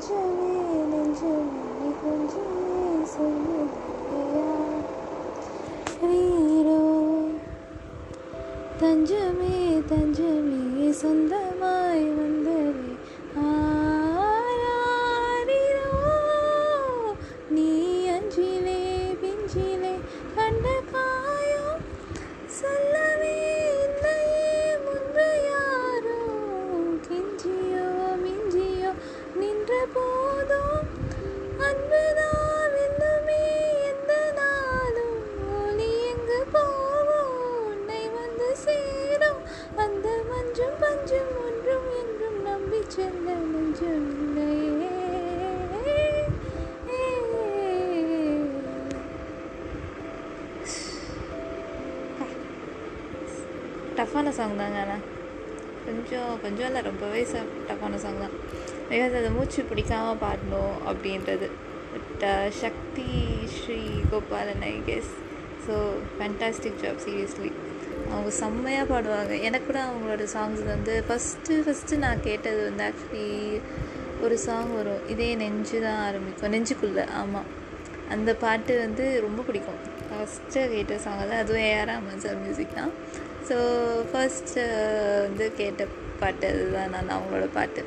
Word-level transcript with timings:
난중에 0.00 0.86
난중에 0.86 1.92
건중에 2.00 3.04
소문이야 3.04 4.40
위로. 6.02 7.30
단점이 8.80 9.86
단점이 9.86 10.90
선다 10.90 11.49
டஃப்பான 54.30 54.38
சாங் 54.38 54.60
தாங்க 54.60 54.78
ஆனால் 54.82 55.04
கொஞ்சம் 55.86 56.32
கொஞ்சம் 56.42 56.66
இல்லை 56.68 56.80
ரொம்பவே 56.88 57.20
டஃப்பான 57.68 57.98
சாங் 58.02 58.20
தான். 58.24 58.34
பிகாஸ் 58.90 59.14
அதை 59.20 59.30
மூச்சு 59.36 59.60
பிடிக்காமல் 59.70 60.20
பாடணும் 60.24 60.76
அப்படின்றது. 60.90 61.46
But 61.92 62.22
uh, 62.32 62.46
Shakthi 62.62 63.08
Sri 63.54 63.78
Gopalan 64.10 64.62
I 64.72 64.74
guess 64.88 65.10
so 65.64 65.74
fantastic 66.16 66.78
job 66.82 67.00
seriously 67.06 67.50
அவங்க 68.10 68.30
செம்மையாக 68.40 68.86
பாடுவாங்க. 68.92 69.32
எனக்கு 69.48 69.68
கூட 69.70 69.80
அவங்களோட 69.88 70.26
சாங்ஸ் 70.34 70.62
வந்து 70.72 70.94
ஃபஸ்ட்டு 71.08 71.56
ஃபஸ்ட்டு 71.66 72.00
நான் 72.04 72.24
கேட்டது 72.28 72.60
வந்து 72.68 72.84
ஆக்சுவலி 72.88 73.30
ஒரு 74.26 74.38
சாங் 74.46 74.70
வரும். 74.78 75.02
இதே 75.14 75.28
நெஞ்சு 75.42 75.80
தான் 75.86 76.00
ஆரம்பிக்கும். 76.06 76.52
நெஞ்சுக்குள்ளே 76.56 77.06
ஆமாம் 77.22 77.50
அந்த 78.16 78.30
பாட்டு 78.44 78.76
வந்து 78.84 79.06
ரொம்ப 79.26 79.40
பிடிக்கும். 79.48 79.80
ஃபஸ்ட்டு 80.10 80.62
கேட்ட 80.74 81.00
சாங் 81.06 81.26
தான் 81.32 81.42
அதுவும் 81.42 81.66
ஏஆர் 81.70 81.90
ரஹ்மான் 81.92 82.24
சார் 82.26 82.40
மியூசிக் 82.44 82.78
தான். 82.80 82.94
ஸோ 83.48 83.56
ஃபர்ஸ்ட்டு 84.10 84.62
வந்து 85.24 85.46
கேட்ட 85.60 85.86
பாட்டு 86.22 86.46
அதுதான் 86.52 86.92
நான் 86.94 87.14
அவங்களோட 87.16 87.46
பாட்டு. 87.58 87.82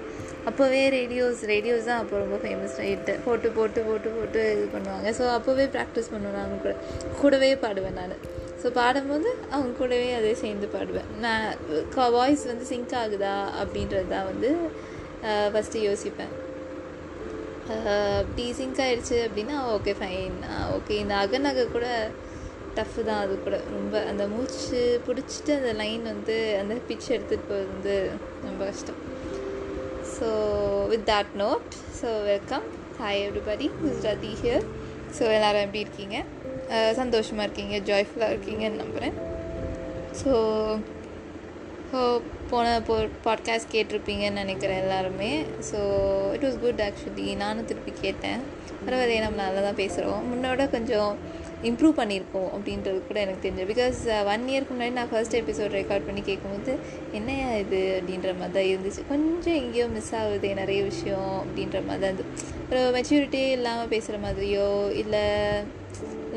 அப்போவே 0.49 0.79
ரேடியோஸ் 0.95 1.41
ரேடியோஸ் 1.51 1.89
தான் 1.89 2.01
அப்போ 2.03 2.15
ரொம்ப 2.23 2.37
ஃபேமஸ் 2.43 2.77
ரைட்டு 2.83 3.13
போட்டு 3.25 3.49
போட்டு 3.57 3.81
போட்டு 3.89 4.09
போட்டு 4.17 4.39
இது 4.53 4.65
பண்ணுவாங்க. 4.75 5.09
ஸோ 5.19 5.25
அப்போவே 5.37 5.65
ப்ராக்டிஸ் 5.75 6.11
பண்ணுவேன் 6.13 6.37
நான் 6.39 6.63
கூட. 6.65 6.73
கூடவே 7.21 7.51
பாடுவேன் 7.65 7.99
நான். 8.01 8.15
ஸோ 8.61 8.69
பாடும்போது 8.79 9.29
அவங்க 9.53 9.71
கூடவே 9.81 10.09
அதே 10.19 10.33
சேர்ந்து 10.43 10.67
பாடுவேன். 10.75 11.09
நான் 11.25 11.45
வாய்ஸ் 12.17 12.45
வந்து 12.51 12.65
சிங்க் 12.71 12.95
ஆகுதா 13.03 13.35
அப்படின்றது 13.61 14.09
தான் 14.15 14.29
வந்து 14.31 14.51
ஃபஸ்ட்டு 15.53 15.85
யோசிப்பேன். 15.89 16.33
அப்படி 18.21 18.45
சிங்க் 18.59 18.79
ஆகிடுச்சு 18.85 19.17
அப்படின்னா 19.27 19.57
ஓகே 19.75 19.91
ஃபைன் 19.99 20.37
ஓகே 20.77 20.95
இந்த 21.03 21.13
அகநகை 21.23 21.63
கூட 21.75 21.87
டஃப்பு 22.77 23.01
தான். 23.09 23.21
அது 23.25 23.33
கூட 23.45 23.57
ரொம்ப 23.75 23.95
அந்த 24.11 24.23
மூச்சு 24.33 24.79
பிடிச்சிட்டு 25.07 25.51
அந்த 25.59 25.71
லைன் 25.81 26.03
வந்து 26.11 26.35
அந்த 26.61 26.75
பிச் 26.87 27.09
எடுத்துகிட்டு 27.15 27.49
போகிறது 27.49 27.69
வந்து 27.73 27.95
ரொம்ப 28.47 28.61
கஷ்டம். 28.69 28.99
So 30.15 30.27
with 30.91 31.07
that 31.11 31.33
note 31.43 31.69
so 31.99 32.09
welcome 32.31 32.65
hi 33.01 33.21
everybody 33.27 33.67
is 33.89 34.01
Rathi 34.09 34.33
here 34.41 34.65
so 35.17 35.23
எல்லோரும் 35.37 35.63
எப்படி 35.65 35.83
இருக்கீங்க? 35.85 36.17
சந்தோஷமாக 36.99 37.45
இருக்கீங்க? 37.47 37.75
ஜாய்ஃபுல்லாக 37.89 38.33
இருக்கீங்கன்னு 38.33 38.81
நம்புகிறேன் 38.83 39.17
ஸோ 40.21 40.31
போன 42.51 42.67
போ 42.87 42.95
பாட்காஸ்ட் 43.25 43.71
கேட்டிருப்பீங்கன்னு 43.73 44.41
நினைக்கிறேன் 44.43 44.81
எல்லாருமே. 44.83 45.29
So 45.69 45.79
it 46.35 46.45
was 46.45 46.57
good 46.63 46.81
actually 46.87 47.27
நானும் 47.41 47.67
திருப்பி 47.69 47.91
கேட்டேன். 48.05 48.41
பரவாயில்லையே 48.85 49.21
நம்ம 49.25 49.39
நல்லா 49.43 49.61
தான் 49.67 49.79
பேசுகிறோம் 49.81 50.23
முன்னோட 50.31 50.61
கொஞ்சம் 50.75 51.11
இம்ப்ரூவ் 51.69 51.93
பண்ணியிருக்கோம் 51.99 52.49
அப்படின்றது 52.55 52.99
கூட 53.09 53.19
எனக்கு 53.25 53.43
தெரிஞ்சது. 53.45 53.67
பிகாஸ் 53.73 53.99
ஒன் 54.33 54.45
இயர்க்கு 54.53 54.73
முன்னாடி 54.75 54.93
நான் 54.99 55.11
ஃபர்ஸ்ட் 55.11 55.37
எபிசோட் 55.41 55.75
ரெக்கார்ட் 55.79 56.07
பண்ணி 56.07 56.21
கேட்கும்போது 56.29 56.73
என்னையா 57.19 57.49
இது? 57.63 57.81
அப்படின்ற 57.99 58.31
மாதிரி 58.39 58.55
தான் 58.57 58.69
இருந்துச்சு. 58.71 59.03
கொஞ்சம் 59.11 59.57
எங்கேயோ 59.61 59.85
மிஸ் 59.95 60.11
ஆகுது 60.21 60.49
நிறைய 60.61 60.81
விஷயம் 60.91 61.31
அப்படின்ற 61.43 61.79
மாதிரி 61.87 62.01
தான் 62.03 62.11
இருந்தது 62.11 62.33
ஒரு 62.71 62.81
மெச்சூரிட்டியே 62.97 63.47
இல்லாமல் 63.57 63.91
பேசுகிற 63.93 64.19
மாதிரியோ 64.25 64.67
இல்லை 65.03 65.23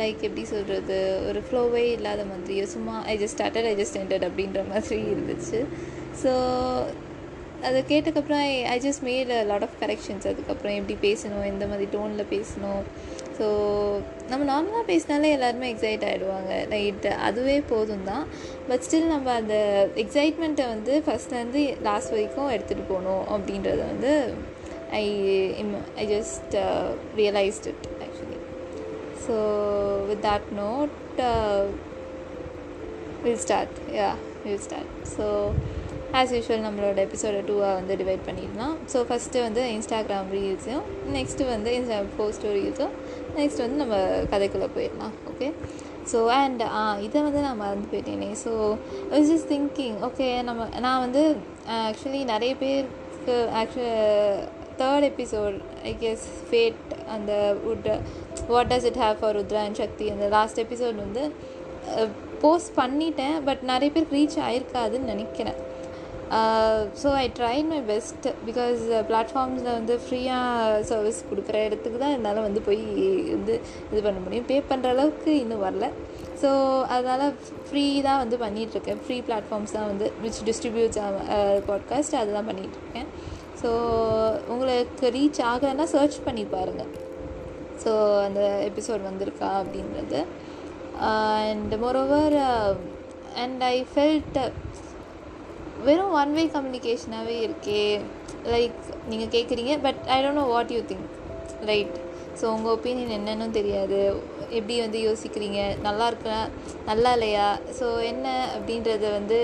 லைக் 0.01 0.25
எப்படி 0.29 0.45
சொல்கிறது 0.53 0.97
ஒரு 1.29 1.41
ஃப்ளோவே 1.47 1.85
இல்லாத 1.97 2.23
மாதிரியோ 2.33 2.65
சும்மா 2.75 2.95
I 3.13 3.17
just 3.23 3.37
started 3.37 3.69
I 3.71 3.75
just 3.83 3.99
ended 4.03 4.27
அப்படின்ற 4.29 4.63
மாதிரி 4.73 4.99
இருந்துச்சு. 5.13 5.61
ஸோ 6.23 6.33
அதை 7.67 7.79
கேட்டதுக்கப்புறம் 7.91 8.43
I 8.49 8.53
I 8.73 8.79
just 8.87 9.03
made 9.09 9.31
lot 9.51 9.65
of 9.67 9.79
corrections 9.83 10.27
அதுக்கப்புறம் 10.31 10.77
எப்படி 10.81 10.97
பேசணும் 11.07 11.47
எந்த 11.53 11.67
மாதிரி 11.71 11.87
டோனில் 11.95 12.31
பேசணும் 12.35 12.83
ஸோ 13.39 13.47
நம்ம 14.29 14.43
நார்மலாக 14.45 14.85
பேசினாலே 14.87 15.33
எல்லாருமே 15.33 15.67
எக்ஸைட் 15.73 16.07
ஆகிடுவாங்க 16.09 16.53
நைட்டு 16.71 17.11
அதுவே 17.27 17.57
போதும் 17.69 18.05
தான் 18.05 18.25
பட் 18.69 18.85
ஸ்டில் 18.87 19.09
நம்ம 19.09 19.35
அந்த 19.35 19.57
எக்ஸைட்மெண்ட்டை 19.97 20.67
வந்து 20.67 20.95
ஃபஸ்ட்லேருந்து 21.07 21.63
லாஸ்ட் 21.83 22.15
வரைக்கும் 22.15 22.53
எடுத்துகிட்டு 22.53 22.87
போகணும் 22.89 23.25
அப்படின்றத 23.33 23.83
வந்து 23.85 24.13
I 24.95 25.05
um 25.59 25.75
I 25.97 26.07
just 26.13 26.55
realised 27.17 27.69
it 27.69 27.87
actually 28.03 28.41
so 29.27 29.37
with 30.07 30.25
that 30.27 30.49
note 30.61 30.97
will 33.25 33.43
start 33.45 33.79
yeah 33.95 34.11
will 34.45 34.63
start 34.63 34.95
so 35.17 35.27
as 36.21 36.33
usual 36.37 36.65
நம்மளோட 36.67 36.99
எபிசோட 37.06 37.39
டூவாக 37.49 37.72
வந்து 37.78 37.94
டிவைட் 38.03 38.22
பண்ணிடலாம். 38.28 38.75
ஸோ 38.93 38.99
ஃபஸ்ட்டு 39.09 39.43
வந்து 39.47 39.62
இன்ஸ்டாகிராம் 39.77 40.28
ரீல்ஸையும் 40.37 40.87
நெக்ஸ்ட்டு 41.17 41.49
வந்து 41.55 41.71
இன்ஸ்டா 41.78 41.99
போஸ்ட் 42.19 42.41
ஸ்டோரிஸும் 42.41 42.94
நெக்ஸ்ட் 43.39 43.62
வந்து 43.65 43.78
நம்ம 43.83 43.97
கதைக்குள்ளே 44.33 44.69
போயிடலாம் 44.77 45.15
ஓகே 45.33 45.49
ஸோ 46.12 46.19
அண்ட் 46.41 46.62
ஆ 46.81 46.83
இதை 47.06 47.22
வந்து 47.22 47.41
நான் 47.47 47.61
மறந்து 47.62 47.89
போயிட்டேனே. 47.93 48.31
So 48.45 48.53
is 49.21 49.33
is 49.37 49.47
thinking 49.53 49.97
okay 50.09 50.28
நம்ம 50.49 50.69
நான் 50.87 51.03
வந்து 51.06 51.22
ஆக்சுவலி 51.89 52.22
நிறைய 52.33 52.55
பேருக்கு 52.62 53.37
actually 53.62 53.95
third 54.81 55.06
episode 55.11 55.59
I 55.91 55.97
guess 56.00 56.25
fate 56.49 56.91
அந்த 57.15 57.33
would 57.71 57.87
what 58.49 58.71
does 58.72 58.84
it 58.84 59.00
have 59.05 59.21
for 59.21 59.37
Rudra 59.41 59.62
and 59.66 59.81
Shakthi 59.83 60.11
அந்த 60.15 60.28
லாஸ்ட் 60.37 60.61
எபிசோட் 60.65 60.97
வந்து 61.05 61.22
போஸ்ட் 62.43 62.72
பண்ணிட்டேன் 62.81 63.37
பட் 63.45 63.62
நிறைய 63.62 63.91
பேருக்கு 63.93 64.16
ரீச் 64.19 64.43
ஆயிருக்காதுன்னு 64.49 65.12
நினைக்கிறேன். 65.15 65.59
So 67.01 67.09
I 67.23 67.25
try 67.39 67.57
my 67.71 67.79
best 67.91 68.27
because 68.47 68.81
பிளாட்ஃபார்ம்ஸில் 69.09 69.71
வந்து 69.79 69.95
ஃப்ரீயாக 70.05 70.81
சர்வீஸ் 70.91 71.21
கொடுக்குற 71.31 71.57
இடத்துக்கு 71.67 71.99
தான் 72.05 72.15
என்னால் 72.17 72.41
வந்து 72.47 72.61
போய் 72.69 72.83
வந்து 73.35 73.55
இது 73.93 74.03
பண்ண 74.07 74.19
முடியும். 74.25 74.49
பே 74.51 74.57
பண்ணுற 74.71 74.91
அளவுக்கு 74.95 75.33
இன்னும் 75.43 75.65
வரல. 75.67 75.89
ஸோ 76.43 76.51
அதனால் 76.95 77.35
ஃப்ரீ 77.69 77.85
தான் 78.09 78.21
வந்து 78.23 78.37
பண்ணிகிட்ருக்கேன் 78.45 79.01
ஃப்ரீ 79.05 79.19
பிளாட்ஃபார்ம்ஸ் 79.29 79.77
தான் 79.77 79.89
வந்து 79.93 80.09
விச் 80.25 80.43
டிஸ்ட்ரிபியூட்ஸ் 80.49 81.01
பாட்காஸ்ட் 81.71 82.19
அதுதான் 82.21 82.49
பண்ணிகிட்ருக்கேன் 82.51 83.09
ஸோ 83.63 83.71
உங்களுக்கு 84.53 85.07
ரீச் 85.19 85.41
ஆகலைன்னா 85.53 85.89
சர்ச் 85.97 86.19
பண்ணி 86.27 86.45
பாருங்கள் 86.57 86.91
ஸோ 87.85 87.93
அந்த 88.27 88.41
எபிசோட் 88.69 89.09
வந்திருக்கா 89.11 89.49
அப்படின்றது. 89.63 90.21
And 91.47 91.75
moreover 91.83 92.37
and 93.43 93.63
I 93.63 93.77
felt 93.95 94.39
வெறும் 95.84 96.15
ஒன் 96.21 96.33
வே 96.37 96.45
கம்யூனிகேஷனாகவே 96.55 97.37
இருக்கே. 97.47 97.83
லைக் 98.53 98.81
நீங்கள் 99.11 99.33
கேட்குறீங்க 99.34 99.73
but 99.87 100.01
I 100.15 100.17
don't 100.25 100.41
know 100.41 100.47
what 100.55 100.73
you 100.75 100.81
think 100.91 101.07
right 101.71 101.97
so 102.41 102.45
உங்கள் 102.55 102.75
ஒப்பீனியன் 102.77 103.15
என்னன்னு 103.19 103.47
தெரியாது. 103.59 104.01
எப்படி 104.59 104.75
வந்து 104.84 104.99
யோசிக்கிறீங்க? 105.09 105.61
நல்லா 105.87 106.07
இருக்கா? 106.11 106.39
நல்லா 106.91 107.13
இல்லையா? 107.17 107.47
ஸோ 107.78 107.87
என்ன 108.11 108.27
அப்படின்றத 108.57 109.11
வந்து 109.19 109.39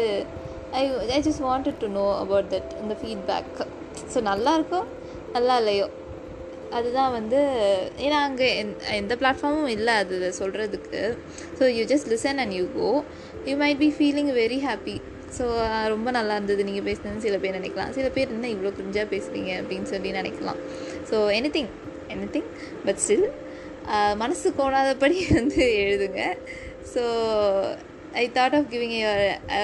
I 0.80 0.82
I 1.16 1.20
just 1.28 1.44
wanted 1.48 1.80
to 1.84 1.88
know 1.98 2.04
about 2.24 2.50
that 2.54 2.70
இந்த 2.82 2.96
ஃபீட்பேக் 3.00 3.56
ஸோ 4.12 4.20
நல்லா 4.30 4.52
இருக்கோ? 4.58 4.80
நல்லா 5.36 5.56
இல்லையோ? 5.62 5.88
அதுதான் 6.78 7.14
வந்து 7.18 7.40
ஏன்னா 8.04 8.18
அங்கே 8.28 8.46
எந்த 9.00 9.14
பிளாட்ஃபார்மும் 9.20 9.72
இல்லை 9.76 9.94
அது 10.02 10.18
சொல்கிறதுக்கு 10.38 11.00
so 11.58 11.64
you 11.78 11.82
just 11.90 12.10
listen 12.12 12.40
and 12.44 12.54
you 12.58 12.66
go 12.76 12.90
you 13.48 13.56
might 13.64 13.82
be 13.84 13.90
feeling 13.98 14.30
very 14.42 14.60
happy 14.68 14.96
so 15.36 15.44
uh, 15.66 15.84
ரொம்ப 15.92 16.08
நல்லா 16.16 16.34
இருந்தது. 16.38 16.62
நீங்கள் 16.68 16.86
பேசுனதுன்னு 16.88 17.24
சில 17.26 17.36
பேர் 17.42 17.58
நினைக்கலாம். 17.60 17.92
சில 17.98 18.06
பேர் 18.16 18.34
என்ன 18.36 18.48
இவ்வளோ 18.54 18.72
கிரிஞ்சாக 18.78 19.06
பேசுகிறீங்க 19.14 19.52
அப்படின்னு 19.60 19.88
சொல்லி 19.92 20.10
நினைக்கலாம். 20.20 20.58
So 21.10 21.16
anything 21.56 21.70
anything 22.34 22.50
but 22.86 23.00
still 23.04 23.26
மனசு 24.22 24.48
கோணாதபடி 24.58 25.16
வந்து 25.38 25.62
எழுதுங்க. 25.84 26.22
So 26.92 27.02
I 28.20 28.24
thought 28.36 28.54
of 28.58 28.66
giving 28.72 28.94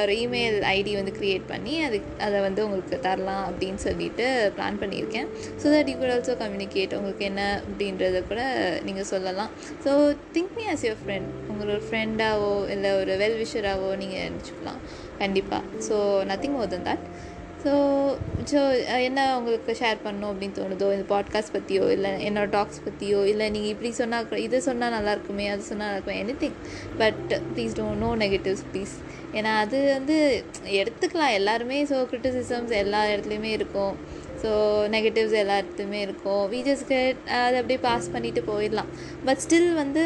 ஒரு 0.02 0.14
இமெயில் 0.24 0.58
ஐடி 0.76 0.92
வந்து 0.98 1.12
க்ரியேட் 1.18 1.44
பண்ணி 1.52 1.74
அது 1.86 1.98
அதை 2.26 2.38
வந்து 2.46 2.60
உங்களுக்கு 2.66 2.98
தரலாம் 3.06 3.44
அப்படின்னு 3.48 3.80
சொல்லிட்டு 3.86 4.26
பிளான் 4.56 4.80
பண்ணியிருக்கேன். 4.82 5.28
So 5.60 5.66
that 5.74 5.90
you 5.92 5.96
could 6.02 6.14
also 6.14 6.36
communicate 6.42 6.96
உங்களுக்கு 6.98 7.24
என்ன 7.30 7.42
அப்படின்றத 7.66 8.22
கூட 8.30 8.42
நீங்கள் 8.88 9.08
சொல்லலாம். 9.12 9.50
So 9.86 9.92
think 10.36 10.54
me 10.58 10.66
as 10.74 10.84
your 10.88 11.02
friend 11.04 11.30
உங்களோட 11.52 11.80
ஃப்ரெண்டாவோ 11.88 12.52
இல்லை 12.76 12.92
ஒரு 13.00 13.14
வெல் 13.24 13.38
விஷராகவோ 13.44 13.90
நீங்கள் 14.02 14.24
நினச்சிக்கலாம். 14.28 14.80
கண்டிப்பாக 15.22 15.62
so 15.88 15.96
nothing 16.30 16.56
more 16.56 16.72
than 16.74 16.86
that 16.88 17.06
so 17.64 17.72
so 18.50 18.60
என்ன 19.02 19.38
உங்களுக்கு 19.38 19.72
ஷேர் 19.80 19.98
பண்ணணும் 20.04 20.30
அப்படின்னு 20.32 20.58
தோணுதோ? 20.58 20.86
இந்த 20.96 21.06
பாட்காஸ்ட் 21.08 21.52
பற்றியோ 21.52 21.84
இல்லை 21.92 22.10
என்னோடய 22.28 22.50
டாக்ஸ் 22.50 22.80
பற்றியோ 22.84 23.20
இல்லை 23.28 23.46
நீங்கள் 23.50 23.70
இப்படி 23.70 23.90
சொன்னால் 23.92 24.36
இது 24.36 24.62
சொன்னால் 24.62 24.94
நல்லாயிருக்குமே 24.96 25.46
அது 25.50 25.62
சொன்னால் 25.62 25.90
நல்லா 25.90 25.96
இருக்குமே 25.96 26.20
anything 26.44 26.56
but 26.98 27.42
please 27.54 27.76
don't 27.78 28.02
no 28.04 28.10
negatives 28.24 28.64
please 28.72 28.94
ஏன்னா 29.32 29.52
அது 29.64 29.78
வந்து 29.92 30.44
எடுத்துக்கலாம். 30.80 31.34
எல்லாருமே 31.38 31.84
ஸோ 31.84 31.96
கிரிட்டிசிசம்ஸ் 32.12 32.72
எல்லா 32.82 33.00
இடத்துலையுமே 33.04 33.50
இருக்கும். 33.58 33.94
ஸோ 34.42 34.50
நெகட்டிவ்ஸ் 34.94 35.36
எல்லா 35.42 35.58
இடத்துலையுமே 35.58 36.00
இருக்கும். 36.06 36.42
வீஜஸ்க்கு 36.52 37.00
அதை 37.40 37.56
அப்படியே 37.60 37.80
பாஸ் 37.82 38.10
பண்ணிவிட்டு 38.14 38.42
போயிடலாம். 38.50 38.90
பட் 39.24 39.42
ஸ்டில் 39.44 39.70
வந்து 39.74 40.02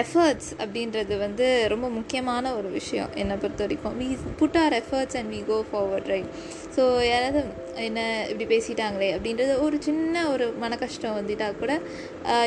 எஃபர்ட்ஸ் 0.00 0.50
அப்படின்றது 0.62 1.14
வந்து 1.22 1.46
ரொம்ப 1.72 1.86
முக்கியமான 1.96 2.52
ஒரு 2.58 2.68
விஷயம் 2.78 3.10
என்னை 3.14 3.36
பொறுத்த 3.42 3.62
வரைக்கும். 3.64 3.94
We 4.00 4.08
put 4.40 4.58
our 4.62 4.74
efforts 4.80 5.16
and 5.20 5.30
we 5.34 5.40
go 5.50 5.58
forward 5.70 6.10
right 6.12 6.30
so 6.76 6.82
யாராவது 7.10 7.40
என்ன 7.88 8.00
இப்படி 8.32 8.46
பேசிட்டாங்களே 8.54 9.10
அப்படின்றது 9.16 9.54
ஒரு 9.66 9.78
சின்ன 9.88 10.24
ஒரு 10.32 10.46
மன 10.64 10.76
கஷ்டம் 10.82 11.18
வந்துட்டா 11.20 11.48
கூட 11.62 11.72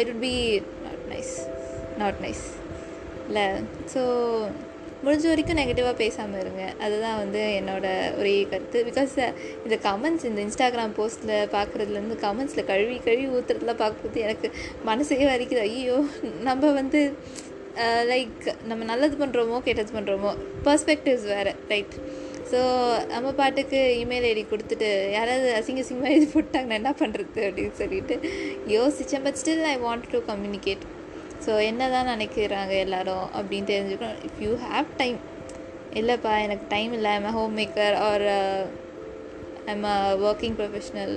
it 0.01 0.11
would 0.13 0.23
be 0.27 0.35
not 0.85 1.03
nice 1.13 1.33
not 2.03 2.21
nice 2.25 2.45
இல்லை? 3.27 3.47
ஸோ 3.93 4.01
முடிஞ்ச 5.05 5.25
வரைக்கும் 5.31 5.59
நெகட்டிவாக 5.59 5.95
பேசாமல் 6.03 6.41
இருங்க. 6.43 6.63
அதுதான் 6.83 7.17
வந்து 7.23 7.41
என்னோடய 7.59 8.11
ஒரே 8.19 8.33
கருத்து. 8.51 8.77
பிகாஸ் 8.89 9.15
இந்த 9.65 9.77
கமெண்ட்ஸ் 9.87 10.27
இந்த 10.29 10.39
இன்ஸ்டாகிராம் 10.47 10.95
போஸ்ட்டில் 10.99 11.35
பார்க்குறதுலேருந்து 11.55 12.17
கமெண்ட்ஸில் 12.25 12.67
கழுவி 12.71 12.97
கழுவி 13.07 13.27
ஊற்றுறதுலாம் 13.37 13.81
பார்க்கும்போது 13.83 14.23
எனக்கு 14.27 14.49
மனசே 14.91 15.19
வரைக்குது 15.31 15.65
ஐயோ 15.69 15.97
நம்ம 16.49 16.71
வந்து 16.79 17.01
லைக் 18.11 18.45
நம்ம 18.67 18.81
நல்லது 18.91 19.15
பண்ணுறோமோ 19.21 19.57
கெட்டது 19.63 19.93
பண்ணுறோமோ 19.97 20.31
பர்ஸ்பெக்டிவ்ஸ் 20.67 21.27
வேறு 21.33 21.53
ரைட் 21.71 21.95
ஸோ 22.51 22.59
நம்ம 23.13 23.27
பாட்டுக்கு 23.39 23.79
இமெயில் 24.01 24.27
ஐடி 24.31 24.43
கொடுத்துட்டு 24.51 24.89
யாராவது 25.15 25.47
அசிங்க 25.59 25.83
அசிங்கமாக 25.83 26.17
இது 26.17 26.27
போட்டாங்கன்னா 26.35 26.77
என்ன 26.81 26.91
பண்ணுறது 27.01 27.41
அப்படின்னு 27.47 27.75
சொல்லிட்டு 27.81 28.15
யோசித்தேன் 28.75 29.25
but 29.27 29.39
still 29.41 29.65
I 29.71 29.77
want 29.87 30.07
to 30.11 30.19
communicate 30.31 30.83
so 31.45 31.53
என்ன 31.69 31.89
தான் 31.95 32.11
நினைக்கிறாங்க 32.13 32.73
எல்லோரும் 32.85 33.25
அப்படின்னு 33.37 33.69
தெரிஞ்சுக்கணும். 33.71 34.19
இஃப் 34.27 34.41
யூ 34.45 34.51
ஹாவ் 34.67 34.89
டைம் 35.01 35.17
இல்லைப்பா 35.99 36.33
எனக்கு 36.45 36.65
டைம் 36.75 36.93
இல்லை. 36.97 37.11
I'm 37.17 37.35
homemaker 37.61 37.95
or 38.09 38.25
I'm 39.73 39.85
a 39.95 39.97
working 40.29 40.55
professional 40.61 41.15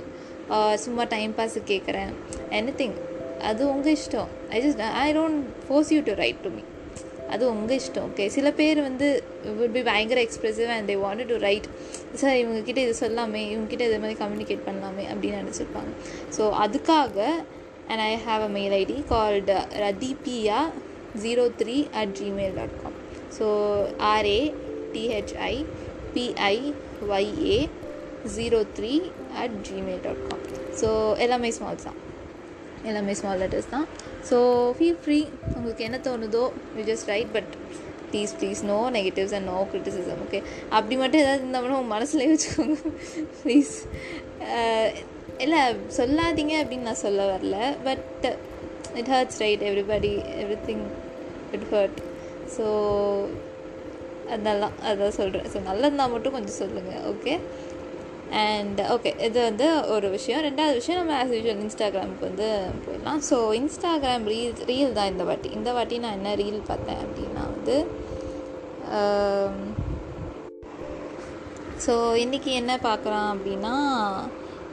சும்மா 0.83 1.03
டைம் 1.15 1.31
பாஸுக்கு 1.39 1.69
கேட்குறேன் 1.73 2.11
எனி 2.59 2.73
திங் 2.81 2.97
அது 3.49 3.61
உங்கள் 3.73 3.95
இஷ்டம். 3.97 4.29
I 4.55 4.59
just 4.65 4.81
I 5.05 5.07
don't 5.17 5.41
force 5.65 5.91
you 5.95 5.99
to 6.09 6.15
write 6.23 6.39
to 6.45 6.51
me 6.55 6.63
அது 7.33 7.43
உங்கள் 7.53 7.77
இஷ்டம். 7.81 8.05
ஓகே 8.09 8.25
சில 8.35 8.47
பேர் 8.59 8.79
வந்து 8.87 9.07
வில் 9.57 9.75
பி 9.75 9.81
பயங்கர 9.89 10.19
expressive 10.27 10.69
and 10.75 10.87
they 10.91 10.95
want 11.03 11.23
to 11.31 11.35
write 11.47 11.67
sir 12.21 12.37
இவங்கக்கிட்ட 12.41 12.79
இது 12.85 12.95
சொல்லாமே 13.03 13.41
இவங்ககிட்ட 13.53 13.83
இது 13.89 13.99
மாதிரி 14.03 14.17
கம்யூனிகேட் 14.23 14.65
பண்ணலாமே 14.67 15.05
அப்படின்னு 15.13 15.41
நினச்சிருப்பாங்க. 15.43 15.91
ஸோ 16.37 16.45
அதுக்காக 16.65 17.27
and 17.89 17.99
I 18.01 18.11
have 18.19 18.41
a 18.41 18.49
mail 18.49 18.73
ID 18.73 18.93
called 19.03 19.49
uh, 19.49 19.59
radipia03 19.75 21.63
at 21.93 22.07
gmail.com. 22.11 22.93
So 23.29 23.45
R 23.99 24.23
A 24.31 24.41
T 24.93 25.11
H 25.13 25.33
I 25.51 25.55
P 26.13 26.33
I 26.49 26.55
Y 27.13 27.25
A 27.49 27.57
03 28.27 28.95
at 29.35 29.51
gmail.com. 29.63 30.39
So 30.79 30.89
எல்லாமே 31.23 31.49
ஸ்மால்ஸ் 31.55 31.85
தான் 31.87 31.97
எல்லாமே 32.89 33.13
ஸ்மால் 33.19 33.39
லெட்டர்ஸ் 33.43 33.69
தான் 33.73 33.85
ஸோ 34.29 34.37
ஃபீல் 34.77 34.99
ஃப்ரீ 35.03 35.17
உங்களுக்கு 35.55 35.83
என்ன 35.87 35.97
தோணுதோ 36.05 36.43
you 36.77 36.83
just 36.89 37.09
write 37.11 37.31
but 37.35 37.51
please 38.11 38.33
please 38.39 38.61
no 38.63 38.79
negatives 38.97 39.33
and 39.33 39.49
no 39.49 39.59
criticism 39.71 40.21
okay 40.25 40.39
அப்படி 40.69 40.95
மட்டும் 40.95 41.21
ஏதாவது 41.21 41.41
இருந்தோம்னா 41.41 41.77
உங்கள் 41.79 41.93
மனசுலேயே 41.95 42.31
வச்சுக்கோங்க 42.31 42.77
ப்ளீஸ் 43.43 43.73
இல்லை 45.39 45.61
சொல்லாதீங்க 45.97 46.53
அப்படின்னு 46.61 46.87
நான் 46.87 47.03
சொல்ல 47.05 47.25
வரல 47.31 47.57
but 47.83 48.25
it 48.95 49.11
hurts 49.15 49.41
right 49.41 49.63
everybody 49.63 50.13
everything 50.65 50.85
it 51.53 51.67
hurt 51.71 51.99
so 52.57 52.65
அதெல்லாம் 54.29 54.75
அதான் 54.83 55.17
சொல்கிறேன் 55.19 55.47
ஸோ 55.53 55.59
நல்லதுனா 55.63 56.05
மட்டும் 56.09 56.35
கொஞ்சம் 56.37 56.59
சொல்லுங்கள் 56.59 57.05
ஓகே 57.13 57.33
அண்ட் 58.45 58.79
ஓகே 58.95 59.11
இது 59.27 59.37
வந்து 59.49 59.67
ஒரு 59.95 60.07
விஷயம். 60.15 60.43
ரெண்டாவது 60.47 60.75
விஷயம் 60.79 60.99
நம்ம 61.01 61.15
ஆஸ் 61.21 61.33
யூஷுவல் 61.35 61.63
இன்ஸ்டாகிராமுக்கு 61.65 62.27
வந்து 62.29 62.49
போயிடலாம். 62.85 63.21
ஸோ 63.29 63.37
இன்ஸ்டாகிராம் 63.61 64.27
ரீல் 64.33 64.63
ரீல் 64.71 64.97
தான் 64.97 65.11
இந்த 65.13 65.23
வாட்டி. 65.29 65.51
இந்த 65.59 65.71
வாட்டி 65.77 65.97
நான் 66.05 66.17
என்ன 66.19 66.35
ரீல் 66.43 66.61
பார்த்தேன் 66.71 67.01
அப்படின்னா 67.05 67.45
வந்து 67.53 67.77
ஸோ 71.85 71.93
இன்றைக்கி 72.23 72.51
என்ன 72.61 72.73
பார்க்குறான் 72.85 73.27
அப்படின்னா 73.33 73.75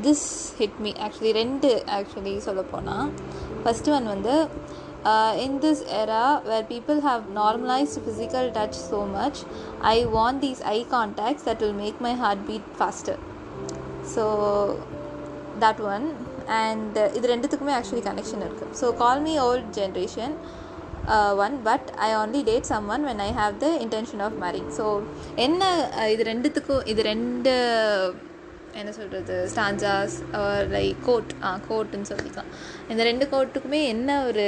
திஸ் 0.06 0.24
ஹிட் 0.60 0.78
மீ 0.84 0.90
ஆக்சுவலி 1.06 1.32
ரெண்டு 1.40 1.68
ஆக்சுவலி 1.96 2.32
சொல்லப்போனால் 2.46 3.10
ஃபஸ்ட்டு 3.62 3.92
ஒன் 3.96 4.08
வந்து 4.14 4.34
in 5.44 5.58
this 5.64 5.82
era 6.00 6.24
where 6.48 6.66
people 6.72 7.00
have 7.08 7.22
normalised 7.38 8.00
physical 8.04 8.48
touch 8.56 8.78
so 8.90 9.00
much 9.18 9.40
I 9.94 9.96
want 10.16 10.42
these 10.44 10.62
eye 10.74 10.78
contacts 10.96 11.46
that 11.48 11.62
will 11.64 11.80
make 11.84 12.00
my 12.06 12.14
heart 12.24 12.44
beat 12.50 12.68
faster 12.78 13.20
so 14.14 14.24
that 15.60 15.82
one 15.94 16.06
and 16.60 16.98
இது 17.18 17.26
ரெண்டுத்துக்குமே 17.34 17.74
actually 17.78 18.04
connection 18.08 18.44
இருக்குது 18.46 18.78
so 18.80 18.88
call 18.96 19.22
me 19.26 19.34
old 19.38 19.68
generation 19.78 20.36
one 21.44 21.56
but 21.62 21.88
I 22.06 22.08
only 22.12 22.40
date 22.42 22.68
someone 22.88 23.04
when 23.04 23.22
I 23.26 23.30
have 23.32 23.56
the 23.58 23.68
intention 23.84 24.22
of 24.28 24.38
marrying 24.44 24.70
so 24.78 24.86
என்ன 25.36 25.62
uh, 26.00 26.08
இது 26.14 26.22
ரெண்டுத்துக்கும் 26.32 26.86
இது 26.86 27.02
ரெண்டு 27.02 27.52
என்ன 28.80 28.90
சொல்கிறது 28.92 29.36
ஸ்டான்ஜாஸ் 29.52 30.16
லைக் 30.74 30.98
கோட் 31.06 31.30
ஆ 31.42 31.50
கோட்டுன்னு 31.68 32.08
சொல்லிக்கலாம். 32.10 32.50
இந்த 32.88 33.02
ரெண்டு 33.02 33.24
கோட்டுக்குமே 33.32 33.80
என்ன 33.84 34.18
ஒரு 34.24 34.46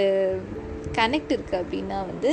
கனெக்ட் 0.99 1.33
இருக்குது 1.37 1.61
அப்படின்னா 1.63 1.99
வந்து 2.07 2.31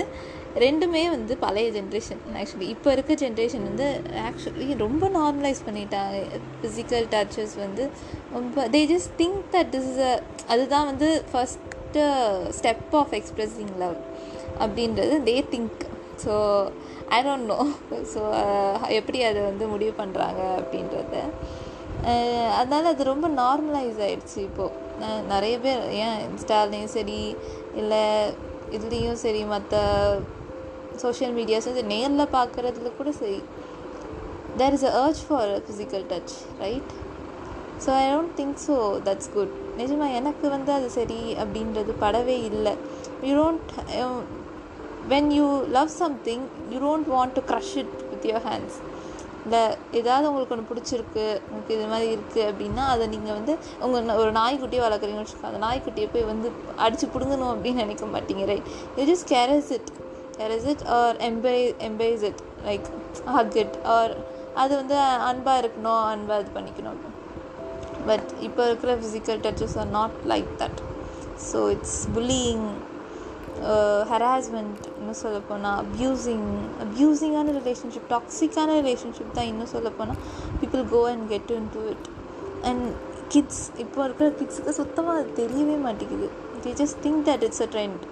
ரெண்டுமே 0.64 1.02
வந்து 1.10 1.34
பழைய 1.38 1.68
ஜென்ரேஷன் 1.78 2.22
ஆக்சுவலி 2.42 2.68
இப்போ 2.76 2.90
இருக்க 2.92 3.14
ஜென்ரேஷன் 3.24 3.66
வந்து 3.70 3.88
ஆக்சுவலி 4.28 4.68
ரொம்ப 4.76 5.10
நார்மலைஸ் 5.18 5.62
பண்ணிட்டாங்க. 5.68 6.22
ஃபிசிக்கல் 6.62 7.08
டச்சஸ் 7.16 7.56
வந்து 7.56 7.86
ரொம்ப 8.34 8.68
they 8.76 8.82
just 8.94 9.14
think 9.22 9.42
that 9.56 9.72
this 9.76 9.90
is 9.94 10.02
a 10.10 10.14
அதுதான் 10.48 10.86
வந்து 10.86 11.10
first 11.32 12.06
step 12.60 12.96
of 13.02 13.14
expressing 13.20 13.76
love 13.84 14.00
அப்படின்றது 14.60 15.18
they 15.30 15.38
think 15.54 15.84
so 16.26 16.36
I 17.10 17.20
don't 17.28 17.50
know 17.54 17.60
so 18.16 18.24
எப்படி 19.00 19.22
அதை 19.24 19.42
வந்து 19.42 19.68
முடிவு 19.68 19.96
பண்ணுறாங்க 20.04 20.42
அப்படின்றத. 20.60 21.16
Uh, 22.10 22.48
அதனால் 22.58 22.90
அது 22.90 23.04
ரொம்ப 23.04 23.28
நார்மலைஸ் 23.28 24.00
ஆகிடுச்சு 24.06 24.38
இப்போது 24.38 25.22
நிறைய 25.28 25.60
பேர் 25.60 25.82
ஏன் 26.04 26.18
இன்ஸ்டாலையும் 26.26 26.92
சரி 26.96 27.20
இல்லை 27.76 28.02
இதுலேயும் 28.72 29.20
சரி 29.24 29.42
மற்ற 29.44 29.80
சோஷியல் 31.04 31.34
மீடியாஸ் 31.40 31.68
இது 31.72 31.84
நேரில் 31.94 32.32
பார்க்குறதுல 32.38 32.92
கூட 33.00 33.12
சரி. 33.22 33.40
There 34.62 34.76
is 34.78 34.88
a 34.90 34.94
urge 35.04 35.22
for 35.28 35.52
physical 35.66 36.06
touch 36.12 36.34
right 36.64 36.92
so 37.86 37.90
I 38.02 38.04
don't 38.14 38.34
think 38.40 38.58
so 38.68 38.76
that's 39.08 39.32
good 39.36 39.54
நிஜமாக 39.82 40.18
எனக்கு 40.20 40.46
வந்து 40.56 40.72
அது 40.78 40.90
சரி 40.98 41.22
அப்படின்றது 41.44 41.94
படவே 42.04 42.38
இல்லை. 42.50 42.74
You 43.28 43.34
don't 43.42 43.72
when 45.14 45.32
you 45.38 45.48
love 45.78 45.92
something 46.02 46.46
you 46.74 46.78
don't 46.86 47.10
want 47.16 47.36
to 47.38 47.42
crush 47.50 47.74
it 47.82 47.96
with 48.12 48.28
your 48.32 48.46
hands 48.50 48.78
இல்லை 49.46 49.64
ஏதாவது 50.00 50.26
உங்களுக்கு 50.30 50.54
ஒன்று 50.54 50.70
பிடிச்சிருக்கு 50.70 51.26
உங்களுக்கு 51.48 51.76
இது 51.76 51.88
மாதிரி 51.92 52.08
இருக்குது 52.14 52.46
அப்படின்னா 52.52 52.84
அதை 52.94 53.06
நீங்கள் 53.16 53.36
வந்து 53.40 53.54
உங்கள் 53.86 54.18
ஒரு 54.22 54.32
நாய்க்குட்டியை 54.40 54.82
வளர்க்குறீங்கன்னு 54.86 55.26
வச்சுக்கோங்க. 55.26 55.52
அந்த 55.52 55.62
நாய்க்குட்டியை 55.66 56.08
போய் 56.14 56.30
வந்து 56.32 56.48
அடித்து 56.86 57.08
பிடுங்கணும் 57.16 57.52
அப்படின்னு 57.54 57.84
நினைக்க 57.86 58.06
மாட்டீங்க 58.16 58.46
right 58.52 58.70
you 59.00 59.06
just 59.12 59.30
caress 59.34 59.70
it 59.78 59.92
caress 60.38 60.68
it 60.74 60.86
or 61.00 61.18
em 61.30 61.54
embrace 61.90 62.24
it 62.30 62.42
like 62.70 62.88
hug 63.38 63.58
it 63.64 63.78
or 63.98 64.14
அது 64.64 64.74
வந்து 64.82 64.98
அன்பாக 65.30 65.62
இருக்கணும் 65.64 66.04
அன்பாக 66.14 66.42
இது 66.44 66.52
பண்ணிக்கணும். 66.58 67.00
பட் 68.10 68.28
இப்போ 68.48 68.62
இருக்கிற 68.70 68.92
physical 69.00 69.40
touches 69.46 69.78
are 69.82 69.90
not 70.00 70.18
like 70.32 70.50
that 70.62 70.80
so 71.50 71.60
it's 71.76 71.98
bullying 72.18 72.66
harassment 74.12 74.82
இன்னும் 74.98 75.20
சொல்லப்போனால் 75.24 75.78
அப்யூசிங் 75.84 76.48
அப்யூசிங்கான 76.86 77.54
ரிலேஷன்ஷிப் 77.60 78.08
டாக்ஸிக்கான 78.14 78.74
ரிலேஷன்ஷிப் 78.82 79.36
தான் 79.38 79.50
இன்னும் 79.52 79.72
சொல்லப்போனால் 79.76 80.20
people 80.62 80.84
go 80.94 81.02
and 81.12 81.26
get 81.34 81.52
into 81.76 81.84
it 81.94 82.08
and 82.70 82.86
kids 83.34 83.64
இப்போ 83.84 84.00
இருக்கிற 84.08 84.28
கிட்ஸுக்கு 84.40 84.74
சுத்தமாக 84.82 85.22
அது 85.22 85.32
தெரியவே 85.42 85.78
மாட்டேங்குது. 85.86 86.28
They 86.66 86.74
just 86.82 87.00
think 87.06 87.24
that 87.30 87.46
it's 87.48 87.64
a 87.66 87.70
trend 87.76 88.04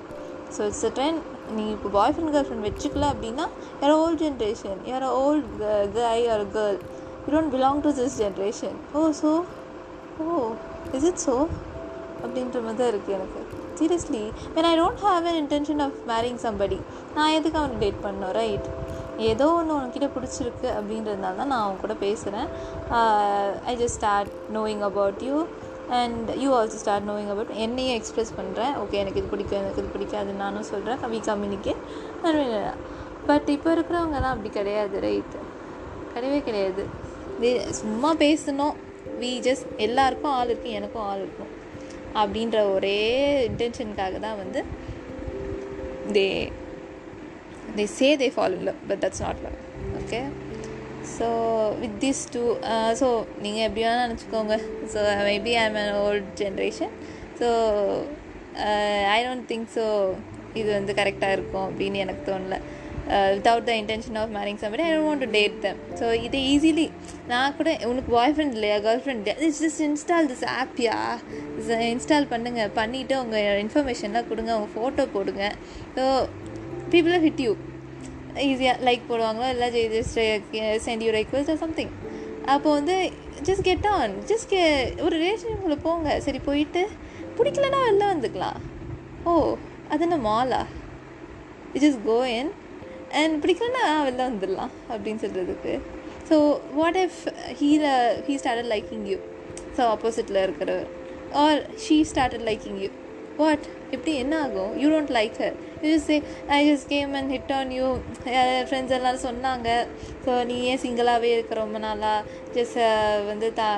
so 0.56 0.62
it's 0.70 0.86
a 0.90 0.92
trend 0.98 1.22
நீ 1.56 1.66
இப்போ 1.72 1.90
பாய் 1.90 2.14
ஃப்ரெண்ட் 2.14 2.34
கேர்ள் 2.34 2.48
ஃப்ரெண்ட் 2.48 2.68
வச்சுக்கல 2.68 3.08
அப்படின்னா 3.14 3.46
யார் 3.82 3.96
ஓல்ட் 3.98 4.22
ஜென்ரேஷன் 4.24 4.80
யாரோ 4.86 5.10
old 5.22 5.50
guy 5.98 6.20
or 6.34 6.46
girl 6.56 6.80
you 7.24 7.34
don't 7.36 7.54
belong 7.54 7.82
to 7.82 7.92
this 8.00 8.18
generation 8.20 8.78
oh 8.94 9.04
so 9.22 9.32
oh 10.26 10.40
is 10.94 11.08
it 11.12 11.22
so 11.26 11.36
அப்படின்ற 12.24 12.58
மாதிரி 12.62 12.80
தான் 12.80 12.92
இருக்குது 12.92 13.16
எனக்கு. 13.16 13.40
Seriously 13.80 14.22
when 14.56 14.68
I 14.68 14.76
don't 14.78 15.02
have 15.04 15.26
an 15.30 15.40
intention 15.40 15.82
of 15.86 15.98
marrying 16.10 16.40
somebody 16.44 16.78
நான் 17.16 17.34
எதுக்கு 17.34 17.60
அவனை 17.60 17.78
டேட் 17.80 18.04
பண்ணோம் 18.04 18.34
ரைட் 18.38 18.68
ஏதோ 19.26 19.48
ஒன்று 19.56 19.76
உனக்கிட்ட 19.76 20.08
பிடிச்சிருக்கு 20.14 20.68
அப்படின்றதுனால 20.78 21.36
தான் 21.36 21.52
நான் 21.52 21.64
அவன் 21.64 21.82
கூட 21.82 21.94
பேசுகிறேன் 22.00 22.48
I 23.66 23.76
just 23.76 23.98
start 24.00 24.32
knowing 24.54 24.84
about 24.88 25.22
you 25.28 25.36
and 25.90 26.32
you 26.36 26.56
also 26.56 26.76
start 26.76 27.10
knowing 27.10 27.30
about 27.30 27.50
என்னையும் 27.50 28.02
எக்ஸ்ப்ரெஸ் 28.02 28.34
பண்ணுறேன் 28.38 28.78
ஓகே 28.78 28.94
எனக்கு 28.94 29.20
இது 29.20 29.28
பிடிக்கும் 29.28 29.60
எனக்கு 29.60 29.82
இது 29.82 29.88
பிடிக்காது 29.88 30.34
நானும் 30.34 30.64
சொல்கிறேன் 30.64 30.98
வி 30.98 31.20
கம்யூனிகேட் 31.26 31.76
பட் 33.28 33.50
இப்போ 33.50 33.76
இருக்கிறவங்கலாம் 33.76 34.32
அப்படி 34.32 34.50
கிடையாது 34.50 35.00
ரைட் 35.00 35.36
கிடையவே 36.16 36.44
கிடையாது. 36.44 36.86
சும்மா 37.72 38.16
பேசணும். 38.16 38.76
வி 39.20 39.40
ஜஸ்ட் 39.40 39.68
எல்லாருக்கும் 39.78 40.32
ஆள் 40.32 40.48
இருக்குது 40.48 40.70
எனக்கும் 40.70 41.02
ஆள் 41.02 41.18
இருக்கும் 41.18 41.52
அப்படின்ற 42.14 42.74
ஒரே 42.74 43.46
இன்டென்ஷனுக்காக 43.48 44.20
தான் 44.20 44.38
வந்து 44.38 44.64
they 46.14 46.52
they 47.76 47.84
say 47.84 48.16
they 48.16 48.34
follow 48.36 48.62
love 48.62 48.76
but 48.88 49.00
that's 49.00 49.22
not 49.22 49.38
love 49.38 49.58
okay 49.98 50.30
so 51.16 51.28
with 51.82 51.98
this 52.04 52.22
too 52.34 52.44
so 53.00 53.08
நீங்கள் 53.46 53.66
எப்படி 53.68 53.82
வேணால் 53.86 54.06
நினச்சிக்கோங்க. 54.06 54.56
So 54.94 55.00
maybe 55.30 55.54
I 55.62 55.66
am 55.70 55.80
an 55.82 55.96
old 56.06 56.30
generation 56.44 56.94
so 57.40 57.50
I 59.16 59.18
don't 59.26 59.46
think 59.52 59.68
so 59.78 59.86
இது 60.62 60.70
வந்து 60.78 60.94
கரெக்டாக 61.02 61.36
இருக்கும் 61.38 61.68
அப்படின்னு 61.68 62.00
எனக்கு 62.06 62.24
தோணல. 62.32 62.58
Without 63.36 63.66
the 63.70 63.74
intention 63.80 64.18
of 64.20 64.30
marrying 64.36 64.60
somebody 64.62 64.84
I 64.86 64.90
don't 64.92 65.08
want 65.08 65.24
to 65.26 65.30
date 65.38 65.56
them 65.66 65.80
so 66.00 66.06
இது 66.26 66.38
ஈஸிலி 66.52 66.86
நான் 67.32 67.56
கூட 67.58 67.72
உனக்கு 67.90 68.12
பாய் 68.18 68.34
ஃப்ரெண்ட் 68.36 68.56
இல்லையா? 68.58 68.78
Girlfriend 69.06 69.28
it's 69.46 69.62
just 69.66 69.82
install 69.88 70.30
this 70.32 70.46
ஆப்யா 70.62 70.96
install 71.94 72.30
பண்ணுங்கள் 72.34 72.72
பண்ணிவிட்டு 72.80 73.18
உங்கள் 73.24 73.60
இன்ஃபர்மேஷன்லாம் 73.66 74.30
கொடுங்க 74.32 74.54
உங்கள் 74.60 74.74
ஃபோட்டோ 74.76 75.06
போடுங்க. 75.16 75.44
ஸோ 75.98 76.06
பீப்புள் 76.94 77.24
ஹிட் 77.28 77.44
யூ 77.48 77.54
ஈஸியாக 78.48 78.84
லைக் 78.88 79.10
போடுவாங்களோ 79.10 79.48
இல்லை 79.54 79.68
just 79.96 80.18
sent 80.86 81.04
you 81.06 81.12
request 81.20 81.52
or 81.54 81.62
something 81.66 81.92
அப்போ 82.54 82.70
வந்து 82.78 82.96
ஜஸ்ட் 83.48 83.66
கெட் 83.68 83.88
ஆன் 83.98 84.14
ஜஸ்ட் 84.30 84.50
கே 84.54 84.62
ஒரு 85.06 85.16
ரிலேஷன்ஷிப்பில் 85.24 85.84
போங்க. 85.86 86.08
சரி 86.26 86.40
போயிட்டு 86.48 86.82
பிடிக்கலன்னா 87.38 87.80
வெளில 87.88 88.06
வந்துக்கலாம். 88.14 88.58
ஓ 89.30 89.34
அது 89.92 90.04
என்ன 90.08 90.18
Mala 90.30 90.62
just 91.84 92.02
go 92.10 92.18
in 92.38 92.52
and 93.22 93.36
பிடிக்கலன்னா 93.44 93.86
வெளில 94.08 94.22
வந்துடலாம் 94.30 94.74
அப்படின்னு 94.92 95.24
சொல்கிறதுக்கு 95.26 95.74
so 96.30 96.36
what 96.80 97.00
if 97.06 97.22
ஹீல 97.62 97.86
he 98.28 98.36
started 98.42 98.72
liking 98.74 99.06
you 99.12 99.18
so 99.78 99.82
ஆப்போசிட்டில் 99.94 100.44
இருக்கிறவர். 100.46 100.90
Or 101.44 101.62
she 101.86 101.98
started 102.12 102.46
liking 102.50 102.80
you 102.84 102.90
what 103.40 103.66
எப்படி 103.96 104.14
என்ன 104.24 104.34
ஆகும்? 104.46 104.72
You 104.82 104.88
don't 104.94 105.14
like 105.18 105.36
her 105.44 105.58
you 105.88 105.96
say 106.08 106.16
I 106.58 106.60
just 106.70 106.88
came 106.94 107.12
and 107.20 107.32
hit 107.36 107.54
on 107.58 107.72
you 107.78 107.86
friends 108.70 108.96
எல்லோரும் 108.98 109.26
சொன்னாங்க. 109.30 109.70
ஸோ 110.26 110.32
நீ 110.50 110.58
ஏன் 110.72 110.82
சிங்கிளாகவே 110.86 111.30
இருக்க 111.36 111.62
ரொம்ப 111.64 111.80
நாளாக 111.86 112.20
ஜஸ்ட் 112.58 112.80
uh, 112.88 113.18
வந்து 113.32 113.50
தா 113.60 113.70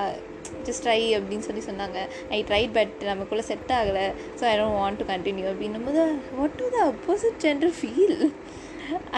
ஜஸ்ட் 0.67 0.83
ட்ரை 0.85 0.99
அப்படின்னு 1.17 1.47
சொல்லி 1.47 1.63
சொன்னாங்க. 1.69 1.99
ஐ 2.37 2.39
ட்ரை 2.49 2.63
பட் 2.77 2.95
நமக்குள்ளே 3.11 3.45
செட் 3.51 3.73
ஆகலை. 3.79 4.05
So 4.39 4.43
I 4.51 4.53
don't 4.59 4.79
want 4.81 5.01
to 5.01 5.07
continue 5.13 5.47
அப்படின்னும் 5.53 5.87
போது 5.89 6.03
what 6.39 6.57
to 6.61 6.67
the 6.75 6.79
opposite 6.91 7.39
gender 7.45 7.75
feel 7.79 8.17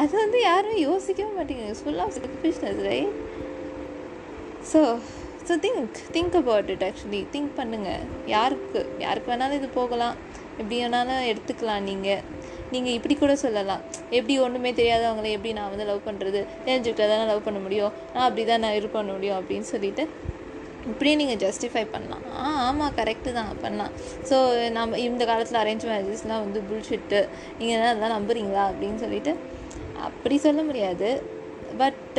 அது 0.01 0.13
வந்து 0.23 0.39
யாரும் 0.49 0.79
யோசிக்கவே 0.87 1.31
மாட்டேங்குது. 1.37 1.79
Full 1.83 2.01
of 2.05 2.13
selfishness 2.17 2.81
right 2.89 3.15
so 4.71 4.81
so 5.47 5.55
think 5.65 5.97
think 6.15 6.35
about 6.39 6.69
it 6.73 6.83
actually 6.87 7.19
think 7.33 7.51
பண்ணுங்கள் 7.59 8.01
யாருக்கு? 8.33 8.79
யாருக்கு 9.03 9.31
வேணாலும் 9.31 9.57
இது 9.59 9.67
போகலாம். 9.79 10.15
எப்படி 10.59 10.77
வேணாலும் 10.81 11.27
எடுத்துக்கலாம் 11.31 11.85
நீங்கள் 11.89 12.23
நீங்கள் 12.73 12.95
இப்படி 12.97 13.15
கூட 13.21 13.33
சொல்லலாம். 13.43 13.83
எப்படி 14.17 14.33
ஒன்றுமே 14.45 14.71
தெரியாதவங்களே 14.79 15.35
எப்படி 15.35 15.51
நான் 15.57 15.69
வந்து 15.73 15.85
லவ் 15.89 16.07
பண்ணுறது 16.07 16.39
தெரிஞ்சுக்கிட்டா 16.65 17.05
தானே 17.11 17.27
லவ் 17.29 17.45
பண்ண 17.45 17.59
முடியும்? 17.65 17.93
நான் 18.13 18.25
அப்படி 18.27 18.45
தான் 18.49 18.63
நான் 18.65 18.75
இது 18.79 18.89
பண்ண 18.95 19.11
முடியும் 19.17 19.37
அப்படின்னு 19.39 19.67
சொல்லிட்டு 19.73 20.05
இப்படியே 20.91 21.15
நீங்கள் 21.21 21.39
ஜஸ்டிஃபை 21.45 21.83
பண்ணலாம். 21.93 22.25
ஆ 22.41 22.49
ஆமாம் 22.65 22.93
கரெக்டு 22.99 23.31
தான். 23.37 23.49
பண்ணலாம். 23.63 23.93
ஸோ 24.29 24.35
நம்ம 24.77 24.99
இந்த 25.07 25.23
காலத்தில் 25.31 25.61
அரேஞ்ச் 25.63 25.87
மேரேஜஸ்லாம் 25.91 26.43
வந்து 26.45 26.59
புல்ஷிட்டு 26.69 27.19
நீங்கள் 27.57 27.75
என்ன 27.77 27.89
அதெல்லாம் 27.93 28.15
நம்புறீங்களா? 28.17 28.65
அப்படின்னு 28.71 28.99
சொல்லிட்டு 29.05 29.33
அப்படி 30.07 30.37
சொல்ல 30.45 30.61
முடியாது. 30.69 31.09
But 31.81 32.17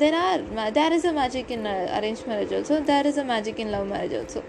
there 0.00 0.16
are 0.24 0.42
there 0.78 0.94
is 0.96 1.08
a 1.10 1.14
magic 1.20 1.50
in 1.56 1.66
arrange 1.98 2.22
marriage 2.30 2.52
also 2.58 2.76
there 2.90 3.08
is 3.10 3.20
a 3.22 3.26
magic 3.32 3.60
in 3.64 3.72
love 3.76 3.86
marriage 3.92 4.14
also 4.20 4.42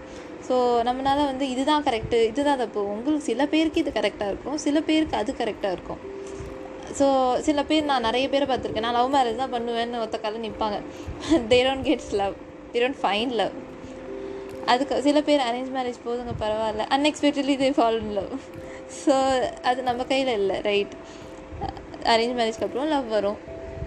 so 0.46 0.54
நம்மளால் 0.86 1.28
வந்து 1.30 1.44
இதுதான் 1.54 1.84
கரெக்டு 1.88 2.18
இதுதான் 2.30 2.60
தப்பு. 2.62 2.80
உங்களுக்கு 2.94 3.26
சில 3.28 3.42
பேருக்கு 3.52 3.82
இது 3.82 3.90
கரெக்டாக 3.98 4.30
இருக்கும். 4.32 4.56
சில 4.64 4.78
பேருக்கு 4.88 5.14
அது 5.20 5.32
கரெக்டாக 5.40 5.74
இருக்கும். 5.76 6.00
ஸோ 6.98 7.06
சில 7.46 7.60
பேர் 7.68 7.84
நான் 7.90 8.06
நிறைய 8.08 8.26
பேரை 8.32 8.46
பார்த்துருக்கேன். 8.50 8.86
நான் 8.86 8.96
லவ் 8.98 9.12
மேரேஜ் 9.14 9.38
தான் 9.42 9.52
பண்ணுவேன்னு 9.54 10.00
ஒத்த 10.04 10.18
கால 10.24 10.40
நிற்பாங்க 10.46 10.78
they 11.52 11.58
don't 11.68 11.86
gets 11.90 12.10
love 12.22 12.34
they 12.72 12.80
don't 12.84 13.00
find 13.04 13.32
love 13.40 13.54
அதுக்கு 14.72 14.96
சில 15.06 15.20
பேர் 15.28 15.46
அரேஞ்ச் 15.48 15.72
மேரேஜ் 15.76 16.02
போதுங்க 16.08 16.34
பரவாயில்ல. 16.42 16.84
Unexpectedly 16.96 17.56
they 17.62 17.70
follow 17.78 18.00
in 18.04 18.14
love 18.18 18.34
so 19.02 19.14
அது 19.70 19.80
நம்ம 19.90 20.04
கையில் 20.12 20.34
இல்லை. 20.40 20.58
ரைட் 20.70 20.94
அரேஞ்ச் 22.14 22.36
மேரேஜ்க்கு 22.40 22.66
அப்புறம் 22.68 22.92
லவ் 22.96 23.08
வரும். 23.16 23.40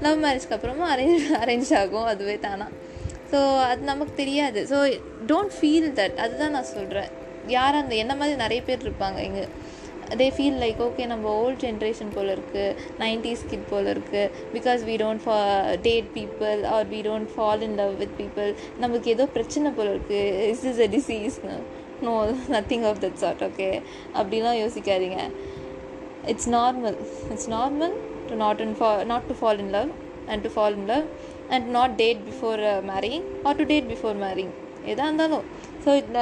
லவ் 0.04 0.24
மேரேஜ்க்கு 0.26 0.56
அப்புறமா 0.58 0.88
அரேஞ்ச் 0.96 1.28
அரேஞ்ச் 1.44 1.72
ஆகும். 1.82 2.10
அதுவே 2.14 2.36
தானா. 2.40 2.68
ஸோ 3.32 3.40
அது 3.70 3.82
நமக்கு 3.92 4.14
தெரியாது. 4.24 4.60
ஸோ 4.72 4.78
டோன்ட் 5.32 5.56
ஃபீல் 5.60 5.90
தட் 6.00 6.18
அதுதான் 6.26 6.56
நான் 6.58 6.74
சொல்கிறேன் 6.74 7.12
யார் 7.56 7.80
அந்த 7.80 7.96
என்ன 8.04 8.14
மாதிரி 8.20 8.36
நிறைய 8.44 8.62
பேர் 8.68 8.86
இருப்பாங்க 8.88 9.20
இங்கே. 9.30 9.46
தே 10.20 10.28
ஃபீல் 10.36 10.60
லைக் 10.64 10.80
ஓகே 10.86 11.04
நம்ம 11.12 11.26
ஓல்ட் 11.42 11.62
ஜென்ரேஷன் 11.66 12.12
போல் 12.16 12.32
இருக்குது 12.34 12.76
நைன்டிஸ் 13.04 13.44
கிட் 13.52 13.68
போல் 13.70 13.88
இருக்குது 13.94 14.32
பிகாஸ் 14.56 14.82
வி 14.90 14.96
டோன்ட் 15.04 15.24
ஃபா 15.26 15.38
date 15.88 16.10
people 16.18 16.60
or 16.74 16.86
we 16.94 17.00
don't 17.08 17.32
fall 17.36 17.64
in 17.68 17.76
love 17.82 17.94
with 18.02 18.16
people 18.20 18.52
நமக்கு 18.84 19.10
ஏதோ 19.16 19.26
பிரச்சனை 19.38 19.72
போல் 19.78 19.92
இருக்குது 19.94 20.50
is 20.52 20.66
is 20.72 20.82
a 20.86 20.90
டிசீஸ்னு 20.96 21.56
no 22.08 22.14
nothing 22.56 22.86
of 22.90 23.02
that 23.06 23.20
sort 23.24 23.44
okay 23.50 23.70
அப்படிலாம் 24.20 24.60
யோசிக்காதீங்க. 24.64 25.20
It's 26.34 26.52
normal 26.58 27.00
it's 27.34 27.50
normal 27.58 27.96
to 28.32 28.36
not 28.44 28.62
in 28.66 28.76
not 28.82 29.06
not 29.12 29.28
to 29.30 29.36
fall 29.40 29.60
in 29.64 29.72
love 29.78 29.90
and 30.32 30.44
to 30.46 30.50
fall 30.56 30.76
in 30.80 30.88
love 30.92 31.06
and 31.56 31.68
not 31.78 31.96
date 32.02 32.22
before 32.30 32.62
marrying 32.92 33.26
or 33.48 33.58
to 33.62 33.66
date 33.72 33.88
before 33.94 34.18
marrying 34.26 34.52
எதாக 34.92 35.08
இருந்தாலும். 35.10 35.46
So 35.86 35.90
இந்த 36.04 36.20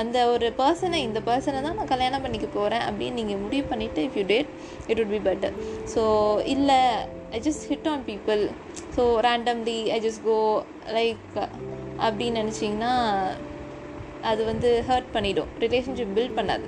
அந்த 0.00 0.18
ஒரு 0.32 0.46
பர்சனை 0.60 0.98
இந்த 1.06 1.20
பர்சனை 1.28 1.58
தான் 1.64 1.76
நான் 1.78 1.90
கல்யாணம் 1.92 2.24
பண்ணிக்க 2.24 2.46
போகிறேன் 2.54 2.84
அப்படின்னு 2.88 3.18
நீங்கள் 3.20 3.40
முடிவு 3.44 3.64
பண்ணிவிட்டு 3.72 4.02
if 4.08 4.16
you 4.20 4.24
date 4.32 4.50
it 4.90 5.00
would 5.02 5.12
be 5.16 5.20
better 5.28 5.56
so 5.94 6.02
இல்லை 6.54 6.78
I 7.36 7.40
just 7.46 7.64
hit 7.70 7.88
on 7.92 8.04
people 8.10 8.42
so 8.96 9.04
randomly 9.28 9.78
I 9.96 9.98
just 10.06 10.22
go 10.30 10.38
like 10.98 11.26
அப்படின்னு 12.06 12.40
நினச்சிங்கன்னா 12.42 12.92
அது 14.30 14.42
வந்து 14.48 14.68
ஹர்ட் 14.88 15.08
பண்ணிடும். 15.14 15.48
ரிலேஷன்ஷிப் 15.62 16.12
பில்ட் 16.16 16.36
பண்ணாது. 16.38 16.66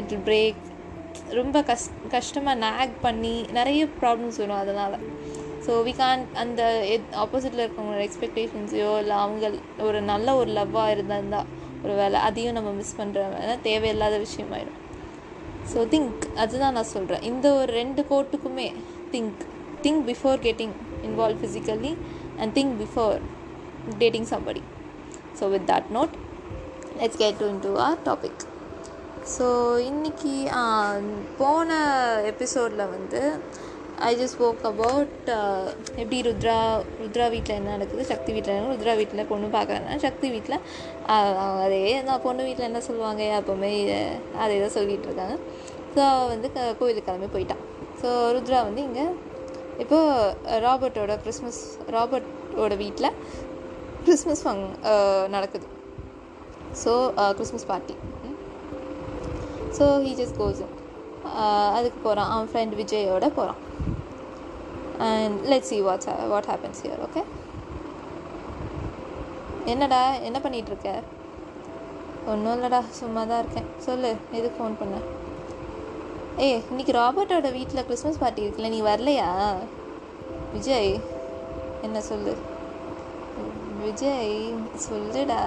இட் 0.00 0.10
வில் 0.12 0.26
பிரேக் 0.28 0.60
ரொம்ப 1.34 1.62
கஷ் 1.62 1.86
கஷ்டமாக 2.10 2.58
நேக் 2.58 3.00
பண்ணி 3.00 3.46
நிறைய 3.52 3.88
ப்ராப்ளம்ஸ் 4.00 4.36
வரும் 4.36 4.56
அதனால். 4.56 4.96
ஸோ 5.66 5.72
வி 5.84 5.96
கான் 5.96 6.26
அந்த 6.34 6.60
ஆப்போசிட்டில் 7.16 7.62
இருக்கவங்களோட 7.64 8.02
எக்ஸ்பெக்டேஷன்ஸையோ 8.06 8.98
இல்லை 8.98 9.16
அவங்க 9.16 9.50
ஒரு 9.78 10.00
நல்ல 10.00 10.36
ஒரு 10.36 10.50
லவ்வாக 10.50 10.90
இருந்தால் 10.90 11.48
ஒரு 11.82 11.94
வேலை 11.94 12.20
அதையும் 12.20 12.52
நம்ம 12.52 12.70
மிஸ் 12.70 12.96
பண்ணுற 12.98 13.28
வேலை 13.30 13.60
தேவையில்லாத 13.60 14.18
விஷயமாயிடும் 14.18 14.78
ஸோ 15.74 15.88
திங்க் 15.88 16.24
அதுதான் 16.36 16.72
நான் 16.72 16.84
சொல்கிறேன் 16.84 17.22
இந்த 17.22 17.54
ஒரு 17.54 17.72
ரெண்டு 17.72 18.02
கோட்டுக்குமே 18.10 18.68
think 19.12 19.42
think 19.82 20.04
before 20.04 20.38
getting 20.38 20.74
involve 21.02 21.40
physically 21.42 21.96
and 22.38 22.54
think 22.54 22.74
before 22.82 23.18
dating 23.98 24.24
somebody 24.24 24.62
so 25.40 25.50
with 25.50 25.70
that 25.70 25.90
note 25.90 26.14
let's 27.00 27.16
get 27.16 27.38
to 27.38 27.48
in 27.48 27.60
to 27.60 27.76
our 27.78 27.98
topic 28.04 28.42
so 29.36 29.46
இன்றைக்கி 29.88 30.34
போன 31.40 31.70
எபிசோடில் 32.30 32.82
வந்து 32.92 33.20
ஐ 34.08 34.10
ஜஸ்ட் 34.20 34.38
ஒர்க் 34.46 34.64
அபவுட் 34.70 35.28
எப்படி 36.00 36.18
ருத்ரா 36.28 36.56
ருத்ரா 37.00 37.26
வீட்டில் 37.34 37.56
என்ன 37.58 37.72
நடக்குது 37.74 38.04
சக்தி 38.10 38.30
வீட்டில் 38.36 38.54
என்ன 38.54 38.70
ருத்ரா 38.74 38.94
வீட்டில் 39.00 39.28
பொண்ணு 39.32 39.48
பார்க்குறாங்கன்னா 39.56 39.96
சக்தி 40.06 40.28
வீட்டில் 40.34 40.56
அதே 41.64 41.80
நான் 42.08 42.24
பொண்ணு 42.26 42.46
வீட்டில் 42.48 42.68
என்ன 42.70 42.82
சொல்லுவாங்க 42.88 43.24
அப்போவுமே 43.40 43.72
அதே 44.44 44.56
தான் 44.64 44.74
சொல்லிகிட்டு 44.78 45.08
இருக்காங்க. 45.10 45.36
ஸோ 45.96 46.02
வந்து 46.32 46.48
க 46.56 46.66
கோயிலுக்கு 46.80 47.08
கிளம்பி 47.08 47.30
போயிட்டான் 47.36 47.62
ஸோ 48.02 48.10
ருத்ரா 48.36 48.60
வந்து 48.68 48.82
இங்கே 48.88 49.06
இப்போது 49.84 50.60
ராபர்ட்டோட 50.66 51.16
கிறிஸ்மஸ் 51.24 51.62
ராபர்ட்டோட 51.96 52.76
வீட்டில் 52.84 53.10
கிறிஸ்மஸ் 54.06 54.44
ஃபங் 54.44 54.64
நடக்குது. 55.36 55.66
So 56.84 56.92
Christmas 57.38 57.68
party. 57.72 57.96
So 59.78 59.86
he 60.04 60.12
just 60.20 60.40
goes 60.40 60.62
அதுக்கு 61.76 61.98
போகிறான் 62.02 62.30
அவன் 62.34 62.50
ஃப்ரெண்ட் 62.50 62.74
விஜயோட 62.80 63.26
போகிறான் 63.38 63.60
and 65.08 65.38
let 65.52 65.68
see 65.70 65.78
what's 65.80 66.10
what 66.32 66.48
happens 66.52 66.82
here 66.84 67.04
okay 67.06 67.22
என்னடா 69.72 70.00
என்ன 70.28 70.38
பண்ணிகிட்ருக்க 70.44 70.90
ஒன்றும் 72.32 72.54
இல்லைடா 72.54 72.78
சும்மா 72.98 73.22
தான் 73.26 73.40
இருக்கேன். 73.42 73.68
சொல்லு 73.86 74.10
எதுக்கு 74.36 74.56
ஃபோன் 74.58 74.78
பண்ண? 74.80 74.96
ஏய் 76.44 76.60
இன்னைக்கு 76.70 76.92
ராபர்ட்டோட 76.98 77.48
வீட்டில் 77.52 77.86
கிறிஸ்மஸ் 77.88 78.20
பார்ட்டி 78.22 78.44
இருக்குல்ல 78.44 78.70
நீ 78.74 78.80
வரலையா? 78.82 79.28
விஜய் 80.52 80.92
என்ன 81.86 82.00
சொல்லு? 82.00 82.34
விஜய் 83.82 84.34
சொல்லுடா. 84.86 85.40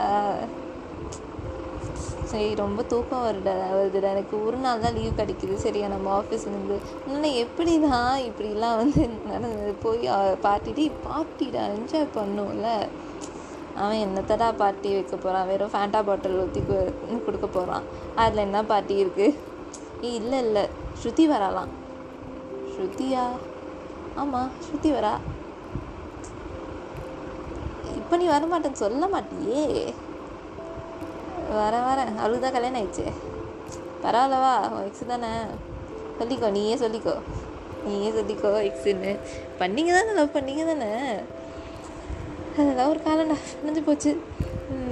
சரி 2.31 2.49
ரொம்ப 2.61 2.81
தூக்கம் 2.91 3.23
வருடா 3.27 3.53
வருதுடா 3.77 4.09
எனக்கு 4.15 4.35
ஒரு 4.47 4.57
நாள் 4.63 4.83
தான் 4.83 4.95
லீவ் 4.97 5.19
கிடைக்குது. 5.21 5.55
சரியா 5.63 5.87
நம்ம 5.93 6.09
ஆஃபீஸ்லேருந்து 6.19 6.77
இன்னும் 7.11 7.37
எப்படி 7.43 7.73
தான் 7.85 8.17
இப்படிலாம் 8.27 8.77
வந்து 8.81 9.01
நடந்தது? 9.31 9.73
போய் 9.85 10.05
பார்ட்டிட்டு 10.45 10.85
பார்ட்டிடா 11.07 11.63
என்ஜாய் 11.77 12.13
பண்ணும்ல. 12.17 12.67
அவன் 13.81 14.01
என்னத்தடா 14.05 14.47
பார்ட்டி 14.61 14.89
வைக்க 14.95 15.15
போகிறான் 15.15 15.49
வெறும் 15.49 15.73
ஃபேண்டா 15.73 15.99
பாட்டில் 16.07 16.39
ஊற்றி 16.43 16.61
கொடுக்க 17.25 17.47
போகிறான் 17.57 17.85
அதில் 18.23 18.45
என்ன 18.47 18.61
பார்ட்டி 18.71 18.95
இருக்குது 19.03 19.37
இல்லை 20.17 20.39
இல்லை. 20.45 20.63
ஸ்ருதி 21.01 21.25
வரலாம் 21.33 21.71
ஸ்ருதியா? 22.73 23.25
ஆமாம் 24.21 24.49
ஸ்ருதி 24.65 24.89
வரா. 24.97 25.13
இப்போ 27.99 28.15
நீ 28.21 28.25
வரமாட்டேன்னு 28.35 28.83
சொல்ல 28.85 29.05
மாட்டியே. 29.15 29.65
வரேன் 31.49 31.87
வரேன் 31.89 32.17
அவளுக்கு 32.17 32.39
தான் 32.39 32.51
கல்யாணம் 32.51 32.81
ஆயிடுச்சு. 32.81 33.05
பரவாயில்லவா? 34.03 34.53
எக்ஸு 34.87 35.05
தானே. 35.07 35.27
சொல்லிக்கோ 36.19 36.51
நீயே 36.51 36.75
சொல்லிக்கோ. 36.75 37.15
நீயே 37.85 38.09
சொல்லிக்கோ 38.09 38.51
எக்ஸுன்னு 38.67 39.17
பண்ணிங்க 39.59 39.91
தானே 39.97 40.11
லவ் 40.13 40.35
பண்ணிங்க 40.35 40.65
தானே. 40.65 40.89
அதெல்லாம் 42.57 42.89
ஒரு 42.89 42.99
காலம்டா. 42.99 43.37
முடிஞ்சு 43.59 43.81
போச்சு. 43.81 44.21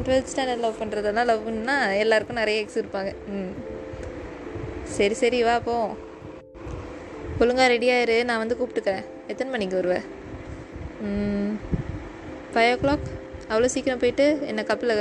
டுவெல்த் 0.05 0.31
ஸ்டாண்டர்ட் 0.35 0.59
லவ் 0.59 0.81
பண்ணுறதெல்லாம் 0.81 1.29
லவ்னா 1.29 1.97
எல்லாருக்கும் 1.97 2.37
நிறைய 2.37 2.61
எக்ஸ் 2.61 2.79
இருப்பாங்க. 2.79 3.15
ம். 3.27 3.53
சரி 4.83 5.13
சரி 5.13 5.43
வா 5.43 5.59
போ. 5.59 5.89
ஒழுங்காக 7.39 7.73
ரெடியாயிரு 7.73 8.23
நான் 8.23 8.37
வந்து 8.37 8.57
கூப்பிட்டுக்கிறேன். 8.59 9.05
எத்தனை 9.27 9.51
மணிக்கு 9.51 9.75
வருவேன் 9.75 10.05
ஃபைவ் 12.53 12.71
ஓ 12.75 12.87
கிளாக் 12.87 13.07
அவ்வளோ 13.49 13.65
சீக்கிரம் 13.65 13.97
போயிட்டு 13.97 14.39
என்னை 14.41 14.63
கப்பில் 14.63 14.95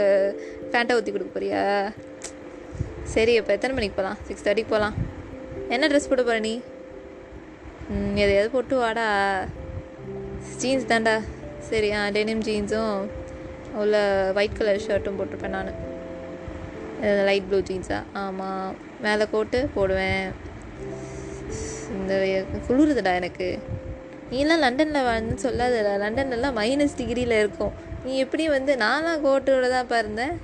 ஃபேண்டா 0.72 0.96
ஊற்றி 0.98 1.12
கொடுக்க 1.14 1.32
போறியா? 1.36 1.62
சரி 3.14 3.32
இப்போ 3.40 3.52
எத்தனை 3.56 3.74
மணிக்கு 3.76 3.96
போகலாம் 3.98 4.18
சிக்ஸ் 4.28 4.44
தேர்ட்டிக்கு 4.46 4.72
போகலாம் 4.74 4.96
என்ன 5.74 5.88
ட்ரெஸ் 5.90 6.08
போட்டு 6.10 6.24
போகிற 6.28 6.40
நீ? 6.48 6.54
எதையாவது 8.22 8.50
போட்டு 8.56 8.74
வாடா. 8.82 9.06
ஜீன்ஸ் 10.62 10.90
தான்டா. 10.90 11.14
சரி 11.68 11.88
ஆ 11.98 12.00
டெனிம் 12.16 12.42
ஜீன்ஸும் 12.48 12.96
உள்ள 13.82 13.96
ஒயிட் 14.38 14.58
கலர் 14.58 14.84
ஷர்ட்டும் 14.86 15.18
போட்டிருப்பேன் 15.18 15.56
நான். 15.56 15.72
லைட் 17.28 17.48
ப்ளூ 17.48 17.58
ஜீன்ஸா 17.68 17.98
ஆமாம் 18.22 18.68
மேலே 19.04 19.24
கோட்டு 19.34 19.58
போடுவேன். 19.76 20.26
இந்த 21.98 22.14
குளிருதுடா 22.68 23.12
எனக்கு. 23.20 23.48
நீலாம் 24.32 24.62
லண்டனில் 24.64 25.06
வாழ்ந்து 25.08 25.36
சொல்லாதடா. 25.44 25.92
லண்டன்லாம் 26.04 26.58
மைனஸ் 26.60 26.98
டிகிரியில் 27.00 27.40
இருக்கும். 27.42 27.74
நீ 28.04 28.12
எப்படி 28.24 28.44
வந்து 28.56 28.72
நான்லாம் 28.84 29.24
கோட்டோட 29.26 29.68
தான் 29.76 29.90
பாருந்தேன். 29.92 30.34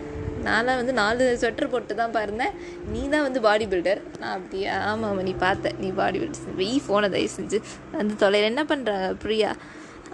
நான்லாம் 0.46 0.80
வந்து 0.80 0.94
நாலு 1.00 1.24
ஸ்வெட்டர் 1.40 1.72
போட்டு 1.72 1.94
தான் 1.96 2.14
பாருந்தேன் 2.14 2.54
நீ 2.92 3.02
தான் 3.10 3.26
வந்து 3.26 3.40
பாடி 3.42 3.66
பில்டர் 3.72 4.02
நான் 4.20 4.36
அப்படியா 4.38 4.74
ஆமாம் 4.86 5.10
ஆமாம் 5.10 5.28
நீ 5.28 5.34
பார்த்த 5.42 5.74
நீ 5.80 5.90
பாடி 5.98 6.20
பில்டர் 6.22 6.56
வெய் 6.60 6.84
ஃபோனை 6.86 7.08
தயவு 7.10 7.32
செஞ்சு 7.36 7.58
வந்து 7.94 8.16
தொலைல 8.22 8.50
என்ன 8.52 8.64
பண்ணுற 8.70 8.92
பிரியா? 9.24 9.50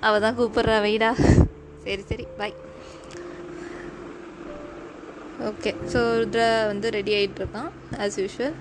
அவள் 0.01 0.23
தான் 0.23 0.37
கூப்பிட்றா 0.37 0.77
வெயிடா. 0.85 1.11
சரி 1.83 2.03
சரி 2.09 2.25
பாய் 2.39 2.55
ஓகே 5.47 5.71
ஸோ 5.91 5.99
ருத்ரா 6.19 6.47
வந்து 6.69 6.87
ரெடி 6.95 7.13
ஆகிட்டு 7.17 7.41
இருக்கான் 7.41 7.69
ஆஸ் 7.99 8.17
யூஷுவல் 8.21 8.55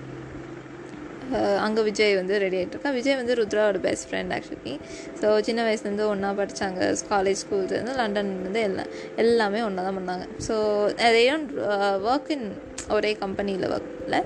அங்கே 1.65 1.81
விஜய் 1.81 2.15
வந்து 2.15 2.35
ரெடி 2.39 2.57
ஆகிட்டு 2.59 2.75
இருக்கான் 2.75 2.95
விஜய் 2.95 3.19
வந்து 3.21 3.35
ருத்ராவோட 3.39 3.79
பெஸ்ட் 3.79 4.07
ஃப்ரெண்ட் 4.09 4.33
ஆக்சுவலி 4.35 4.75
ஸோ 5.21 5.29
சின்ன 5.41 5.63
வயசுலேருந்து 5.67 6.05
ஒன்றா 6.11 6.31
படித்தாங்க 6.39 6.91
காலேஜ் 7.09 7.41
ஸ்கூல்ஸ்லேருந்து 7.43 7.95
லண்டன்லேருந்து 8.01 8.61
எல்லாம் 8.61 8.91
எல்லாமே 9.15 9.61
ஒன்றா 9.61 9.83
தான் 9.83 9.99
பண்ணாங்க. 9.99 10.27
ஸோ 10.47 10.55
அதையும் 11.09 11.45
ஒர்க் 12.07 12.31
இன் 12.35 12.47
ஒரே 12.95 13.11
கம்பெனியில் 13.21 13.65
ஒர்க்கில் 13.69 14.17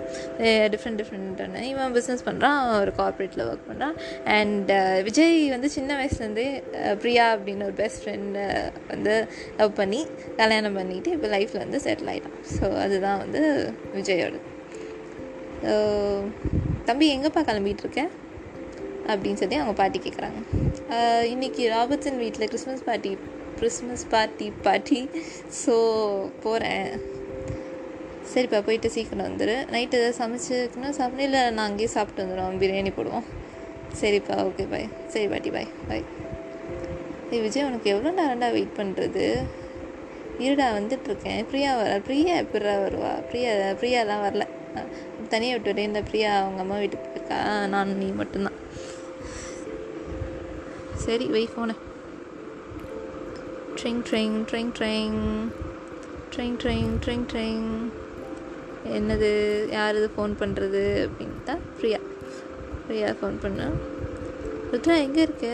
டிஃப்ரெண்ட் 0.74 1.00
டிஃப்ரெண்ட்டான 1.02 1.64
இவன் 1.68 1.96
பிஸ்னஸ் 1.98 2.26
பண்ணுறான் 2.28 2.60
ஒரு 2.80 2.92
கார்ப்பரேட்டில் 2.98 3.46
ஒர்க் 3.46 3.68
பண்ணுறான் 3.70 3.96
அண்ட் 4.36 4.72
விஜய் 5.04 5.38
வந்து 5.50 5.70
சின்ன 5.70 5.98
வயசுலேருந்தே 6.00 6.48
uh, 6.80 6.94
பிரியா 7.02 7.26
அப்படின்னு 7.36 7.68
ஒரு 7.70 7.78
பெஸ்ட் 7.82 8.02
ஃப்ரெண்டை 8.04 8.46
uh, 8.58 8.70
வந்து 8.90 9.16
லவ் 9.60 9.74
பண்ணி 9.74 10.02
கல்யாணம் 10.38 10.80
பண்ணிவிட்டு 10.80 11.16
இப்போ 11.16 11.30
லைஃப்பில் 11.36 11.64
வந்து 11.66 11.84
செட்டில் 11.86 12.12
ஆகிட்டான் 12.14 12.40
ஸோ 12.56 12.66
அதுதான் 12.86 13.22
வந்து 13.24 13.44
விஜயோட 13.96 14.38
ஸோ 15.64 15.76
தம்பி 16.90 17.08
எங்கேப்பா 17.16 17.42
கிளம்பிட்டு 17.48 17.84
இருக்க 17.86 18.02
அப்படின்னு 19.12 19.40
சொல்லி 19.42 19.58
அவங்க 19.60 19.74
பாட்டி 19.80 20.00
கேட்குறாங்க 20.06 20.40
இன்றைக்கி 21.34 21.62
ராபர்ட்சன் 21.74 22.20
வீட்டில் 22.22 22.50
Christmas 22.52 22.84
party 22.88 23.12
Christmas 23.60 24.06
party 24.14 24.48
party. 24.66 25.00
So 25.62 25.74
போகிறேன் 26.44 26.88
சரிப்பா 28.32 28.60
போயிட்டு 28.68 28.90
சீக்கிரம் 28.96 29.28
வந்துடு 29.28 29.56
நைட்டு 29.74 29.98
எதாவது 30.00 30.18
சமைச்சுக்கணும் 30.22 30.96
சாப்பிடணும் 31.00 31.28
இல்லை 31.28 31.42
நான் 31.58 31.68
அங்கேயே 31.70 31.90
சாப்பிட்டு 31.96 32.24
வந்துடுவோம் 32.24 32.60
பிரியாணி 32.64 32.94
போடுவோம். 32.98 33.26
சரிப்பா 34.02 34.36
ஓகே 34.48 34.66
பாய் 34.74 34.90
சரி 35.14 35.28
பாட்டி 35.34 35.52
பாய் 35.56 35.70
பாய் 35.90 36.06
ஏய் 37.34 37.44
விஜய் 37.46 37.68
உனக்கு 37.70 37.92
எவ்வளோ 37.94 38.14
நேரம்டா 38.22 38.50
வெயிட் 38.58 38.78
பண்ணுறது 38.80 39.26
இருடா 40.46 40.68
வந்துட்டுருக்கேன். 40.80 41.42
பிரியா 41.52 41.72
வர 41.82 41.94
பிரியா 42.08 42.36
எப்படா 42.44 42.76
வருவா? 42.86 43.14
பிரியா 43.32 43.52
பிரியாலாம் 43.82 44.26
வரல. 44.28 44.46
தனியாக 45.34 45.56
விட்டு 45.56 45.72
வரேன் 45.72 45.90
இந்த 45.92 46.02
பிரியா 46.10 46.32
அவங்க 46.42 46.62
அம்மா 46.66 46.78
வீட்டுக்கு 46.84 47.08
போயிருக்கா. 47.08 47.40
நான் 47.74 47.98
நீ 48.02 48.10
மட்டும்தான். 48.22 48.58
சரி 51.06 51.28
வை 51.36 51.44
ஃபோனை 51.54 51.76
ட்ரிங் 53.80 54.02
ட்ரிங் 54.10 54.38
ட்ரிங் 54.50 54.72
ட்ரிங் 54.80 55.20
ட்ரிங் 56.34 56.58
ட்ரிங் 56.64 56.92
ட்ரிங் 57.06 57.26
ட்ரிங் 57.34 57.70
என்னது 58.98 59.30
யார் 59.72 59.98
இது 60.00 60.10
ஃபோன் 60.16 60.34
பண்ணுறது 60.42 60.84
அப்படின்னு 61.06 61.40
தான் 61.50 61.64
ஃப்ரீயா 61.76 62.00
ஃப்ரீயா 62.84 63.10
ஃபோன் 63.20 63.38
பண்ணேன் 63.44 63.76
ருத்ரா 64.72 64.96
எங்கே 65.06 65.22
இருக்க? 65.22 65.48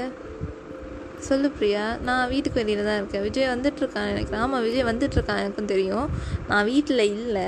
சொல்லு 1.28 1.50
பிரியா. 1.58 1.84
நான் 2.08 2.30
வீட்டுக்கு 2.30 2.60
வெளியில் 2.60 2.88
தான் 2.88 2.98
இருக்கேன். 2.98 3.22
விஜய் 3.22 3.52
வந்துட்டுருக்கான் 3.54 4.10
எனக்கு 4.14 4.36
ஆமாம் 4.38 4.66
விஜய் 4.68 4.88
வந்துட்டுருக்கான் 4.90 5.42
எனக்கும் 5.44 5.72
தெரியும். 5.74 6.08
நான் 6.48 6.68
வீட்டில் 6.72 7.04
இல்லை. 7.18 7.48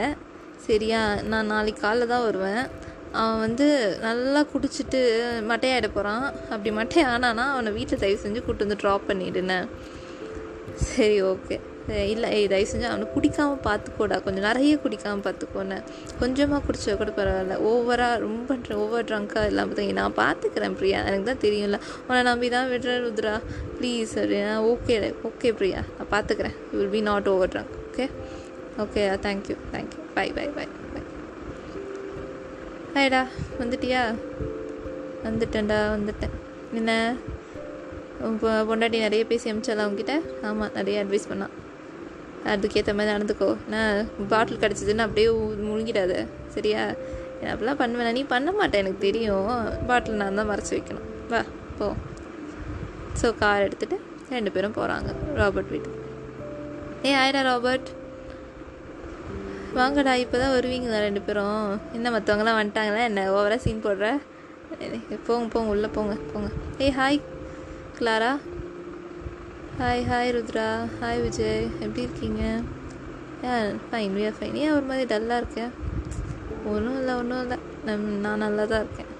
சரியா? 0.67 1.01
நான் 1.31 1.51
நாளைக்கு 1.53 1.81
காலைல 1.85 2.07
தான் 2.13 2.25
வருவேன். 2.27 2.63
அவன் 3.19 3.41
வந்து 3.45 3.67
நல்லா 4.05 4.41
குடிச்சிட்டு 4.53 4.99
மட்டையாயிட 5.49 5.87
போகிறான் 5.93 6.25
அப்படி 6.53 6.71
மட்டை 6.79 7.01
ஆனானா 7.13 7.45
அவனை 7.53 7.71
வீட்டில் 7.77 8.01
தயவு 8.03 8.19
செஞ்சு 8.23 8.41
கூட்டு 8.45 8.65
வந்து 8.65 8.81
ட்ராப் 8.81 9.07
பண்ணிடுனேன் 9.09 9.67
சரி 10.89 11.17
ஓகே 11.31 11.57
இல்லை 12.13 12.29
ஏய் 12.37 12.49
தயவு 12.51 12.69
செஞ்சு 12.71 12.87
அவனை 12.89 13.05
குடிக்காமல் 13.13 13.61
பார்த்துக்கோடா 13.67 14.15
கொஞ்சம் 14.25 14.45
நிறைய 14.47 14.73
குடிக்காமல் 14.83 15.25
பார்த்துக்கோண்ணே 15.27 15.77
கொஞ்சமாக 16.21 16.59
குடிச்சா 16.67 16.95
கூட 17.01 17.11
பரவாயில்ல. 17.19 17.57
ஓவராக 17.69 18.17
ரொம்ப 18.25 18.57
ஓவர் 18.83 19.07
ட்ரங்காக 19.11 19.51
இல்லாமல் 19.51 19.77
தான் 19.79 19.99
நான் 20.01 20.17
பார்த்துக்கிறேன் 20.23 20.75
பிரியா. 20.81 20.99
எனக்கு 21.09 21.29
தான் 21.31 21.43
தெரியும்ல. 21.45 21.79
உன்னை 22.07 22.21
நம்பி 22.29 22.49
தான் 22.55 22.69
விடுறேன் 22.73 23.01
ருத்ரா. 23.05 23.35
ப்ளீஸ் 23.77 24.13
அப்படின்னா 24.21 24.55
ஓகே 24.73 24.97
ஓகே 25.29 25.51
பிரியா. 25.61 25.81
நான் 25.97 26.11
பார்த்துக்கிறேன் 26.15 26.57
you 26.71 26.77
will 26.81 26.95
be 26.97 27.03
not 27.09 27.29
over 27.33 27.53
drunk 27.55 27.73
okay 27.87 28.07
okay 28.77 28.99
thank you 28.99 29.55
thank you 29.73 29.99
bye 30.13 30.31
bye 30.31 30.47
bye 30.47 30.67
bye 30.93 31.05
ஹாய்டா 32.93 33.25
வந்துட்டியா? 33.59 34.15
வந்துட்டேன்டா 35.23 35.91
வந்துட்டேன். 35.95 36.29
என்ன? 36.73 37.15
உன் 38.19 38.39
பொ- 38.41 38.45
பொண்டாட்டி 38.45 38.99
நிறைய 38.99 39.25
பேசி 39.25 39.51
அமிச்சாலா 39.51 39.85
உங்ககிட்ட 39.85 40.21
ஆமாம் 40.43 40.73
நிறைய 40.73 41.05
அட்வைஸ் 41.05 41.31
பண்ணான் 41.33 41.49
அதுக்கேற்ற 42.45 42.93
மாதிரி 42.93 43.15
நடந்துக்கோ. 43.15 43.57
நான் 43.69 44.05
பாட்டில் 44.27 44.57
கிடச்சிதுன்னு 44.57 44.97
அப்படியே 44.97 45.27
முழுங்கிடாத. 45.27 46.27
சரியா? 46.47 46.93
நான் 47.41 47.55
அப்படிலாம் 47.55 47.75
பண்ணுவேன்? 47.75 48.11
நீ 48.11 48.23
பண்ண 48.23 48.51
மாட்டேன் 48.51 48.81
எனக்கு 48.81 48.99
தெரியும். 48.99 49.85
பாட்டில் 49.87 50.13
நான் 50.13 50.35
தான் 50.35 50.49
மறைச்சி 50.49 50.71
வைக்கணும். 50.71 51.29
வா 51.29 51.43
போ. 51.77 51.93
ஸோ 53.21 53.35
கார் 53.35 53.67
எடுத்துகிட்டு 53.67 53.97
ரெண்டு 54.29 54.51
பேரும் 54.51 54.73
போகிறாங்க 54.73 55.15
ராபர்ட் 55.33 55.69
வீட்டுக்கு. 55.69 55.99
ஏ 57.05 57.15
ஆயிடா 57.15 57.43
ராபர்ட் 57.43 57.96
வாங்கடா 59.79 60.13
இப்போ 60.21 60.35
தான் 60.41 60.53
வருவீங்களா 60.57 60.99
ரெண்டு 61.05 61.21
பேரும்? 61.25 61.65
என்ன 61.97 62.11
மற்றவங்களாம் 62.13 62.57
வந்துட்டாங்களா 62.59 63.01
என்ன? 63.09 63.23
ஓவராக 63.33 63.59
சீன் 63.65 63.83
போடுற? 63.85 64.07
போங்க 65.27 65.45
போங்க 65.53 65.69
உள்ளே 65.73 65.89
போங்க 65.97 66.13
போங்க. 66.31 66.47
ஏய் 66.85 66.95
hi 66.99 67.19
Clara? 67.97 68.31
Hi 69.79 70.03
hi 70.09 70.33
Rudra. 70.35 70.67
Hi 70.99 71.21
Vijay. 71.25 71.67
எப்படி 71.83 72.05
இருக்கீங்க? 72.07 72.43
ஏ 73.43 73.53
ஃபைன் 73.89 74.15
வியா 74.17 74.31
ஃபைன் 74.37 74.57
ஏன் 74.63 74.73
ஒரு 74.77 74.85
மாதிரி 74.89 75.05
டல்லாக 75.13 75.41
இருக்கேன் 75.41 75.71
ஒன்றும் 76.73 76.97
இல்லை 76.99 77.15
ஒன்றும் 77.21 77.41
இல்லை. 77.43 77.57
நம் 77.87 78.07
நான் 78.25 78.43
நல்லா 78.45 78.65
தான் 78.71 78.83
இருக்கேன். 78.85 79.11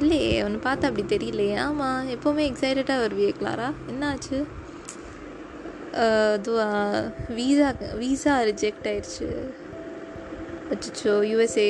இல்லையே 0.00 0.30
ஒன்று 0.44 0.66
பார்த்தா 0.68 0.88
அப்படி 0.90 1.04
தெரியலையே. 1.14 1.56
ஆமாம் 1.66 2.08
எப்போவுமே 2.14 2.44
எக்ஸைட்டடாக 2.50 3.02
வருவியே 3.04 3.32
கிளாரா. 3.40 3.68
என்னாச்சு 3.92 4.38
அதுவா 6.02 6.66
வீசா 7.36 7.68
வீசா 8.00 8.32
ரிஜெக்ட் 8.48 8.86
ஆயிடுச்சு. 8.90 9.28
அச்சோ 10.74 11.12
யூஎஸ்ஏ 11.30 11.66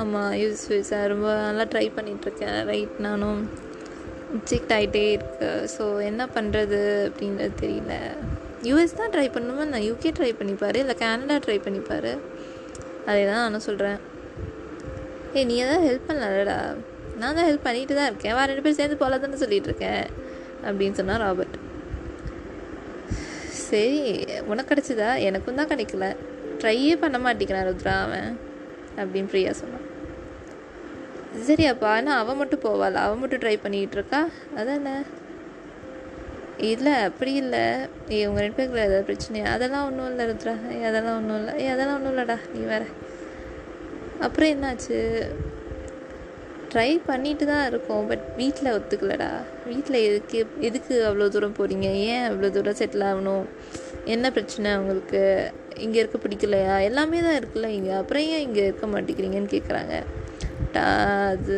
ஆமாம் 0.00 0.32
யூஎஸ் 0.40 0.64
விசா 0.72 0.98
ரொம்ப 1.12 1.28
நல்லா 1.46 1.64
ட்ரை 1.72 1.86
பண்ணிகிட்ருக்கேன் 1.96 2.58
ரைட் 2.70 2.96
நானும். 3.06 3.42
ரிஜெக்ட் 4.36 4.72
ஆகிட்டே 4.76 5.04
இருக்கு. 5.16 5.50
ஸோ 5.74 5.84
என்ன 6.10 6.22
பண்ணுறது 6.36 6.80
அப்படின்றது 7.08 7.54
தெரியல. 7.62 7.94
யூஎஸ் 8.68 8.98
தான் 9.00 9.12
ட்ரை 9.14 9.26
பண்ணுமா? 9.36 9.64
நான் 9.72 9.86
யூகே 9.90 10.12
ட்ரை 10.18 10.32
பண்ணிப்பார்? 10.40 10.78
இல்லை 10.82 10.96
கேனடா 11.02 11.36
ட்ரை 11.46 11.58
பண்ணிப்பார்? 11.66 12.10
அதே 13.08 13.22
தான் 13.30 13.42
நானும் 13.44 13.66
சொல்கிறேன் 13.68 13.98
ஏய் 15.36 15.46
நீ 15.50 15.54
எதாவது 15.64 15.86
ஹெல்ப் 15.88 16.08
பண்ணலடா 16.10 16.58
நான் 17.20 17.36
தான் 17.38 17.46
ஹெல்ப் 17.48 17.66
பண்ணிட்டு 17.68 17.94
தான் 17.98 18.10
இருக்கேன். 18.10 18.34
வேறு 18.38 18.50
ரெண்டு 18.50 18.64
பேர் 18.66 18.78
சேர்ந்து 18.80 18.96
போல 19.02 19.18
தானே 19.24 19.58
இருக்கேன் 19.70 20.04
அப்படின்னு 20.68 20.98
சொன்னால் 21.00 21.22
ராபர்ட். 21.26 21.56
சரி 23.74 24.26
உனக்கு 24.46 24.70
கிடச்சிதா? 24.74 25.08
எனக்கும் 25.18 25.54
தான் 25.54 25.68
கிடைக்கல. 25.68 26.06
ட்ரையே 26.58 26.92
பண்ண 27.00 27.16
மாட்டேங்கிறான் 27.18 27.68
ருத்ரா 27.68 27.94
அவன் 28.06 28.28
அப்படின்னு 28.96 29.28
பிரியா 29.30 29.52
சொன்னான். 29.52 29.86
சரி 31.40 31.64
அப்பா 31.66 31.88
ஆனால் 31.94 32.18
அவன் 32.18 32.36
மட்டும் 32.36 32.60
போவாள்? 32.60 32.96
அவன் 33.04 33.18
மட்டும் 33.18 33.40
ட்ரை 33.40 33.56
பண்ணிக்கிட்டு 33.62 33.96
இருக்கா? 33.96 34.20
அதானே? 34.56 34.94
இல்லை 36.58 36.92
அப்படி 36.92 37.32
இல்லை. 37.32 37.64
ஏ 38.10 38.26
உங்கள் 38.26 38.42
ரெண்டு 38.44 38.58
பேருக்குள்ள 38.58 38.84
ஏதாவது 38.90 39.06
பிரச்சனையா? 39.08 39.44
அதெல்லாம் 39.44 39.86
ஒன்றும் 39.86 40.08
இல்லை 40.08 40.24
ருத்ரா. 40.26 40.54
ஏ 40.80 40.84
அதெல்லாம் 40.84 41.16
ஒன்றும் 41.16 41.38
இல்லை. 41.38 41.54
ஏ 41.64 41.68
அதெல்லாம் 41.68 41.96
ஒன்றும் 41.96 42.14
இல்லைடா. 42.14 42.36
நீ 42.54 42.60
வேற. 42.60 42.84
அப்புறம் 44.20 44.50
என்னாச்சு? 44.54 45.00
ட்ரை 46.74 46.90
பண்ணிட்டு 47.08 47.44
தான் 47.50 47.66
இருக்கோம். 47.70 48.04
பட் 48.10 48.24
வீட்டில் 48.38 48.74
ஒத்துக்கலடா. 48.76 49.28
வீட்டில் 49.70 49.98
எதுக்கு 50.06 50.38
எதுக்கு 50.68 50.94
அவ்வளோ 51.08 51.26
தூரம் 51.34 51.56
போகிறீங்க 51.58 51.88
ஏன் 52.12 52.24
அவ்வளோ 52.30 52.48
தூரம் 52.56 52.78
செட்டில் 52.80 53.04
ஆகணும்? 53.10 53.44
என்ன 54.14 54.30
பிரச்சனை 54.36 54.70
உங்களுக்கு? 54.80 55.20
இங்கே 55.84 55.98
இருக்க 56.02 56.18
பிடிக்கலையா? 56.24 56.74
எல்லாமே 56.88 57.20
தான் 57.26 57.38
இருக்குல்ல 57.40 57.68
இங்கே. 57.78 57.92
அப்புறம் 58.00 58.26
ஏன் 58.34 58.44
இங்கே 58.46 58.64
இருக்க 58.68 58.86
மாட்டேங்கிறீங்கன்னு 58.94 59.54
கேட்குறாங்க 59.56 59.94
அது 61.32 61.56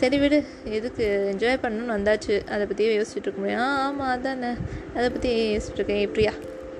சரி 0.00 0.16
விடு. 0.22 0.38
எதுக்கு? 0.76 1.06
என்ஜாய் 1.32 1.62
பண்ணணும்னு 1.64 1.96
வந்தாச்சு. 1.96 2.34
அதை 2.52 2.62
பற்றியே 2.66 2.92
யோசிச்சுட்டு 2.98 3.26
இருக்க 3.26 3.40
முடியும். 3.42 3.62
ஆ 3.64 3.70
ஆமாம் 3.86 4.12
அதானே. 4.14 4.50
அதை 4.96 5.06
பற்றி 5.14 5.32
யோசிச்சுட்டு 5.54 5.80
இருக்கேன். 5.80 6.04
Priya 6.16 6.32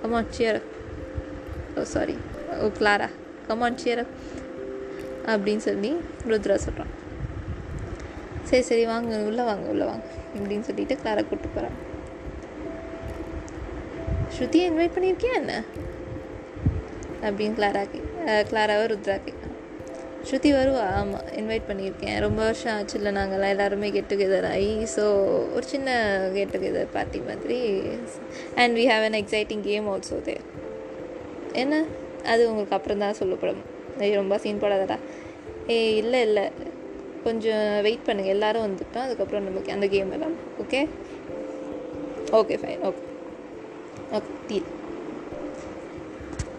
come on 0.02 0.30
cheer 0.36 0.60
oh 1.78 1.82
sorry 1.94 2.14
oh 2.62 2.68
Clara 2.78 3.08
come on 3.48 3.80
cheer 3.82 4.04
அப்படின்னு 5.26 5.64
சொல்லி 5.68 5.90
ருத்ரா 6.28 6.54
சொல்கிறான் 6.54 6.92
சரி 8.42 8.62
சரி 8.62 8.87
வாங்க 8.87 9.16
உள்ளே 9.16 9.42
வாங்க 9.42 9.68
உள்ளே 9.68 9.85
வாங்க 9.85 10.04
இப்படின்னு 10.35 10.61
சொல்லிட்டு 10.61 10.98
கிளாரா 11.02 11.22
கூப்பிட்டு 11.28 11.48
போகிறான் 11.48 11.78
ஸ்ருதியை 14.37 14.66
இன்வைட் 14.70 14.96
பண்ணியிருக்கியா 14.96 15.33
என்ன? 15.33 15.64
அப்படின்னு 17.22 17.59
கிளாரா 17.61 17.90
கே 17.90 18.00
கிளாராவை 18.50 18.85
ருத்ரா 18.92 19.18
ஸ்ருதி 20.28 20.50
வருவா 20.54 20.83
ஆமாம் 20.96 21.26
இன்வைட் 21.37 21.68
பண்ணியிருக்கேன். 21.68 22.20
ரொம்ப 22.20 22.42
வருஷம் 22.42 22.76
ஆச்சு 22.76 22.96
இல்லை 22.96 23.22
நாங்கள்லாம் 23.22 23.48
எல்லாருமே 23.48 23.90
கெட் 23.90 24.11
டுகெதர் 24.12 24.46
ஆகி 24.50 24.87
ஸோ 24.96 25.04
ஒரு 25.54 25.62
சின்ன 25.62 25.90
கெட் 26.35 26.48
டுகெதர் 26.48 26.88
பார்ட்டி 26.92 27.20
மாதிரி. 27.20 27.83
And 28.54 28.76
we 28.76 28.85
have 28.92 29.04
an 29.04 29.12
exciting 29.12 29.61
game 29.61 29.88
also 29.88 30.22
there 30.22 30.44
என்ன? 31.52 31.85
அது 32.24 32.48
உங்களுக்கு 32.48 32.76
அப்புறம் 32.76 32.98
தான் 32.98 33.14
சொல்லப்படும். 33.14 33.62
ரொம்ப 33.98 34.38
சீன் 34.38 34.62
போடாதடா. 34.62 34.98
ஏய் 35.66 35.96
இல்லை 35.96 36.20
இல்லை. 36.20 36.44
கொஞ்சம் 37.24 37.81
வெயிட் 37.83 38.07
பண்ணுங்கள் 38.07 38.35
எல்லோரும் 38.35 38.64
வந்துட்டோம். 38.66 39.05
அதுக்கப்புறம் 39.07 39.44
நமக்கு 39.44 39.72
அந்த 39.72 39.87
கேம் 39.87 40.12
எல்லாம் 40.12 40.37
okay 40.62 40.81
okay 42.38 42.57
fine 42.62 42.83
okay 42.88 43.03
okay 44.12 44.33
deal 44.46 44.68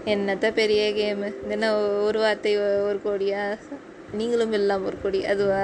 என்னத்த 0.05 0.53
பெரிய 0.53 0.81
கேமு 0.99 1.27
என்ன 1.49 1.65
ஒரு 2.03 2.19
வார்த்தை 2.19 2.57
ஒரு 2.57 2.99
கோடியா? 3.05 3.41
நீங்களும் 4.11 4.51
இல்லாமல் 4.51 4.87
ஒரு 4.87 4.97
கோடி. 5.03 5.25
அதுவா? 5.25 5.63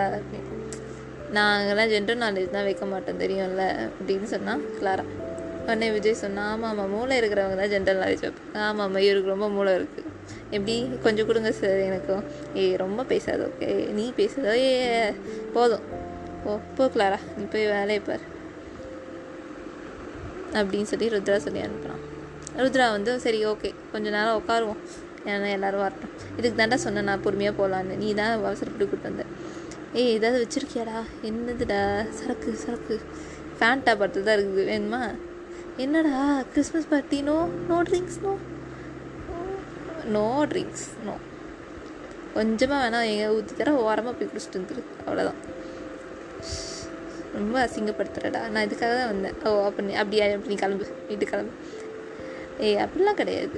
நாங்களாம் 1.33 1.91
ஜென்ரல் 1.93 2.21
நாலேஜ் 2.23 2.55
தான் 2.55 2.67
வைக்க 2.67 2.85
மாட்டோம். 2.85 3.19
தெரியும்ல? 3.19 3.63
அப்படின்னு 3.97 4.23
சொன்னால் 4.23 4.61
கிளாரா 4.79 5.05
உடனே 5.63 5.91
விஜய் 5.91 6.21
சொன்னால் 6.23 6.49
ஆமாம் 6.51 6.69
ஆமாம் 6.71 6.89
மூளை 6.89 7.19
இருக்கிறவங்க 7.19 7.57
தான் 7.61 7.73
ஜென்ரல் 7.73 8.01
நாலேஜ் 8.01 8.23
வைப்பேன் 8.25 8.53
ஆமாம் 8.53 8.85
ஆமாம் 8.85 9.03
இவருக்கு 9.07 9.33
ரொம்ப 9.35 9.49
மூளை 9.49 9.73
இருக்குது 9.73 10.06
எப்படி? 10.51 10.89
கொஞ்சம் 11.03 11.25
கொடுங்க 11.25 11.51
சார் 11.51 11.79
எனக்கும் 11.79 12.23
ஏய் 12.53 12.75
ரொம்ப 12.75 13.03
பேசாத 13.03 13.49
ஓகே? 13.49 13.69
நீ 13.91 14.13
பேசுதோ. 14.17 14.53
ஏ 14.53 15.11
போதும். 15.53 15.85
ஓ 16.45 16.57
போ 16.75 16.85
கிளாரா. 16.85 17.19
நீ 17.37 17.43
போய் 17.43 17.65
வேலையை 17.65 17.99
பார். 17.99 18.25
அப்படின்னு 20.53 20.89
சொல்லி 20.91 21.09
ருத்ரா 21.09 21.37
சொல்லி 21.37 21.59
அனுப்புகிறான் 21.59 22.03
ருத்ரா 22.57 22.91
வந்து 22.91 23.19
சரி 23.19 23.45
ஓகே. 23.45 23.73
கொஞ்ச 23.91 24.09
நேரம் 24.09 24.41
உட்காருவோம். 24.41 24.81
ஏன்னா 25.25 25.49
எல்லோரும் 25.51 25.79
வரட்டும். 25.79 26.13
இதுக்கு 26.37 26.63
தாண்டா 26.63 26.75
சொன்னேன் 26.75 27.03
நான் 27.03 27.21
பொறுமையாக 27.21 27.55
போகலான்னு 27.59 27.95
நீ 27.95 28.13
தான் 28.13 28.31
அவசரப்பட்டு 28.31 28.89
கூப்பிட்டு 28.89 29.09
வந்தேன் 29.09 29.31
ஏய் 29.93 30.13
ஏதாவது 30.13 30.39
வச்சுருக்கியாடா? 30.43 30.99
என்னதுடா? 31.23 32.09
சரக்கு 32.09 32.55
சரக்கு. 32.55 32.99
ஃபேண்டா 33.59 33.91
படத்தில் 33.99 34.23
தான் 34.23 34.37
இருக்குது. 34.37 34.65
வேணுமா? 34.71 35.15
என்னடா? 35.77 36.43
Christmas 36.53 36.87
party 36.89 37.21
no 37.21 37.49
no 37.67 37.81
drinks 37.81 38.21
no 38.21 38.37
no 40.15 40.25
drinks 40.51 40.87
no 41.07 41.13
கொஞ்சமாக 42.35 42.79
வேணால் 42.83 43.07
எங்கே 43.11 43.27
ஊற்றி 43.35 43.53
தர 43.59 43.71
ஓரமாக 43.85 44.13
போய் 44.17 44.29
குடிச்சிட்டு 44.31 44.59
வந்துரு. 44.59 44.81
அவ்வளோதான் 45.05 45.39
ரொம்ப 47.37 47.55
அசிங்கப்படுத்துகிறடா 47.63 48.41
நான் 48.53 48.65
இதுக்காக 48.67 48.93
தான் 48.99 49.09
வந்தேன். 49.13 49.35
ஓ 49.47 49.49
அப்படி 49.67 49.87
நீ 49.87 49.95
அப்படி 50.03 50.19
நீ 50.51 50.55
கிளம்பு. 50.61 50.85
வீட்டுக்கு 51.09 51.33
கிளம்பு. 51.33 51.53
ஏய் 52.67 52.79
அப்படிலாம் 52.85 53.19
கிடையாது. 53.21 53.57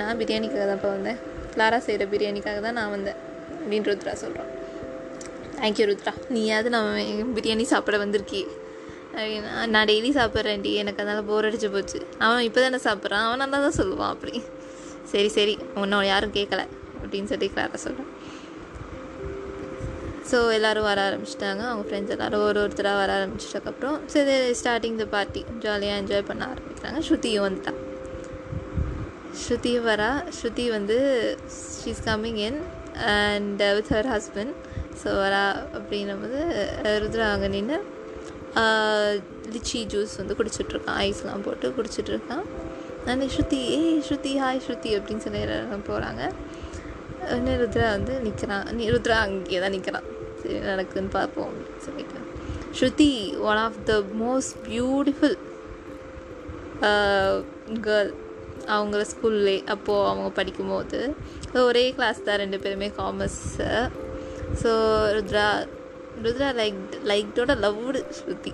நான் 0.00 0.18
பிரியாணிக்காக 0.20 0.64
தான் 0.70 0.78
இப்போ 0.80 0.90
வந்தேன். 0.96 1.18
கிளாரா 1.54 1.78
செய்கிற 1.86 2.06
பிரியாணிக்காக 2.12 2.60
தான் 2.66 2.78
நான் 2.80 2.94
வந்தேன் 2.96 3.18
அப்படின்னு 3.60 3.88
ருத்ரா 3.90 4.14
சொல்கிறான் 4.22 4.50
தேங்க்யூ 5.58 5.86
ருத்ரா. 5.90 6.12
நீயாவது 6.36 6.68
நம்ம 6.76 7.34
பிரியாணி 7.38 7.66
சாப்பிட 7.74 7.96
வந்திருக்கி 8.04 8.42
அப்படின்னா 9.14 9.52
நான் 9.74 9.88
டெய்லி 9.90 10.10
சாப்பிட்றேன்டி. 10.20 10.72
எனக்கு 10.82 11.00
அதனால் 11.02 11.28
போர் 11.30 11.46
அடிச்சு 11.48 11.68
போச்சு. 11.74 11.98
அவன் 12.24 12.46
இப்போ 12.48 12.60
தானே 12.64 12.80
சாப்பிட்றான். 12.88 13.26
அவன் 13.28 13.42
நல்லா 13.44 13.58
தான் 13.66 13.78
சொல்லுவான் 13.80 14.12
அப்படி. 14.14 14.34
சரி 15.12 15.30
சரி. 15.36 15.54
உன்னை 15.82 15.98
யாரும் 16.12 16.36
கேட்கல 16.38 16.62
அப்படின்னு 17.02 17.30
சொல்லி 17.32 17.48
கிளாரா 17.54 17.78
சொல்கிறேன் 17.86 18.10
ஸோ 20.30 20.38
எல்லோரும் 20.56 20.88
வர 20.88 20.98
ஆரம்பிச்சிட்டாங்க. 21.08 21.62
அவங்க 21.68 21.84
ஃப்ரெண்ட்ஸ் 21.86 22.14
எல்லோரும் 22.16 22.44
ஒரு 22.48 22.58
ஒருத்தராக 22.64 22.98
வர 23.02 23.12
ஆரம்பிச்சிட்டக்கப்புறம் 23.18 23.96
சரி 24.14 24.34
ஸ்டார்டிங் 24.60 24.98
த 25.02 25.06
பார்ட்டி 25.14 25.40
ஜாலியாக 25.64 26.00
என்ஜாய் 26.02 26.28
பண்ண 26.28 26.42
ஆரம்பிக்கிறாங்க. 26.52 27.00
ஸ்ருதியும் 27.08 27.46
வந்துட்டான் 27.46 27.80
ஸ்ருதியும் 29.42 29.88
வரா. 29.90 30.10
ஸ்ருதி 30.36 30.66
வந்து 30.76 30.98
she's 31.80 32.04
coming 32.08 32.40
in 32.48 32.60
and 33.16 33.62
with 33.78 33.92
her 33.96 34.10
husband 34.14 34.54
so 35.02 35.10
வரா 35.22 35.44
அப்படின்னும் 35.76 36.22
போது 36.24 36.40
ருத்ரா 37.02 37.26
அங்கே 37.34 37.48
நின்று 37.56 37.76
uh, 38.62 39.10
லிச்சி 39.54 39.78
ஜூஸ் 39.92 40.12
வந்து 40.20 40.34
குடிச்சிட்ருக்கான் 40.38 40.98
ஐஸ்லாம் 41.06 41.44
போட்டு 41.46 41.68
குடிச்சிட்ருக்கான் 41.76 42.44
நானே 43.06 43.26
ஸ்ருதி. 43.34 43.60
ஏய் 43.76 44.00
ஸ்ருதி 44.06 44.32
ஹாய் 44.42 44.64
ஸ்ருதி 44.64 44.90
அப்படின்னு 44.96 45.24
சொல்லி 45.26 45.40
போகிறாங்க 45.90 46.22
உடனே 47.30 47.54
ருத்ரா 47.62 47.86
வந்து 47.96 48.12
நிற்கிறான் 48.26 48.68
நீ 48.76 48.84
ருத்ரா 48.94 49.16
அங்கேயே 49.26 49.60
தான் 49.64 49.74
நிற்கிறான் 49.76 50.06
சரி 50.40 50.58
நடக்குதுன்னு 50.70 51.12
பார்ப்போம் 51.16 51.48
அப்படின்னு 51.50 51.84
சொல்லிட்டு 51.86 52.18
Shruti 52.78 53.10
one 53.48 53.60
of 53.66 53.78
the 53.90 53.94
most 54.22 54.54
beautiful 54.68 55.36
girl 57.86 58.12
அவங்கள 58.74 59.02
ஸ்கூல்லே 59.12 59.56
அப்போது 59.74 60.06
அவங்க 60.10 60.28
படிக்கும்போது. 60.38 60.98
ஒரே 61.68 61.84
கிளாஸ் 61.96 62.24
தான் 62.26 62.40
ரெண்டு 62.42 62.58
பேருமே 62.64 62.88
commerce 62.98 63.68
so 64.62 64.70
Rudra 65.16 65.46
Rudra 66.24 66.48
like 66.62 66.80
லைக்டோட 67.10 67.52
loved 67.64 68.00
ஸ்ருதி. 68.18 68.52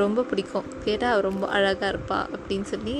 ரொம்ப 0.00 0.22
பிடிக்கும். 0.30 0.68
கேட்டால் 0.86 1.12
அவள் 1.12 1.28
ரொம்ப 1.30 1.44
அழகாக 1.56 1.92
இருப்பா 1.94 2.18
அப்படின்னு 2.36 2.68
சொல்லி 2.74 2.96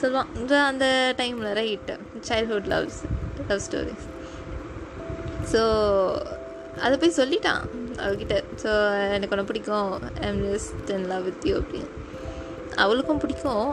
சொல்லுவான் 0.00 0.68
அந்த 0.70 1.14
டைமில் 1.16 1.56
right 1.60 1.96
childhood 2.28 2.70
loves 2.74 3.00
love 3.48 3.64
stories 3.66 4.06
so 5.52 5.62
அதை 6.80 6.94
போய் 6.98 7.18
சொல்லிட்டான் 7.20 7.62
அவகிட்ட. 8.04 8.34
ஸோ 8.62 8.70
எனக்கு 9.14 9.34
ஒன்று 9.34 9.48
பிடிக்கும். 9.50 9.90
I'm 10.26 10.40
just 10.44 10.90
in 10.96 11.06
love 11.06 11.24
with 11.24 11.46
you 11.48 11.54
அப்படின்னு. 11.60 11.90
அவளுக்கும் 12.76 13.18
பிடிக்கும். 13.18 13.68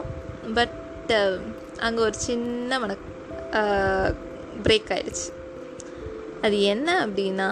பட் 0.58 0.76
um, 1.20 1.38
அங்கே 1.86 2.00
ஒரு 2.00 2.16
சின்ன 2.28 2.78
மன 2.78 2.96
பிரேக் 4.62 4.90
ஆயிடுச்சு. 4.94 5.26
அது 6.42 6.56
என்ன 6.62 6.88
அப்படின்னா 7.06 7.48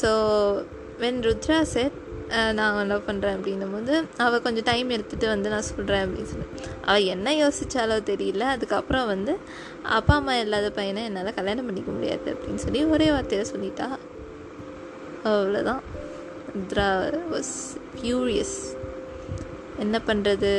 ஸோ 0.00 0.10
வென் 1.02 1.20
ருத்ரா 1.26 1.60
செட் 1.74 1.98
நான் 2.58 2.90
லவ் 2.90 3.06
பண்ணுறேன் 3.06 3.36
அப்படின்னும் 3.36 3.72
போது 3.72 3.94
அவள் 4.24 4.42
கொஞ்சம் 4.46 4.66
டைம் 4.68 4.88
எடுத்துகிட்டு 4.90 5.26
வந்து 5.26 5.48
நான் 5.52 5.68
சொல்கிறேன் 5.68 6.02
அப்படின்னு 6.06 6.30
சொல்லி. 6.32 6.48
அவள் 6.88 7.08
என்ன 7.14 7.34
யோசித்தாலோ 7.42 7.96
தெரியல. 8.10 8.46
அதுக்கப்புறம் 8.54 9.06
வந்து 9.06 9.34
அப்பா 9.98 10.14
அம்மா 10.14 10.34
இல்லாத 10.36 10.70
பையனை 10.70 11.04
என்னால் 11.04 11.36
கல்யாணம் 11.38 11.68
பண்ணிக்க 11.68 11.90
முடியாது 11.90 12.28
அப்படின்னு 12.34 12.62
சொல்லி 12.64 12.82
ஒரே 12.94 13.08
வார்த்தையை 13.10 13.46
சொல்லிட்டா. 13.52 13.88
அவ்வளோதான் 15.24 15.82
த்ரா 16.72 16.88
வாஸ் 17.32 17.54
ஃபியூரியஸ் 17.96 18.58
என்ன 19.84 19.96
பண்ணுறது 20.06 20.52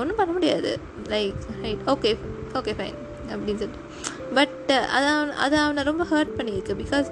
ஒன்றும் 0.00 0.20
பண்ண 0.20 0.32
முடியாது. 0.32 0.70
Like 1.14 1.40
right 1.62 1.82
okay 1.86 2.12
okay 2.52 2.74
fine 2.78 2.98
அப்படின்னு 3.30 3.60
சொல்லிட்டு 3.62 4.05
பட் 4.34 4.70
uh, 4.74 4.84
அது 4.96 5.06
அவன் 5.14 5.32
அது 5.44 5.56
அவனை 5.64 5.82
ரொம்ப 5.88 6.04
ஹர்ட் 6.12 6.32
பண்ணியிருக்கு. 6.38 6.74
பிகாஸ் 6.82 7.08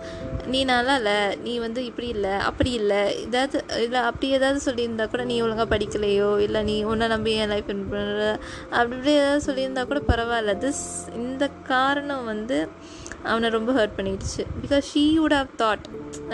நீ 0.52 0.60
நல்லா 0.70 0.94
இல்லை 1.00 1.18
நீ 1.44 1.52
வந்து 1.64 1.80
இப்படி 1.90 2.08
இல்லை 2.14 2.32
அப்படி 2.48 2.70
இல்லை. 2.80 3.02
ஏதாவது 3.26 3.58
இல்லை 3.84 4.00
அப்படி 4.08 4.28
ஏதாவது 4.38 4.60
சொல்லியிருந்தா 4.66 5.06
கூட 5.12 5.24
நீ 5.30 5.36
ஒழுங்காக 5.44 5.68
படிக்கலையோ 5.74 6.30
இல்லை 6.46 6.62
நீ 6.70 6.76
உன்னை 6.90 7.06
நம்பி 7.14 7.34
என் 7.44 7.52
லைஃப் 7.54 7.70
பண்ணுற 7.70 8.26
அப்படி 8.78 8.96
இப்படி 8.98 9.14
ஏதாவது 9.22 9.46
சொல்லியிருந்தா 9.48 9.84
கூட 9.92 10.02
பரவாயில்ல. 10.10 10.54
திஸ் 10.66 10.84
இந்த 11.22 11.46
காரணம் 11.72 12.28
வந்து 12.32 12.58
அவனை 13.32 13.48
ரொம்ப 13.56 13.70
ஹர்ட் 13.78 13.96
பண்ணிடுச்சு. 13.98 14.42
Because 14.64 14.90
she 14.92 15.04
would 15.22 15.36
have 15.38 15.54
thought 15.62 15.86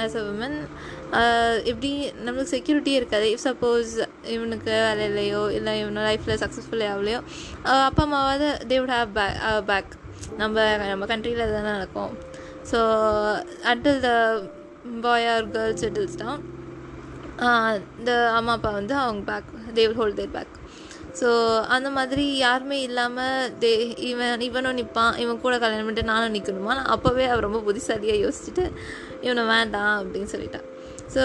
as 0.04 0.16
a 0.20 0.24
woman 0.32 0.58
எப்படி 1.70 1.92
நம்மளுக்கு 2.24 2.54
செக்யூரிட்டியே 2.56 2.98
இருக்காது. 3.00 3.26
இஃப் 3.34 3.46
சப்போஸ் 3.48 3.92
இவனுக்கு 4.34 4.70
வேலை 4.86 5.06
இல்லையோ 5.10 5.42
இல்லை 5.58 5.74
இவனோட 5.82 6.04
லைஃப்பில் 6.10 6.40
சக்ஸஸ்ஃபுல் 6.44 6.84
ஆகலையோ 6.90 7.22
அப்பா 7.88 8.04
அம்மாவாவது 8.06 8.50
they 8.70 8.78
would 8.82 8.96
have 8.98 9.10
back 9.18 9.40
back 9.70 9.90
நம்ம 10.36 10.56
நம்ம 10.86 11.06
கண்ட்ரியில் 11.06 11.52
தானே 11.52 11.70
நடக்கும். 11.70 12.12
So 12.70 12.78
until 13.64 14.00
the 14.00 14.10
boy 15.00 15.28
or 15.28 15.50
girls 15.50 15.82
settles 15.84 16.18
down 16.18 16.42
இந்த 17.98 18.12
அம்மா 18.32 18.52
அப்பா 18.52 18.70
வந்து 18.70 18.94
அவங்க 18.96 19.22
back 19.30 19.50
they 19.76 19.84
will 19.86 19.96
hold 19.96 20.16
their 20.16 20.34
back 20.34 20.56
so 21.20 21.28
அந்த 21.66 21.88
மாதிரி 21.90 22.36
யாருமே 22.36 22.76
இல்லாமல் 22.80 23.52
தே 23.60 23.72
இவன் 24.10 24.40
இவனும் 24.40 24.78
நிற்பான் 24.78 25.16
இவன் 25.16 25.40
கூட 25.40 25.54
கல்யாணம் 25.58 25.84
பண்ணிட்டு 25.84 26.10
நானும் 26.12 26.34
நிற்கணுமா 26.34 26.76
அப்போவே 26.94 27.24
அவர் 27.28 27.40
ரொம்ப 27.40 27.60
புத்திசாலியாக 27.60 28.22
யோசிச்சுட்டு 28.24 28.64
இவனை 29.20 29.44
வேண்டாம் 29.46 29.96
அப்படின்னு 29.98 30.32
சொல்லிட்டான் 30.32 30.68
ஸோ 31.14 31.22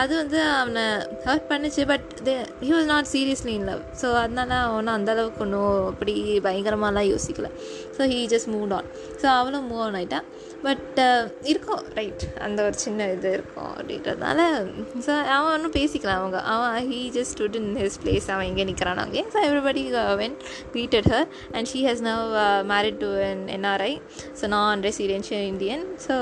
அது 0.00 0.12
வந்து 0.16 0.38
அவனை 0.60 0.84
ஹர்ட் 1.26 1.44
பண்ணிச்சு 1.50 1.82
but 1.90 2.06
they 2.26 2.32
he 2.62 2.70
was 2.76 2.88
not 2.92 3.08
seriously 3.12 3.52
in 3.58 3.66
love 3.68 3.82
so 4.00 4.06
அதனால 4.22 4.54
அவனும் 4.68 4.94
அந்தளவுக்கு 4.96 5.42
ஒன்றும் 5.44 5.86
அப்படி 5.90 6.14
பயங்கரமாலாம் 6.46 7.08
யோசிக்கல. 7.12 7.48
So 7.96 8.08
he 8.12 8.18
just 8.32 8.50
move 8.54 8.72
on 8.78 8.88
so 9.22 9.26
அவளும் 9.38 9.68
மூவ் 9.70 9.82
ஆன் 9.86 9.98
ஆகிட்டான் 10.00 10.26
பட் 10.64 10.98
இருக்கும். 11.50 11.82
ரைட் 11.98 12.24
அந்த 12.46 12.58
ஒரு 12.68 12.76
சின்ன 12.84 13.06
இது 13.12 13.28
இருக்கும் 13.36 13.70
அப்படின்றதுனால 13.76 14.40
ஸோ 15.06 15.12
அவன் 15.36 15.52
ஒன்றும் 15.52 15.76
பேசிக்கலாம் 15.78 16.20
அவங்க. 16.22 16.40
அவன் 16.54 16.90
he 16.90 17.00
just 17.18 17.34
stood 17.36 17.58
in 17.60 17.70
his 17.82 18.00
place 18.02 18.28
அவன் 18.34 18.48
எங்கே 18.50 18.66
நிற்கிறான் 18.70 19.02
அங்கே 19.04 19.24
so 19.34 19.38
everybody 19.48 19.84
when 20.22 20.36
greeted 20.74 21.10
her 21.14 21.28
and 21.52 21.70
she 21.72 21.80
has 21.88 22.04
now 22.10 22.26
married 22.74 23.00
to 23.04 23.10
an 23.30 23.46
NRI 23.58 23.94
so 24.42 24.46
non 24.56 24.84
residential 24.90 25.48
Indian 25.54 25.86
so 26.08 26.16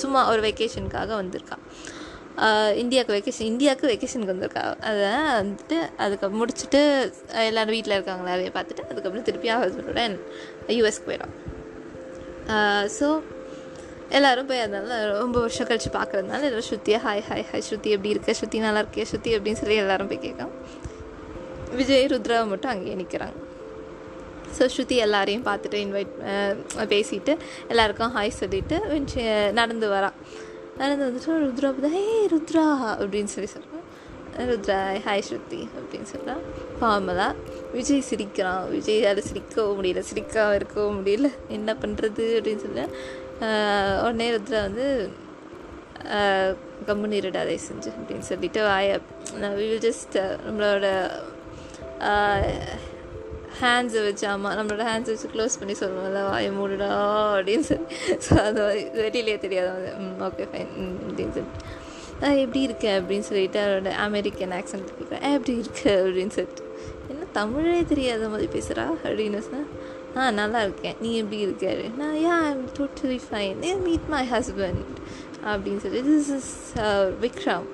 சும்மா 0.00 0.20
ஒரு 0.32 0.40
வெக்கேஷனுக்காக 0.48 1.12
வந்திருக்கா. 1.22 1.58
இந்தியாவுக்கு 2.82 3.16
வெக்கேஷன் 3.16 3.48
இந்தியாவுக்கு 3.52 3.90
வெக்கேஷனுக்கு 3.92 4.34
வந்திருக்கா. 4.34 4.64
அதை 4.88 5.06
வந்துட்டு 5.40 5.78
அதுக்கு 6.04 6.28
முடிச்சுட்டு 6.40 6.80
எல்லோரும் 7.50 7.76
வீட்டில் 7.76 7.96
இருக்காங்களாவே 7.98 8.50
பார்த்துட்டு 8.58 8.84
அதுக்கப்புறம் 8.90 9.28
திருப்பி 9.30 9.52
ஹஸ்பண்டோட 9.52 10.04
யூஎஸ்க்கு 10.78 11.08
போயிடும். 11.10 11.34
ஸோ 12.98 13.08
எல்லோரும் 14.16 14.48
போய் 14.48 14.64
அதனால 14.64 14.98
ரொம்ப 15.22 15.36
வருஷம் 15.44 15.68
கழிச்சு 15.68 15.90
பார்க்குறதுனால 15.96 16.46
எல்லோரும் 16.48 16.68
ஸ்ருத்தியாக 16.68 17.02
ஹாய் 17.06 17.24
ஹாய் 17.28 17.46
ஹாய் 17.52 17.64
ஸ்ருதி 17.68 17.94
எப்படி 17.94 18.12
இருக்க 18.14 18.34
ஸ்ருதி 18.40 18.58
நல்லா 18.66 18.82
இருக்கே 18.84 19.06
ஸ்ருதி 19.12 19.32
அப்படின்னு 19.36 19.60
சொல்லி 19.62 19.78
எல்லோரும் 19.84 20.10
போய் 20.12 20.24
கேட்கும் 20.26 20.52
விஜய் 21.80 22.06
ருத்ராவை 22.12 22.46
மட்டும் 22.52 22.72
அங்கேயே 22.74 22.96
நிற்கிறாங்க 23.00 23.45
ஸோ 24.58 24.68
ஸ்ருதி 24.76 24.96
எல்லாரையும் 24.96 25.44
பார்த்துட்டு 25.44 25.74
இன்வைட் 25.74 26.12
பேசிட்டு 26.88 27.36
எல்லாருக்கும் 27.68 28.16
ஹாய் 28.16 28.38
சொல்லிவிட்டு 28.40 28.76
நடந்து 29.52 29.88
வரான் 29.88 30.12
நடந்து 30.78 31.04
வந்துட்டு 31.06 31.36
ருத்ரா 31.46 31.68
பார்த்தா 31.68 31.90
ஹே 31.90 32.04
ருத்ரா 32.26 32.64
அப்படின்னு 32.98 33.24
சொல்லி 33.24 33.50
சொல்கிறான் 33.50 33.84
ருத்ரா 34.50 34.78
ஹாய் 35.06 35.22
ஸ்ருதி 35.28 35.68
அப்படின்னு 35.76 36.02
சொல்கிறான் 36.02 36.42
ஃபார்மலாக 36.80 37.34
விஜய் 37.72 38.02
சிரிக்கிறான். 38.10 38.64
விஜயால் 38.72 39.22
சிரிக்கவும் 39.30 39.78
முடியல. 39.78 39.98
சிரிக்காமல் 39.98 40.54
இருக்கவும் 40.54 40.98
முடியல. 41.00 41.30
என்ன 41.48 41.76
பண்ணுறது 41.82 42.24
அப்படின்னு 42.38 42.64
சொல்லி 42.64 42.84
உடனே 44.02 44.30
ருத்ரா 44.30 44.60
வந்து 44.68 45.10
கம்பெனி 46.86 47.20
அதை 47.20 47.60
செஞ்சு 47.68 47.90
அப்படின்னு 47.98 48.26
சொல்லிட்டு 48.30 48.60
வாய 48.66 49.00
வில் 49.54 49.80
ஜஸ்ட் 49.86 50.16
நம்மளோட 50.46 50.86
ஹேண்ட்ஸை 53.60 54.02
வச்சு 54.06 54.24
ஆமாம் 54.32 54.56
நம்மளோட 54.58 54.84
ஹேண்ட்ஸை 54.90 55.12
வச்சு 55.14 55.28
க்ளோஸ் 55.34 55.58
பண்ணி 55.60 55.74
சொல்லுவோம்ல 55.80 56.22
வாய 56.30 56.48
மூடுடா 56.58 56.88
அப்படின்னு 57.36 57.66
சொல்லி. 57.70 57.86
ஸோ 58.26 58.34
அது 58.48 58.62
வெளியிலே 59.02 59.36
தெரியாது. 59.44 59.70
வந்து 59.96 60.24
ஓகே 60.28 60.46
ஃபைன் 60.52 60.72
அப்படின்னு 61.08 61.34
சொல்லிட்டு. 61.36 61.64
எப்படி 62.42 62.60
இருக்க? 62.66 62.86
அப்படின்னு 63.00 63.26
சொல்லிட்டு 63.30 63.58
அவரோட 63.64 63.90
அமெரிக்கன் 64.06 64.54
ஆக்சன்ட் 64.58 64.92
கேட்குறேன் 64.98 65.24
எப்படி 65.36 65.54
இருக்கு? 65.62 65.90
அப்படின்னு 66.04 66.34
சொல்லிட்டு. 66.38 66.64
என்ன 67.10 67.26
தமிழே 67.38 67.80
தெரியாத 67.92 68.28
மாதிரி 68.34 68.48
பேசுகிறா 68.56 68.86
அப்படின்னு 69.04 69.40
சொன்னால் 69.48 69.68
ஆ 70.20 70.30
நல்லா 70.40 70.60
இருக்கேன். 70.66 70.96
நீ 71.00 71.08
எப்படி 71.22 71.38
இருக்காரு 71.46 71.84
நான் 72.00 72.16
yeah 72.26 72.36
I'm 72.48 72.62
totally 72.78 73.18
fine 73.26 73.58
meet 73.86 74.08
my 74.14 74.22
husband 74.30 74.84
அப்படின்னு 75.50 75.82
சொல்லி 75.84 76.00
this 76.10 76.30
is 76.36 76.52
Vikram 77.24 77.66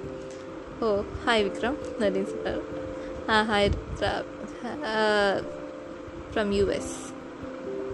oh 0.84 0.88
hi 1.26 1.44
Vikram 1.48 1.78
அப்படின்னு 2.00 2.30
சொல்கிறார் 2.32 2.62
ஆ 3.34 3.38
hi 3.50 3.68
from 6.32 6.52
US 6.58 6.92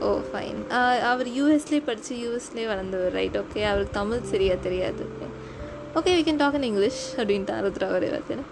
O 0.03 0.11
fine 0.27 0.59
அவர் 1.09 1.29
யூஎஸ்லேயே 1.37 1.83
படித்து 1.87 2.13
யூஎஸ்லேயே 2.17 2.67
வளர்ந்தவர் 2.67 3.17
ரைட் 3.19 3.37
ஓகே 3.37 3.63
அவருக்கு 3.65 3.95
தமிழ் 3.95 4.29
சரியாக 4.31 4.59
தெரியாது 4.63 5.05
okay 5.99 6.13
we 6.17 6.23
can 6.23 6.41
talk 6.41 6.57
in 6.59 6.69
English 6.69 7.03
அப்படின்ட்டு 7.17 7.57
ருத்ரா 7.65 7.89
ஒரே 7.97 8.11
பார்த்தீங்கன்னா 8.11 8.47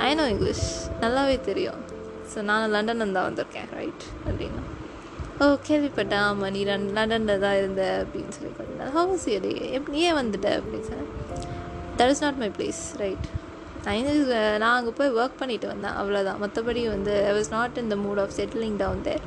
ஐ 0.00 0.10
நோ 0.14 0.24
இங்கிலீஷ் 0.26 0.66
நல்லாவே 1.00 1.36
தெரியும் 1.42 1.80
ஸோ 2.30 2.40
நான் 2.42 2.72
லண்டன் 2.72 3.16
தான் 3.16 3.28
வந்திருக்கேன் 3.28 3.70
ரைட் 3.76 4.04
அப்படின்னு 4.26 4.62
ஓ 5.38 5.46
கேள்விப்பட்டேன் 5.68 6.24
ஆமாம் 6.24 6.52
நீ 6.52 6.60
லண் 6.64 6.86
லண்டனில் 6.94 7.42
தான் 7.44 7.58
இருந்த 7.58 7.82
அப்படின்னு 8.00 8.32
சொல்லி 8.36 8.50
பார்த்தீங்கன்னா 8.50 8.88
ஹவுஸ் 8.92 9.26
எடி 9.36 9.52
எப்படி 9.70 10.00
ஏன் 10.06 10.18
வந்துட்ட 10.18 10.48
அப்படின்னு 10.58 10.88
சொன்னேன் 10.88 11.12
that 11.98 12.12
is 12.14 12.24
not 12.24 12.40
my 12.42 12.50
place 12.56 12.82
right 12.96 13.28
நான் 13.86 14.08
நான் 14.62 14.76
அங்கே 14.78 14.92
போய் 14.98 15.14
ஒர்க் 15.20 15.38
பண்ணிட்டு 15.42 15.66
வந்தேன். 15.72 15.94
அவ்வளோதான் 16.00 16.40
மற்றபடி 16.42 16.82
வந்து 16.94 17.12
I 17.30 17.32
was 17.38 17.52
not 17.56 17.78
in 17.82 17.92
the 17.92 17.96
mood 18.04 18.20
of 18.24 18.34
settling 18.38 18.76
down 18.82 19.04
there 19.06 19.24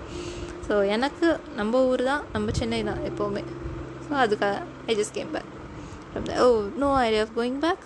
so 0.68 0.76
எனக்கு 0.96 1.28
நம்ம 1.60 1.80
ஊர் 1.92 2.04
தான் 2.12 2.24
நம்ம 2.36 2.52
சென்னை 2.60 2.82
தான் 2.90 3.02
எப்போவுமே. 3.10 3.44
ஸோ 4.06 4.12
அதுக்காக 4.26 4.60
I 4.92 4.96
just 5.00 5.16
came 5.18 5.34
back 5.36 5.50
oh 6.44 6.48
no 6.84 6.90
idea 7.08 7.24
of 7.26 7.36
going 7.40 7.60
back 7.66 7.84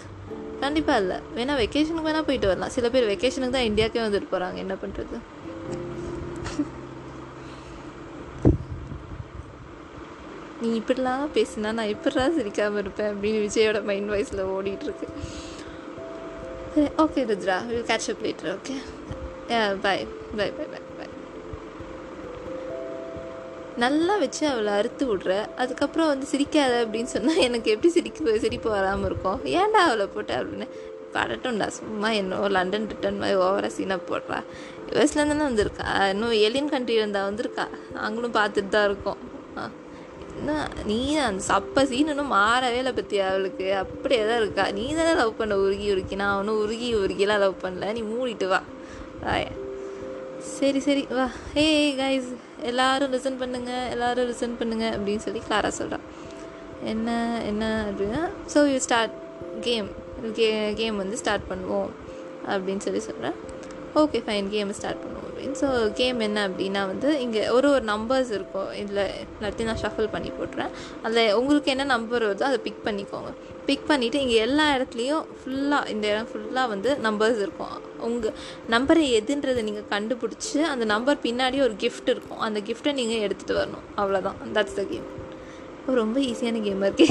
கண்டிப்பாக 0.63 1.01
இல்லை. 1.03 1.17
வேணால் 1.37 1.59
வெக்கேஷனுக்கு 1.61 2.07
வேணால் 2.09 2.27
போயிட்டு 2.27 2.49
வரலாம். 2.51 2.73
சில 2.75 2.89
பேர் 2.93 3.09
வெக்கேஷனுக்கு 3.13 3.55
தான் 3.57 3.69
இந்தியாவுக்கே 3.69 4.03
வந்துட்டு 4.05 4.31
போகிறாங்க 4.33 4.59
என்ன 4.65 4.75
பண்ணுறது 4.83 5.17
நீ 10.61 10.69
இப்படிலாம் 10.79 11.25
பேசினா 11.37 11.71
நான் 11.77 11.91
இப்படிலாம் 11.93 12.35
சிரிக்காமல் 12.37 12.81
இருப்பேன் 12.83 13.09
அப்படின்னு 13.13 13.39
விஜயோட 13.45 13.79
மைண்ட் 13.89 14.11
வாய்ஸில் 14.13 14.41
ஓடிட்டுருக்கு 14.53 15.07
okay 16.75 17.21
Rudra 17.31 17.65
will 17.65 17.83
catch 17.83 18.09
up 18.11 18.23
later 18.23 18.57
okay 18.57 18.75
bye 19.81 20.07
Bye, 20.37 20.37
bye, 20.37 20.67
bye, 20.71 20.79
bye. 20.97 21.09
நல்லா 23.77 24.17
வச்சு 24.17 24.47
அவளை 24.47 24.73
அறுத்து 24.73 25.17
விட்ற. 25.17 25.47
அதுக்கப்புறம் 25.55 26.07
வந்து 26.07 26.27
சிரிக்காத 26.31 26.85
அப்படின்னு 26.85 27.03
சொன்னால் 27.03 27.35
எனக்கு 27.35 27.71
எப்படி 27.71 27.93
சிரிக்க 27.93 28.37
சிரிப்பு 28.37 28.69
வராமல் 28.69 29.05
இருக்கும்? 29.05 29.39
ஏன்டா 29.45 29.81
அவளை 29.87 30.05
போட்ட 30.05 30.43
அப்படின்னு? 30.43 30.67
படட்டும்டா 31.13 31.67
சும்மா 31.67 32.09
என்னோ 32.09 32.47
லண்டன் 32.47 32.87
ரிட்டன் 32.87 33.19
மாதிரி 33.19 33.39
ஓவராக 33.39 33.67
சீனாக 33.67 34.01
போடுறா. 34.09 34.43
யூஎஸ்லேருந்து 34.89 35.37
தான் 35.37 35.53
வந்திருக்கா? 35.53 36.09
இன்னும் 36.09 36.31
ஏலியன் 36.31 36.69
கண்ட்ரி 36.69 36.93
இருந்தால் 36.93 37.33
வந்திருக்கா? 37.33 37.67
நாங்களும் 37.93 38.33
பார்த்துட்டு 38.33 38.69
தான் 38.69 38.85
இருக்கோம். 38.85 39.17
ஆ. 39.57 39.69
நீ 40.85 41.15
அந்த 41.15 41.43
சப்ப 41.47 41.83
சீன் 41.85 42.07
இன்னும் 42.07 42.31
மாறவே 42.33 42.79
இல்லை 42.81 42.93
பற்றி 42.93 43.19
அவளுக்கு? 43.19 43.75
அப்படியே 43.75 44.27
தான் 44.27 44.41
இருக்கா. 44.41 44.71
நீ 44.71 44.93
தானே 44.93 45.13
லவ் 45.13 45.37
பண்ண 45.37 45.55
உருகி 45.55 45.87
உருக்கி 45.93 46.15
நான் 46.15 46.33
அவனும் 46.33 46.59
உருகி 46.63 46.95
உருகிலாம் 46.95 47.43
லவ் 47.45 47.63
பண்ணல. 47.63 47.91
நீ 47.93 48.01
மூடிட்டு 48.01 48.47
வா. 48.47 48.61
சரி 50.39 50.79
சரி. 50.79 51.07
வா. 51.09 51.29
ஏ 51.57 51.95
கைஸ் 51.95 52.29
எல்லாரும் 52.61 53.13
லிசன் 53.13 53.39
பண்ணுங்க. 53.39 53.87
எல்லாரும் 53.89 54.29
லிசன் 54.31 54.57
பண்ணுங்க 54.59 54.97
அப்படின்னு 54.97 55.17
சொல்லி 55.17 55.41
கிளாரா 55.49 55.67
சொல்கிறான் 55.67 56.05
என்ன 56.83 57.41
என்ன 57.45 57.85
அப்படின்னா 57.89 58.29
ஸோ 58.53 58.71
யூ 58.71 58.77
ஸ்டார்ட் 58.77 59.13
கேம் 59.61 59.87
கே 60.33 60.73
கேம் 60.73 60.97
வந்து 60.97 61.17
ஸ்டார்ட் 61.17 61.49
பண்ணுவோம் 61.49 61.89
அப்படின்னு 62.47 62.77
சொல்லி 62.77 62.99
சொல்கிறேன் 62.99 63.33
ஓகே 63.95 64.19
ஃபைன் 64.27 64.49
கேம் 64.49 64.73
ஸ்டார்ட் 64.73 64.97
பண்ணுவோம். 64.97 65.14
ஸோ 65.59 65.67
கேம் 65.99 66.19
என்ன 66.27 66.39
அப்படின்னா 66.47 66.81
வந்து 66.91 67.09
இங்கே 67.23 67.41
ஒரு 67.55 67.67
ஒரு 67.75 67.85
நம்பர்ஸ் 67.91 68.31
இருக்கும். 68.37 68.69
இதில் 68.81 69.01
எல்லாத்தையும் 69.37 69.69
நான் 69.71 69.81
ஷஃபில் 69.83 70.13
பண்ணி 70.15 70.31
போட்டுறேன். 70.37 70.71
அதில் 71.05 71.33
உங்களுக்கு 71.39 71.71
என்ன 71.73 71.87
நம்பர் 71.95 72.25
வருதோ 72.27 72.45
அதை 72.49 72.59
பிக் 72.67 72.81
பண்ணிக்கோங்க. 72.87 73.31
பிக் 73.69 73.85
பண்ணிவிட்டு 73.91 74.21
இங்கே 74.23 74.37
எல்லா 74.47 74.65
இடத்துலையும் 74.77 75.25
ஃபுல்லாக 75.39 75.91
இந்த 75.93 76.05
இடம் 76.13 76.29
ஃபுல்லாக 76.31 76.71
வந்து 76.73 76.89
நம்பர்ஸ் 77.07 77.41
இருக்கும். 77.45 77.75
உங்கள் 78.07 78.35
நம்பரை 78.73 79.05
எதுன்றதை 79.19 79.61
நீங்கள் 79.69 79.89
கண்டுபிடிச்சி 79.95 80.59
அந்த 80.73 80.87
நம்பர் 80.93 81.23
பின்னாடி 81.27 81.59
ஒரு 81.67 81.75
கிஃப்ட் 81.83 82.11
இருக்கும். 82.13 82.41
அந்த 82.47 82.61
கிஃப்ட்டை 82.69 82.93
நீங்கள் 83.01 83.23
எடுத்துகிட்டு 83.27 83.59
வரணும். 83.61 83.85
அவ்வளோதான் 84.01 84.39
தட்ஸ் 84.57 84.79
த 84.79 84.85
கேம் 84.91 85.09
ரொம்ப 86.01 86.19
ஈஸியான 86.29 86.61
கேமாக 86.67 86.89
இருக்கே. 86.89 87.09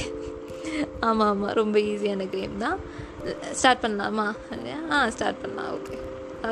ஆமாம் 1.08 1.28
ஆமாம் 1.32 1.54
ரொம்ப 1.60 1.76
ஈஸியான 1.90 2.24
கேம் 2.34 2.56
தான். 2.64 2.78
ஸ்டார்ட் 3.58 3.82
பண்ணலாமா? 3.84 4.26
ஆ 4.94 4.96
ஸ்டார்ட் 5.16 5.42
பண்ணலாம். 5.42 5.70
ஓகே 5.78 5.96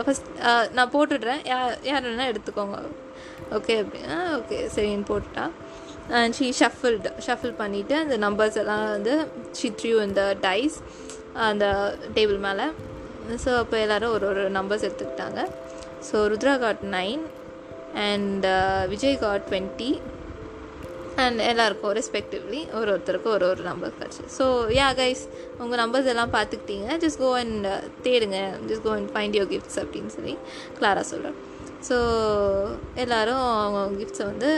ஃபஸ்ட் 0.07 0.29
நான் 0.77 0.93
போட்டுடுறேன். 0.95 1.43
யார் 1.53 1.75
யார் 1.91 2.07
வேணால் 2.09 2.31
எடுத்துக்கோங்க. 2.33 2.79
ஓகே 3.57 3.75
அப்படின்னா 3.83 4.19
ஓகே 4.39 4.59
சரின்னு 4.75 5.09
போட்டுட்டா. 5.11 5.45
அண்ட் 6.19 6.35
ஷீ 6.39 6.47
ஷஃபிள்டு 6.61 7.11
ஷஃபிள் 7.27 7.53
பண்ணிவிட்டு 7.63 7.95
அந்த 8.05 8.17
நம்பர்ஸ் 8.27 8.59
எல்லாம் 8.63 8.85
வந்து 8.95 9.13
ஷி 9.59 9.69
த்ரீ 9.81 9.91
இந்த 10.07 10.23
டைஸ் 10.47 10.77
அந்த 11.49 11.67
டேபிள் 12.17 12.41
மேலே. 12.47 12.67
ஸோ 13.45 13.51
அப்போ 13.63 13.77
எல்லோரும் 13.85 14.15
ஒரு 14.17 14.27
ஒரு 14.33 14.45
நம்பர்ஸ் 14.59 14.87
எடுத்துக்கிட்டாங்க. 14.89 15.41
So 16.09 16.17
Rudra 16.33 16.55
got 16.65 16.83
nine 16.99 17.23
and 18.09 18.47
Vijay 18.93 19.21
got 19.25 19.47
twenty 19.51 19.91
and 21.25 21.41
எல்லாருக்கும் 21.51 21.93
ரெஸ்பெக்டிவ்லி 21.99 22.61
ஒரு 22.79 22.89
ஒருத்தருக்கும் 22.93 23.35
ஒரு 23.37 23.47
ஒரு 23.53 23.63
நம்பர் 23.69 23.97
கிடச்சி 23.99 24.23
ஸோ 24.39 24.45
யா 24.79 24.89
கைஸ் 25.01 25.23
உங்கள் 25.59 25.81
நம்பர்ஸ் 25.83 26.11
எல்லாம் 26.13 26.33
பார்த்துக்கிட்டீங்க. 26.37 26.89
ஜஸ்ட் 27.05 27.21
கோ 27.25 27.31
அண்ட் 27.43 27.67
தேடுங்க. 28.07 28.39
Just 28.71 28.87
go 28.87 28.93
and 28.99 29.11
find 29.15 29.37
your 29.39 29.51
gifts 29.53 29.81
அப்படின்னு 29.83 30.13
சொல்லி 30.17 30.35
கிளாரா 30.79 31.05
சொல்கிறேன் 31.13 31.39
ஸோ 31.89 31.97
எல்லோரும் 33.05 33.47
அவங்க 33.63 34.03
கிஃப்ட்ஸை 34.03 34.27
வந்து 34.33 34.51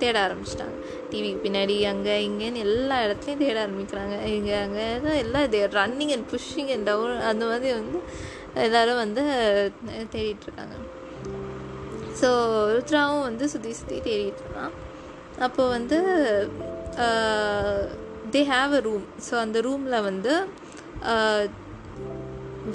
தேட 0.00 0.16
ஆரம்பிச்சிட்டாங்க. 0.26 0.76
டிவிக்கு 1.10 1.38
பின்னாடி 1.44 1.76
அங்கே 1.90 2.14
இங்கேன்னு 2.28 2.62
எல்லா 2.66 2.96
இடத்துலையும் 3.04 3.42
தேட 3.44 3.56
ஆரம்பிக்கிறாங்க. 3.66 4.16
இங்கே 4.36 4.56
அங்கே 4.64 4.86
எல்லாம் 5.24 5.46
they 5.54 5.60
running 5.76 6.12
and 6.16 6.26
pushing 6.32 6.72
and 6.74 6.88
down 6.90 7.14
அந்த 7.30 7.44
மாதிரி 7.50 7.72
வந்து 7.80 8.00
எல்லோரும் 8.66 9.02
வந்து 9.04 9.22
தேடிட்டுருக்காங்க 10.14 10.74
ஸோ 12.20 12.28
ருத்ராவும் 12.74 13.24
வந்து 13.28 13.48
சுற்றி 13.54 13.72
சுற்றி 13.78 13.96
தேடிட்டு 14.08 14.42
இருக்கான். 14.44 14.74
அப்போது 15.44 15.72
வந்து 15.76 15.98
they 18.34 18.40
have 18.54 18.72
a 18.78 18.82
room 18.88 19.06
so 19.26 19.34
அந்த 19.44 19.58
ரூமில் 19.66 20.04
வந்து 20.08 20.32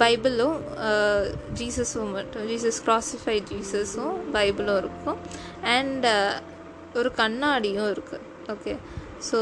பைபிளும் 0.02 0.58
ஜீசஸும் 1.58 2.12
மட்டும் 2.18 2.44
ஜீசஸ் 2.50 2.80
கிராசிஃபை 2.86 3.36
ஜீசஸும் 3.50 4.16
பைபிளும் 4.36 4.78
இருக்கும். 4.82 5.18
அண்ட் 5.76 6.06
ஒரு 7.00 7.10
கண்ணாடியும் 7.20 7.90
இருக்குது 7.94 8.26
ஓகே 8.54 8.72
ஸோ 9.28 9.38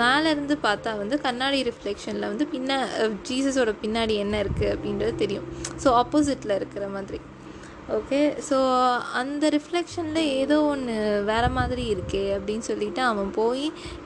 மேலேருந்து 0.00 0.54
பார்த்தா 0.66 0.90
வந்து 1.02 1.16
கண்ணாடி 1.26 1.58
ரிஃப்ளெக்ஷனில் 1.68 2.30
வந்து 2.30 2.46
பின்னா 2.54 2.76
ஜீசஸோட 3.28 3.72
பின்னாடி 3.84 4.14
என்ன 4.24 4.34
இருக்குது 4.44 4.72
அப்படின்றது 4.74 5.14
தெரியும். 5.22 5.46
ஸோ 5.82 5.88
ஆப்போசிட்டில் 6.00 6.58
இருக்கிற 6.60 6.86
மாதிரி. 6.96 7.20
ஓகே 7.96 8.18
ஸோ 8.48 8.56
அந்த 9.18 9.44
ரிஃப்ளெக்ஷனில் 9.54 10.22
ஏதோ 10.40 10.56
ஒன்று 10.72 10.94
வேறு 11.30 11.48
மாதிரி 11.58 11.84
இருக்கே 11.94 12.24
அப்படின்னு 12.36 12.64
சொல்லிட்டு 12.70 13.00
அவன் 13.10 13.30
போய் 13.38 13.64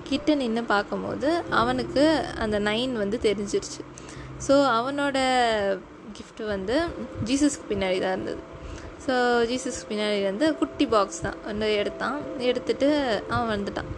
கிட்ட 0.08 0.34
நின்று 0.42 0.62
பார்க்கும்போது 0.74 1.28
அவனுக்கு 1.60 2.04
அந்த 2.44 2.56
நைன் 2.68 2.92
வந்து 3.02 3.18
தெரிஞ்சிருச்சு. 3.26 3.82
ஸோ 4.46 4.54
அவனோட 4.76 5.18
கிஃப்ட் 6.18 6.42
வந்து 6.52 6.76
ஜீசஸ்க்கு 7.30 7.66
பின்னாடி 7.72 7.98
தான் 8.04 8.14
இருந்தது. 8.16 8.40
ஸோ 9.06 9.14
ஜீசஸ்க்கு 9.50 9.90
பின்னாடி 9.92 10.20
வந்து 10.30 10.46
குட்டி 10.60 10.86
பாக்ஸ் 10.94 11.22
தான். 11.26 11.38
வந்து 11.50 11.68
எடுத்தான். 11.80 12.18
எடுத்துட்டு 12.50 12.88
அவன் 13.34 13.52
வந்துட்டான். 13.56 13.90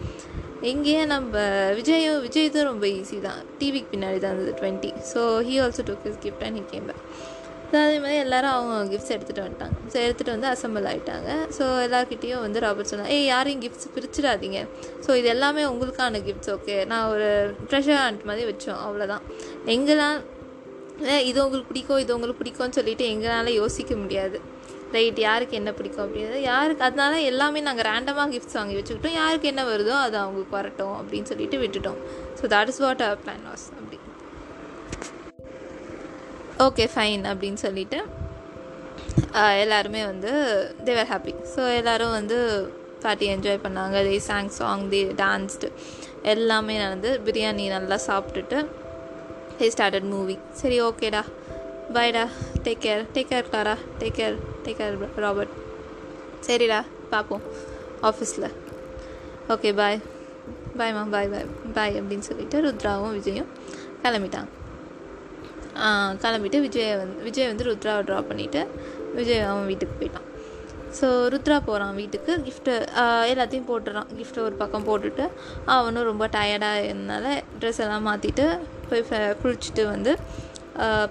இங்கேயே 0.72 1.00
நம்ம 1.14 1.32
விஜயும் 1.78 2.20
விஜய் 2.26 2.54
தான் 2.56 2.68
ரொம்ப 2.72 2.84
ஈஸி 2.98 3.18
தான். 3.28 3.40
டிவிக்கு 3.60 3.92
பின்னாடி 3.94 4.18
தான் 4.22 4.32
இருந்தது 4.34 4.54
twenty 4.60 4.90
so 5.12 5.22
he 5.48 5.56
also 5.64 5.82
took 5.90 6.06
his 6.08 6.22
gift 6.26 6.44
and 6.46 6.58
he 6.60 6.64
came 6.72 6.86
back 6.90 7.02
so 7.70 7.76
அதே 7.84 7.96
மாதிரி 8.02 8.18
எல்லோரும் 8.24 8.54
அவங்க 8.56 8.74
கிஃப்ட்ஸ் 8.92 9.12
எடுத்துகிட்டு 9.14 9.44
வந்துட்டாங்க. 9.44 9.76
ஸோ 9.92 9.96
எடுத்துகிட்டு 10.06 10.34
வந்து 10.36 10.48
அசம்பிள் 10.54 10.86
ஆகிட்டாங்க 10.90 11.30
ஸோ 11.56 11.64
எல்லாருக்கிட்டேயும் 11.86 12.44
வந்து 12.46 12.62
ராபர்ட் 12.64 12.90
சொன்னாங்க 12.92 13.14
ஏய் 13.16 13.28
யாரையும் 13.32 13.62
கிஃப்ட்ஸ் 13.64 13.90
பிரிச்சிடாதீங்க. 13.96 14.60
ஸோ 15.06 15.10
இது 15.20 15.30
எல்லாமே 15.36 15.64
உங்களுக்கான 15.72 16.20
கிஃப்ட்ஸ் 16.28 16.52
ஓகே 16.56 16.76
நான் 16.92 17.08
ஒரு 17.14 17.28
ட்ரெஷர் 17.70 18.00
ஹண்ட் 18.04 18.24
மாதிரி 18.30 18.46
வச்சோம் 18.52 18.80
அவ்வளோதான் 18.86 19.24
எங்கெல்லாம் 19.76 20.18
இது 21.28 21.38
உங்களுக்கு 21.44 21.70
பிடிக்கும் 21.70 22.00
இது 22.02 22.14
உங்களுக்கு 22.16 22.40
பிடிக்கும்னு 22.42 22.76
சொல்லிட்டு 22.80 23.04
எங்களால் 23.12 23.56
யோசிக்க 23.60 23.94
முடியாது. 24.02 24.38
ரைட் 24.96 25.18
யாருக்கு 25.26 25.54
என்ன 25.60 25.70
பிடிக்கும் 25.78 26.02
அப்படின்றது. 26.04 26.40
யாருக்கு 26.50 26.84
அதனால 26.88 27.14
எல்லாமே 27.30 27.60
நாங்கள் 27.68 27.86
ரேண்டமாக 27.88 28.28
கிஃப்ட்ஸ் 28.34 28.58
வாங்கி 28.58 28.76
வச்சுக்கிட்டோம். 28.78 29.16
யாருக்கு 29.22 29.50
என்ன 29.52 29.62
வருதோ 29.70 29.94
அது 30.04 30.16
அவங்களுக்கு 30.22 30.56
வரட்டும் 30.58 30.94
அப்படின்னு 31.00 31.30
சொல்லிட்டு 31.32 31.58
விட்டுட்டோம். 31.62 31.98
So 32.40 32.52
that 32.54 32.70
is 32.72 32.80
what 32.84 33.02
our 33.08 33.22
plan 33.24 33.44
was 33.50 33.66
அப்படி 33.78 33.93
ஓகே 36.58 36.88
ஃபைன் 36.94 37.22
அப்படின்னு 37.30 37.54
சொல்லிட்டு 37.54 38.04
எல்லாருமே 39.58 40.04
வந்து 40.04 40.32
தேவர் 40.84 41.06
ஹாப்பி 41.06 41.34
ஸோ 41.54 41.76
எல்லோரும் 41.76 42.10
வந்து 42.10 42.36
பார்ட்டி 43.02 43.36
என்ஜாய் 43.36 43.58
பண்ணாங்க. 43.64 43.96
They 44.08 44.16
sang 44.16 44.48
song 44.48 44.88
they 44.88 45.04
danced 45.04 45.72
எல்லாமே 46.22 46.78
நடந்து 46.78 47.20
பிரியாணி 47.24 47.68
நல்லா 47.68 47.98
சாப்பிட்டுட்டு 48.06 48.66
ஹே 49.58 49.70
ஸ்டார்டட் 49.70 50.08
மூவி 50.08 50.38
சரி 50.52 50.82
ஓகேடா 50.82 51.22
பாய்டா 51.92 52.28
take 52.62 52.82
care 52.86 53.04
take 53.12 53.30
care 53.30 53.50
Clara 53.52 53.76
take 53.98 54.16
care 54.16 54.36
take 54.64 54.76
care 54.76 54.98
Robert 55.16 55.54
சரிடா 56.46 56.84
பார்ப்போம் 57.10 57.42
ஆஃபீஸில் 58.02 58.50
ஓகே 59.48 59.74
பாய் 59.74 60.00
பாய்மா 60.78 61.10
பாய் 61.10 61.28
பாய் 61.28 61.46
பாய் 61.74 62.00
அப்படின்னு 62.00 62.18
சொல்லிட்டு 62.18 62.62
ருத்ராவும் 62.62 63.16
விஜயும் 63.18 63.50
கிளம்பிட்டாங்க. 64.02 64.48
கிளம்பிட்டு 66.22 66.58
விஜயை 66.66 66.92
வந்து 67.02 67.18
விஜய் 67.28 67.50
வந்து 67.52 67.66
ருத்ராவை 67.70 68.02
ட்ரா 68.08 68.20
பண்ணிவிட்டு 68.30 68.62
விஜய் 69.18 69.44
அவன் 69.48 69.68
வீட்டுக்கு 69.70 69.96
போயிட்டான். 70.00 70.28
ஸோ 70.98 71.06
ருத்ரா 71.32 71.56
போகிறான் 71.68 71.94
வீட்டுக்கு 72.00 72.32
கிஃப்ட்டு 72.46 72.72
எல்லாத்தையும் 73.30 73.68
போட்டுறான். 73.70 74.08
கிஃப்ட்டை 74.18 74.42
ஒரு 74.48 74.56
பக்கம் 74.60 74.86
போட்டுட்டு 74.88 75.24
அவனும் 75.76 76.08
ரொம்ப 76.10 76.24
டயர்டாக 76.36 76.84
இருந்தனால 76.88 77.32
ட்ரெஸ் 77.60 77.80
எல்லாம் 77.84 78.06
மாற்றிட்டு 78.10 78.44
போய் 78.90 79.04
குளிச்சுட்டு 79.42 79.84
வந்து 79.94 80.12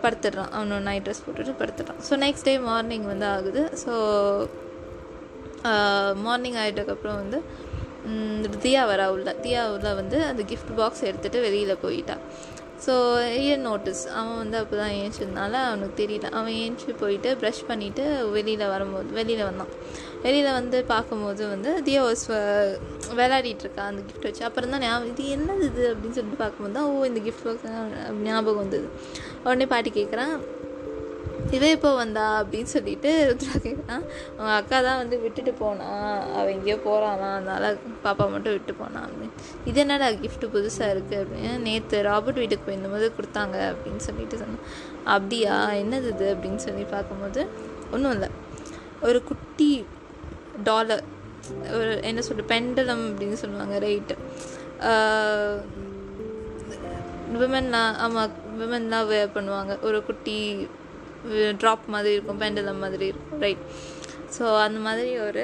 படுத்துடுறான். 0.04 0.52
அவனோட 0.58 0.82
நைட் 0.88 1.06
ட்ரெஸ் 1.08 1.24
போட்டுட்டு 1.26 1.54
படுத்துடுறான். 1.62 2.00
ஸோ 2.08 2.14
நெக்ஸ்ட் 2.24 2.48
டே 2.50 2.54
மார்னிங் 2.70 3.06
வந்து 3.12 3.28
ஆகுது. 3.36 3.64
ஸோ 3.84 3.94
மார்னிங் 6.26 6.58
ஆகிட்டதுக்கப்புறம் 6.62 7.20
வந்து 7.24 7.40
தியா 8.64 8.82
வரா 8.90 9.06
உள்ள. 9.16 9.30
தியா 9.44 9.62
உள்ள 9.76 9.90
வந்து 10.00 10.18
அந்த 10.30 10.42
கிஃப்ட் 10.50 10.74
பாக்ஸ் 10.80 11.06
எடுத்துகிட்டு 11.10 11.46
வெளியில் 11.46 11.82
போயிட்டான் 11.84 12.24
ஸோ 12.84 12.94
இயர் 13.42 13.62
நோட்டீஸ் 13.68 14.02
அவன் 14.18 14.40
வந்து 14.42 14.58
அப்போ 14.62 14.76
தான் 14.80 14.94
ஏஞ்சதுனால 15.02 15.54
அவனுக்கு 15.68 15.96
தெரியல. 16.02 16.30
அவன் 16.40 16.56
ஏஞ்சி 16.64 16.94
போயிட்டு 17.02 17.30
ப்ரஷ் 17.42 17.62
பண்ணிவிட்டு 17.70 18.06
வெளியில் 18.36 18.72
வரும்போது 18.74 19.10
வெளியில் 19.20 19.44
வந்தான். 19.50 19.72
வெளியில் 20.26 20.58
வந்து 20.58 20.78
பார்க்கும்போது 20.92 21.44
வந்து 21.54 21.72
தியோஸ் 21.88 22.26
uh, 22.40 22.68
விளையாடிட்டு 23.20 23.64
இருக்கா 23.66 23.84
அந்த 23.92 24.02
கிஃப்ட் 24.08 24.28
வச்சு. 24.30 24.44
அப்புறம் 24.50 24.74
தான் 24.74 24.84
ஞாபகம் 24.86 25.10
இது 25.14 25.24
என்னது 25.36 25.66
இது 25.72 25.84
அப்படின்னு 25.94 26.18
சொல்லிட்டு 26.18 26.42
பார்க்கும்போது 26.44 26.76
தான் 26.80 26.90
ஓ 26.92 27.06
இந்த 27.12 27.22
கிஃப்ட் 27.28 27.66
ஞாபகம் 28.30 28.62
வந்தது. 28.64 28.88
உடனே 29.46 29.68
பாட்டி 29.74 29.92
கேட்குறான் 30.00 30.36
இவ 31.56 31.64
இப்போ 31.76 31.90
வந்தா 32.02 32.26
அப்படின்னு 32.42 32.70
சொல்லிட்டு 32.74 33.10
ருத்ரா 33.30 33.56
கேட்குறான் 33.66 34.04
அவங்க 34.36 34.52
அக்கா 34.60 34.78
தான் 34.88 35.00
வந்து 35.02 35.16
விட்டுட்டு 35.24 35.52
போனான் 35.62 36.06
அவள் 36.38 36.54
எங்கேயோ 36.56 36.78
போகிறானா 36.86 37.30
அதனால் 37.38 37.68
பாப்பா 38.06 38.26
மட்டும் 38.34 38.56
விட்டு 38.56 38.74
போனான் 38.82 39.06
அப்படின்னு. 39.08 39.36
இது 39.70 39.80
என்னடா 39.84 40.08
கிஃப்ட் 40.24 40.46
புதுசாக 40.56 40.94
இருக்குது 40.94 41.20
அப்படின்னு. 41.24 41.52
நேற்று 41.68 42.00
ராபர்ட் 42.10 42.42
வீட்டுக்கு 42.44 42.68
போயிருந்தபோது 42.68 43.10
கொடுத்தாங்க 43.18 43.58
அப்படின்னு 43.72 44.04
சொல்லிட்டு 44.08 44.42
சொன்னான் 44.44 44.66
அப்படியா? 45.16 45.56
என்னது 45.82 46.10
இது? 46.16 46.28
அப்படின்னு 46.36 46.62
சொல்லி 46.68 46.86
பார்க்கும்போது 46.96 47.44
ஒன்றும் 47.96 48.14
இல்லை. 48.18 48.30
ஒரு 49.10 49.22
குட்டி 49.30 49.72
டாலர் 50.70 51.04
ஒரு 51.78 51.92
என்ன 52.10 52.20
சொல்கிறது 52.28 52.52
பெண்டலம் 52.54 53.06
அப்படின்னு 53.10 53.38
சொல்லுவாங்க 53.44 53.78
ரைட்டு 53.88 54.16
விமன்லாம் 57.34 57.94
ஆமாம் 58.06 58.34
விமன்லாம் 58.60 59.08
வேர் 59.12 59.36
பண்ணுவாங்க. 59.36 59.74
ஒரு 59.88 60.00
குட்டி 60.08 60.36
ட்ராப் 61.62 61.86
மாதிரி 61.96 62.14
இருக்கும் 62.16 62.42
பெண்டலம் 62.44 62.82
மாதிரி 62.86 63.06
இருக்கும் 63.12 63.44
ரைட் 63.46 63.64
ஸோ 64.36 64.46
அந்த 64.66 64.80
மாதிரி 64.86 65.10
ஒரு 65.26 65.44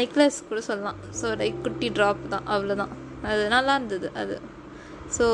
நெக்லஸ் 0.00 0.38
கூட 0.48 0.60
சொல்லலாம். 0.68 0.98
ஸோ 1.20 1.26
லைக் 1.42 1.62
குட்டி 1.66 1.88
ட்ராப் 1.98 2.22
தான் 2.34 2.48
அவ்வளோதான் 2.54 2.92
அது 3.30 3.42
நல்லா 3.54 3.74
இருந்தது 3.78 4.08
அது. 4.22 4.36
So 5.16 5.26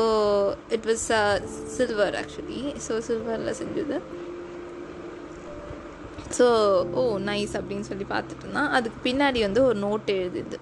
it 0.75 0.87
was 0.91 1.05
silver 1.77 2.17
actually 2.21 2.61
so 2.87 2.95
சில்வரில் 3.07 3.57
செஞ்சது. 3.61 3.97
ஸோ 6.37 6.47
ஓ 6.99 7.03
நைஸ் 7.29 7.53
அப்படின்னு 7.59 7.87
சொல்லி 7.91 8.05
பார்த்துட்டு 8.13 8.45
இருந்தான். 8.45 8.71
அதுக்கு 8.77 8.99
பின்னாடி 9.07 9.39
வந்து 9.47 9.61
ஒரு 9.69 9.77
நோட் 9.85 10.11
எழுதுது 10.19 10.59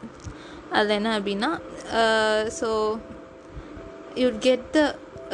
அதில் 0.75 0.97
என்ன 0.99 1.11
அப்படின்னா 1.19 1.49
so 2.59 2.69
you 4.21 4.29
get 4.47 4.67
the 4.77 4.82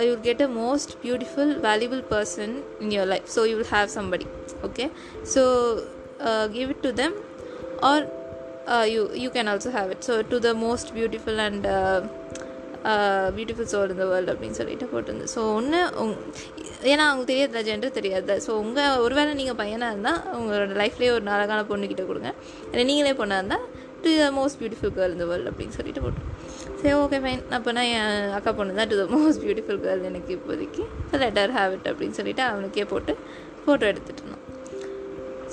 you 0.06 0.12
will 0.14 0.26
get 0.30 0.40
a 0.48 0.50
most 0.64 0.90
beautiful 1.06 1.50
valuable 1.68 2.04
person 2.16 2.50
in 2.84 2.90
your 2.98 3.08
life. 3.14 3.28
So 3.36 3.44
you 3.50 3.58
will 3.60 3.72
have 3.78 3.90
somebody 3.98 4.28
okay? 4.70 4.90
So 5.36 5.44
give 6.56 6.70
it 6.74 6.84
to 6.86 6.92
them 7.00 7.16
or 7.90 8.04
you 8.94 9.02
you 9.22 9.30
can 9.38 9.50
also 9.52 9.72
have 9.78 9.90
it 9.94 10.06
so 10.10 10.14
to 10.34 10.38
the 10.46 10.52
most 10.66 10.92
beautiful 10.98 11.40
and 11.46 11.66
beautiful 13.38 13.70
soul 13.74 13.92
இந்த 13.96 14.06
world 14.12 14.32
அப்படின்னு 14.34 14.58
சொல்லிட்டு 14.60 14.86
போட்டிருந்து 14.94 15.28
so 15.34 15.42
ஒன்று 15.58 15.82
உங் 16.04 16.16
ஏன்னா 16.92 17.04
அவங்க 17.10 17.26
தெரியாத 17.32 17.64
gender 17.70 17.98
தெரியாது. 17.98 18.36
So 18.46 18.52
உங்கள் 18.64 19.00
ஒருவேளை 19.04 19.34
நீங்கள் 19.40 19.60
பையனாக 19.62 19.94
இருந்தால் 19.94 20.22
உங்களோட 20.40 20.74
லைஃப்லேயே 20.82 21.12
ஒரு 21.18 21.32
அழகான 21.36 21.62
பொண்ணுக்கிட்ட 21.72 22.06
கொடுங்க. 22.10 22.32
இல்லை 22.72 22.86
நீங்களே 22.90 23.14
பொண்ணாக 23.22 23.42
இருந்தால் 23.42 23.66
to 24.06 24.12
the 24.22 24.28
most 24.38 24.58
beautiful 24.62 24.94
girl 24.98 25.14
இந்த 25.16 25.26
வேர்ல்டு 25.32 25.50
அப்படின்னு 25.52 25.76
சொல்லிட்டு 25.78 26.02
போட்டோம். 26.06 26.30
சரி 26.80 26.94
ஓகே 27.02 27.20
ஃபைன் 27.24 27.44
அப்போனா 27.58 27.84
என் 27.98 28.32
அக்கா 28.38 28.52
பொண்ணு 28.60 28.80
தான் 28.80 28.90
to 28.92 28.98
the 29.02 29.06
most 29.16 29.42
beautiful 29.44 29.82
girl 29.86 30.08
எனக்கு 30.10 30.32
இப்போதைக்கு. 30.38 30.86
லெட்டர் 31.24 31.54
ஹேவிட் 31.58 31.88
அப்படின்னு 31.92 32.18
சொல்லிட்டு 32.20 32.44
அவனுக்கே 32.52 32.86
போட்டு 32.94 33.14
ஃபோட்டோ 33.66 33.86
எடுத்துகிட்டு 33.92 34.24
இருந்தோம். 34.24 34.42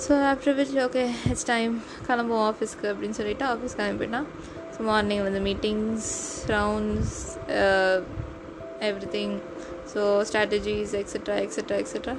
So 0.03 0.13
after 0.31 0.55
which 0.59 0.75
okay 0.87 1.03
it's 1.31 1.47
time 1.51 1.73
கிளம்புவோம் 2.07 2.45
ஆஃபீஸ்க்கு 2.51 2.87
அப்படின்னு 2.91 3.17
சொல்லிட்டு 3.19 3.45
ஆஃபீஸ் 3.53 3.77
கிளம்பிட்டான் 3.79 4.27
ஸோ 4.75 4.79
மார்னிங் 4.89 5.23
வந்து 5.27 5.41
meetings 5.49 6.09
rounds 6.53 7.17
everything 9.17 9.35
so 9.93 10.01
strategies 10.27 10.93
etcetera 11.01 11.35
etcetera 11.45 11.77
etcetera 11.83 12.15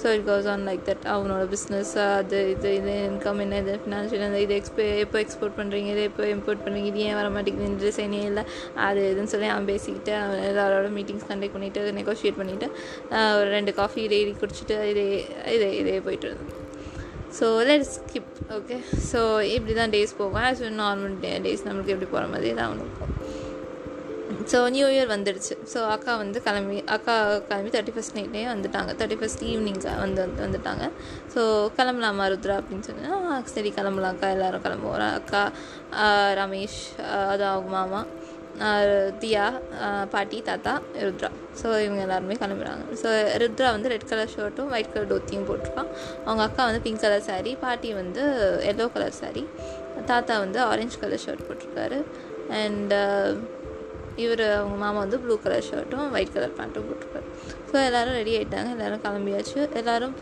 so 0.00 0.12
it 0.16 0.24
goes 0.28 0.48
on 0.52 0.64
like 0.68 0.82
that 0.88 1.04
அவனோட 1.14 1.44
பிஸ்னஸ் 1.54 1.92
அது 2.04 2.38
இது 2.52 2.70
இது 2.78 2.94
இன்கம் 3.08 3.40
என்ன 3.44 3.58
இது 3.64 3.74
ஃபினான்ஷியல் 3.82 4.24
இந்த 4.28 4.40
இது 4.46 4.54
எக்ஸ்போ 4.60 4.86
எப்போ 5.04 5.18
எக்ஸ்போர்ட் 5.24 5.58
பண்ணுறீங்க 5.60 5.90
இது 5.94 6.04
எப்போ 6.10 6.24
இம்போர்ட் 6.36 6.62
பண்ணுறீங்க 6.64 6.90
இது 6.92 7.02
ஏன் 7.08 7.18
வர 7.20 7.28
மாட்டேங்குது 7.36 7.68
இந்த 7.70 7.82
டிசைனே 7.86 8.22
இல்லை 8.30 8.44
அது 8.86 9.02
இதுன்னு 9.12 9.32
சொல்லி 9.34 9.50
அவன் 9.54 9.68
பேசிக்கிட்டு 9.72 10.14
அவன் 10.22 10.46
எல்லாரோட 10.50 10.90
மீட்டிங்ஸ் 10.96 11.28
கண்டக்ட் 11.32 11.56
பண்ணிவிட்டு 11.56 11.98
நெகோஷியேட் 12.00 12.40
பண்ணிவிட்டு 12.40 12.68
ஒரு 13.40 13.50
ரெண்டு 13.58 13.74
காஃபி 13.80 14.04
டெய்லி 14.14 14.34
குடிச்சிட்டு 14.42 14.78
இதே 14.92 15.06
இதே 15.56 15.70
இதே 15.82 15.98
போயிட்டு 16.08 16.28
இருந்தோம் 16.30 16.56
so 17.38 17.46
let 17.68 17.86
skip 17.96 18.30
okay 18.56 18.76
so 19.10 19.20
இப்படி 19.56 19.72
தான் 19.80 19.92
டேஸ் 19.94 20.16
போகும். 20.20 20.40
ஆஸ் 20.46 20.62
நார்மல் 20.80 21.14
டே 21.24 21.30
டேஸ் 21.44 21.66
நம்மளுக்கு 21.66 21.92
எப்படி 21.94 22.08
போகிற 22.14 22.26
மாதிரி 22.32 22.50
தான் 22.58 22.68
அவனுக்கு 22.68 22.94
போகும். 23.00 23.16
ஸோ 24.50 24.58
நியூ 24.74 24.86
இயர் 24.94 25.10
வந்துடுச்சு. 25.14 25.54
ஸோ 25.72 25.78
அக்கா 25.94 26.12
வந்து 26.22 26.38
கிளம்பி 26.46 26.78
அக்கா 26.96 27.14
கிளம்பி 27.48 27.70
தேர்ட்டி 27.74 27.94
ஃபஸ்ட் 27.96 28.16
நைட்லேயே 28.18 28.46
வந்துட்டாங்க. 28.52 28.90
தேர்ட்டி 29.00 29.18
ஃபஸ்ட் 29.20 29.42
ஈவினிங் 29.52 29.80
வந்து 30.04 30.20
வந்து 30.24 30.42
வந்துட்டாங்க. 30.46 30.86
ஸோ 31.34 31.42
கிளம்பலாமா 31.78 32.26
ருத்ரா 32.32 32.56
அப்படின்னு 32.60 32.86
சொன்னால் 32.88 33.44
சரி 33.54 33.72
கிளம்பலாம் 33.78 34.14
அக்கா. 34.14 34.30
எல்லோரும் 34.36 34.64
கிளம்புவோம். 34.66 35.06
அக்கா 35.20 35.42
ரமேஷ் 36.40 36.80
அது 37.32 37.46
அவங்க 37.52 37.70
மாமா 37.78 38.02
தியா 39.22 39.44
பாட்டி 40.14 40.38
தாத்தா 40.48 40.72
ருத்ரா. 41.06 41.30
ஸோ 41.60 41.68
இவங்க 41.84 42.00
எல்லாருமே 42.06 42.34
கிளம்புறாங்க. 42.42 42.84
ஸோ 43.02 43.08
ருத்ரா 43.42 43.68
வந்து 43.76 43.92
ரெட் 43.92 44.08
கலர் 44.10 44.32
ஷர்ட்டும் 44.34 44.72
ஒயிட் 44.74 44.92
கலர் 44.94 45.12
டோத்தியும் 45.12 45.46
போட்டிருக்கான். 45.50 45.92
அவங்க 46.24 46.42
அக்கா 46.48 46.62
வந்து 46.70 46.82
பிங்க் 46.86 47.04
கலர் 47.04 47.24
சாரீ 47.28 47.52
பாட்டி 47.64 47.90
வந்து 48.00 48.24
எல்லோ 48.72 48.86
கலர் 48.96 49.16
சாரீ 49.20 49.44
தாத்தா 50.10 50.36
வந்து 50.44 50.60
ஆரஞ்சு 50.70 50.98
கலர் 51.04 51.24
ஷர்ட் 51.26 51.46
போட்டிருக்காரு. 51.48 52.00
அண்ட் 52.62 52.94
இவர் 54.24 54.44
அவங்க 54.58 54.76
மாமா 54.84 54.98
வந்து 55.04 55.18
ப்ளூ 55.24 55.36
கலர் 55.44 55.66
ஷர்ட்டும் 55.70 56.06
ஒயிட் 56.16 56.34
கலர் 56.36 56.56
பேண்ட்டும் 56.58 56.86
போட்டிருக்காரு 56.88 57.26
ஸோ 57.70 57.76
எல்லோரும் 57.88 58.16
ரெடி 58.18 58.32
ஆகிட்டாங்க 58.36 58.70
எல்லோரும் 58.74 59.02
கிளம்பியாச்சு. 59.04 59.58
எல்லோரும் 59.80 60.14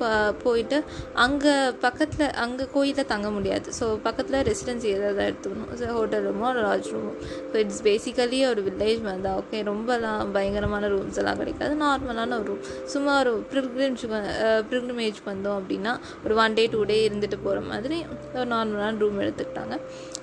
போயிட்டு 0.43 0.79
அங்கே 1.25 1.53
பக்கத்தில் 1.85 2.27
அங்கே 2.45 2.65
கோயிலில் 2.75 3.09
தங்க 3.13 3.29
முடியாது. 3.37 3.69
ஸோ 3.79 3.87
பக்கத்தில் 4.07 4.39
ரெசிடென்சி 4.51 4.89
ஏதாவது 4.97 5.23
எடுத்துக்கணும். 5.29 5.71
ஸோ 5.81 5.87
ஹோட்டல் 5.99 6.27
ரூமோ 6.29 6.51
லாட்ஜ் 6.59 6.91
ரூமோ 6.95 7.13
ஸோ 7.51 7.57
இட்ஸ் 7.63 7.83
பேசிக்கலி 7.89 8.41
ஒரு 8.51 8.63
வில்லேஜ் 8.69 9.01
மாதிரி 9.07 9.25
தான். 9.27 9.39
ஓகே 9.43 9.61
ரொம்பலாம் 9.71 10.33
பயங்கரமான 10.37 10.91
ரூம்ஸ் 10.95 11.21
எல்லாம் 11.23 11.41
கிடைக்காது. 11.43 11.75
நார்மலான 11.85 12.37
ஒரு 12.41 12.49
ரூம் 12.51 12.63
சும்மா 12.95 13.15
ஒரு 13.23 13.33
ப்ரில்கிரிம்ஜுக்கு 13.53 14.21
ப்ரிக்ரிமேஜ் 14.73 15.21
வந்தோம் 15.31 15.59
அப்படின்னா 15.61 15.95
ஒரு 16.25 16.37
ஒன் 16.45 16.57
டே 16.61 16.67
டூ 16.75 16.83
டே 16.93 16.99
இருந்துட்டு 17.09 17.39
போகிற 17.47 17.61
மாதிரி 17.73 17.99
ஒரு 18.39 18.49
நார்மலான 18.55 18.99
ரூம் 19.05 19.21
எடுத்துக்கிட்டாங்க. 19.25 19.77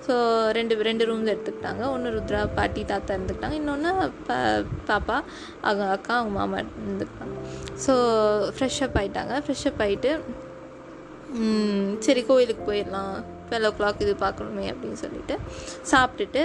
ஸோ 0.06 0.16
ரெண்டு 0.58 0.74
ரெண்டு 0.88 1.03
ரூம்ஸ் 1.10 1.32
எடுத்துக்கிட்டாங்க. 1.34 1.84
ஒன்று 1.93 2.14
ருத்ரா 2.16 2.41
பாட்டி 2.58 2.82
தாத்தா 2.91 3.16
இருந்துக்கிட்டாங்க. 3.16 3.58
இன்னொன்று 3.62 3.91
பா 4.28 4.38
பாப்பா 4.89 5.18
அவங்க 5.68 5.86
அக்கா 5.95 6.14
அவங்க 6.20 6.34
மாமா 6.39 6.58
இருந்துக்கிட்டாங்க. 6.64 7.38
ஸோ 7.86 7.93
ஃப்ரெஷ்அப் 8.58 8.97
ஆகிட்டாங்க 9.01 9.36
ஃப்ரெஷ்அப் 9.45 9.82
ஆகிட்டு 9.86 10.12
சரி 12.08 12.22
கோயிலுக்கு 12.32 12.64
போயிடலாம். 12.72 13.16
டுவெல் 13.47 13.68
ஓ 13.70 13.72
கிளாக் 13.80 14.03
இது 14.06 14.14
பார்க்கணுமே 14.26 14.66
அப்படின்னு 14.74 14.99
சொல்லிட்டு 15.01 15.36
சாப்பிட்டுட்டு 15.91 16.43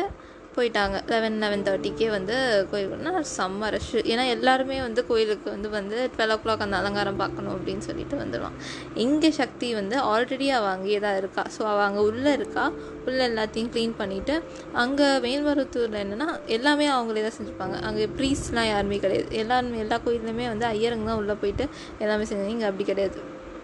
போயிட்டாங்க. 0.57 0.97
லெவன் 1.13 1.37
லெவன் 1.43 1.65
தேர்ட்டிக்கே 1.67 2.09
வந்து 2.15 2.37
கோயிலுக்குன்னா 2.71 3.13
செம்ம 3.37 3.71
ரஷ்ஷு 3.75 3.99
ஏன்னா 4.13 4.25
எல்லாருமே 4.35 4.77
வந்து 4.87 5.01
கோயிலுக்கு 5.11 5.49
வந்து 5.55 5.69
வந்து 5.77 5.97
டுவெல் 6.15 6.35
ஓ 6.35 6.39
கிளாக் 6.45 6.65
அந்த 6.67 6.79
அலங்காரம் 6.83 7.21
பார்க்கணும் 7.23 7.55
அப்படின்னு 7.57 7.85
சொல்லிட்டு 7.89 8.17
வந்துடுவான். 8.23 8.57
இங்கே 9.05 9.31
சக்தி 9.41 9.69
வந்து 9.81 9.97
ஆல்ரெடி 10.13 10.49
அவள் 10.59 10.73
அங்கேயே 10.75 11.01
தான் 11.07 11.19
இருக்கா. 11.23 11.45
ஸோ 11.57 11.61
அவள் 11.73 11.87
அங்கே 11.89 12.05
உள்ளே 12.11 12.33
இருக்கா. 12.39 12.65
உள்ளே 13.09 13.25
எல்லாத்தையும் 13.31 13.73
க்ளீன் 13.75 13.99
பண்ணிவிட்டு 14.03 14.37
அங்கே 14.85 15.09
மேல்மருவத்தூரில் 15.27 16.01
என்னென்னா 16.05 16.29
எல்லாமே 16.59 16.89
அவங்களே 16.97 17.25
தான் 17.27 17.37
செஞ்சுருப்பாங்க. 17.39 17.79
அங்கே 17.91 18.07
ப்ரீஸ்லாம் 18.21 18.71
யாருமே 18.73 18.99
கிடையாது. 19.05 19.29
எல்லாருமே 19.43 19.83
எல்லா 19.87 19.99
கோயிலுமே 20.07 20.47
வந்து 20.55 20.67
ஐயருங்க 20.75 21.07
தான் 21.11 21.21
உள்ளே 21.25 21.37
போயிட்டு 21.45 21.67
எல்லாமே 22.05 22.27
செஞ்சாங்க 22.31 22.57
இங்கே 22.57 22.71
அப்படி 22.71 22.87
கிடையாது. 22.93 23.21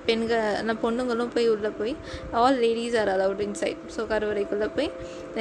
பெண்கள் 0.08 0.44
அந்த 0.60 0.74
பொண்ணுங்களும் 0.84 1.32
போய் 1.34 1.48
உள்ளே 1.54 1.70
போய் 1.80 1.94
all 2.42 2.58
ladies 2.64 2.96
are 3.00 3.10
allowed 3.14 3.42
inside 3.46 3.80
so 3.96 4.02
கருவறைக்குள்ளே 4.12 4.68
போய் 4.76 4.90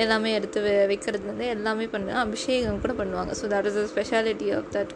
எல்லாமே 0.03 0.31
எடுத்து 0.39 0.61
வை 0.65 0.73
வைக்கிறதுலேருந்து 0.91 1.47
எல்லாமே 1.55 1.87
பண்ண 1.93 2.17
அபிஷேகம் 2.25 2.81
கூட 2.85 2.95
பண்ணுவாங்க. 3.01 3.31
So 3.41 3.47
that 3.53 3.69
is 3.71 3.79
a 3.83 3.85
speciality 3.93 4.49
of 4.57 4.69
that 4.75 4.93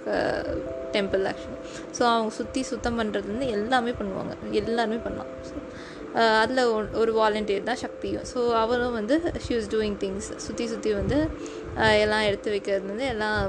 temple 0.95 1.23
actually 1.31 1.59
so 1.97 2.03
அவங்க 2.13 2.33
சுற்றி 2.39 2.63
சுத்தம் 2.71 2.99
பண்ணுறதுலேருந்து 3.01 3.49
எல்லாமே 3.57 3.93
பண்ணுவாங்க. 4.01 4.35
எல்லாருமே 4.61 4.99
பண்ணலாம். 5.07 5.31
ஸோ 5.49 5.55
uh, 6.19 6.35
அதில் 6.43 6.61
ஒரு 7.01 7.11
வாலண்டியர் 7.17 7.67
தான் 7.71 7.81
சக்தியும். 7.83 8.23
ஸோ 8.31 8.39
அவரும் 8.61 8.95
வந்து 8.99 9.15
ஷி 9.45 9.51
வாஸ் 9.57 9.69
டூயிங் 9.73 9.97
திங்ஸ் 10.03 10.29
சுற்றி 10.45 10.65
சுற்றி 10.71 10.91
வந்து 10.99 11.17
எல்லாம் 12.03 12.25
எடுத்து 12.29 12.49
வைக்கிறதுலேருந்து 12.55 13.07
எல்லாம் 13.13 13.41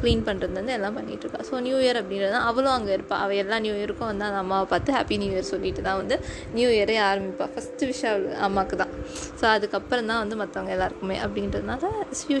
க்ளீன் 0.00 0.24
பண்ணுறதுலேருந்து 0.28 0.74
எல்லாம் 0.76 0.96
பண்ணிகிட்ருக்கா 0.98 1.40
ஸோ 1.48 1.60
நியூ 1.66 1.78
இயர் 1.84 1.98
அப்படின்றது 2.00 2.38
அவளும் 2.50 2.74
அங்கே 2.76 2.92
இருப்பாள் 2.96 3.22
அவள் 3.24 3.40
எல்லா 3.42 3.58
நியூ 3.64 3.74
இயருக்கும் 3.80 4.10
வந்து 4.10 4.26
அந்த 4.28 4.40
அம்மாவை 4.44 4.66
பார்த்து 4.72 4.96
ஹாப்பி 4.96 5.18
நியூ 5.22 5.30
இயர் 5.34 5.50
சொல்லிட்டு 5.52 5.82
தான் 5.88 5.98
வந்து 6.02 6.18
நியூ 6.58 6.68
இயரே 6.76 6.96
ஆரம்பிப்பாள் 7.08 7.52
ஃபஸ்ட்டு 7.54 7.88
விஷயம் 7.92 8.12
அவள் 8.14 8.26
அம்மாவுக்கு 8.48 8.78
தான். 8.82 8.92
ஸோ 9.40 9.46
அதுக்கப்புறம் 9.54 10.10
தான் 10.12 10.22
வந்து 10.24 10.38
மற்றவங்க 10.42 10.72
எல்லாருக்குமே 10.76 11.18
அப்படின்றதுனால 11.26 11.92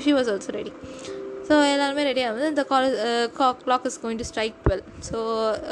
she 0.06 0.12
was 0.18 0.30
also 0.34 0.54
ready 0.58 0.74
so 1.48 1.54
எல்லாருமே 1.72 2.04
ரெடி 2.10 2.22
ஆகுது 2.28 2.46
இந்த 2.52 2.62
college 2.70 2.94
clock 3.66 3.88
is 3.90 3.98
going 4.04 4.20
to 4.20 4.28
strike 4.30 4.60
twelve 4.66 4.84
so 5.08 5.16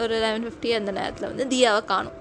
ஒரு 0.03 0.17
லெவன் 0.25 0.45
ஃபிஃப்டி 0.47 0.73
அந்த 0.81 0.91
நேரத்தில் 0.99 1.31
வந்து 1.31 1.47
தியாவை 1.55 1.85
காணும். 1.93 2.17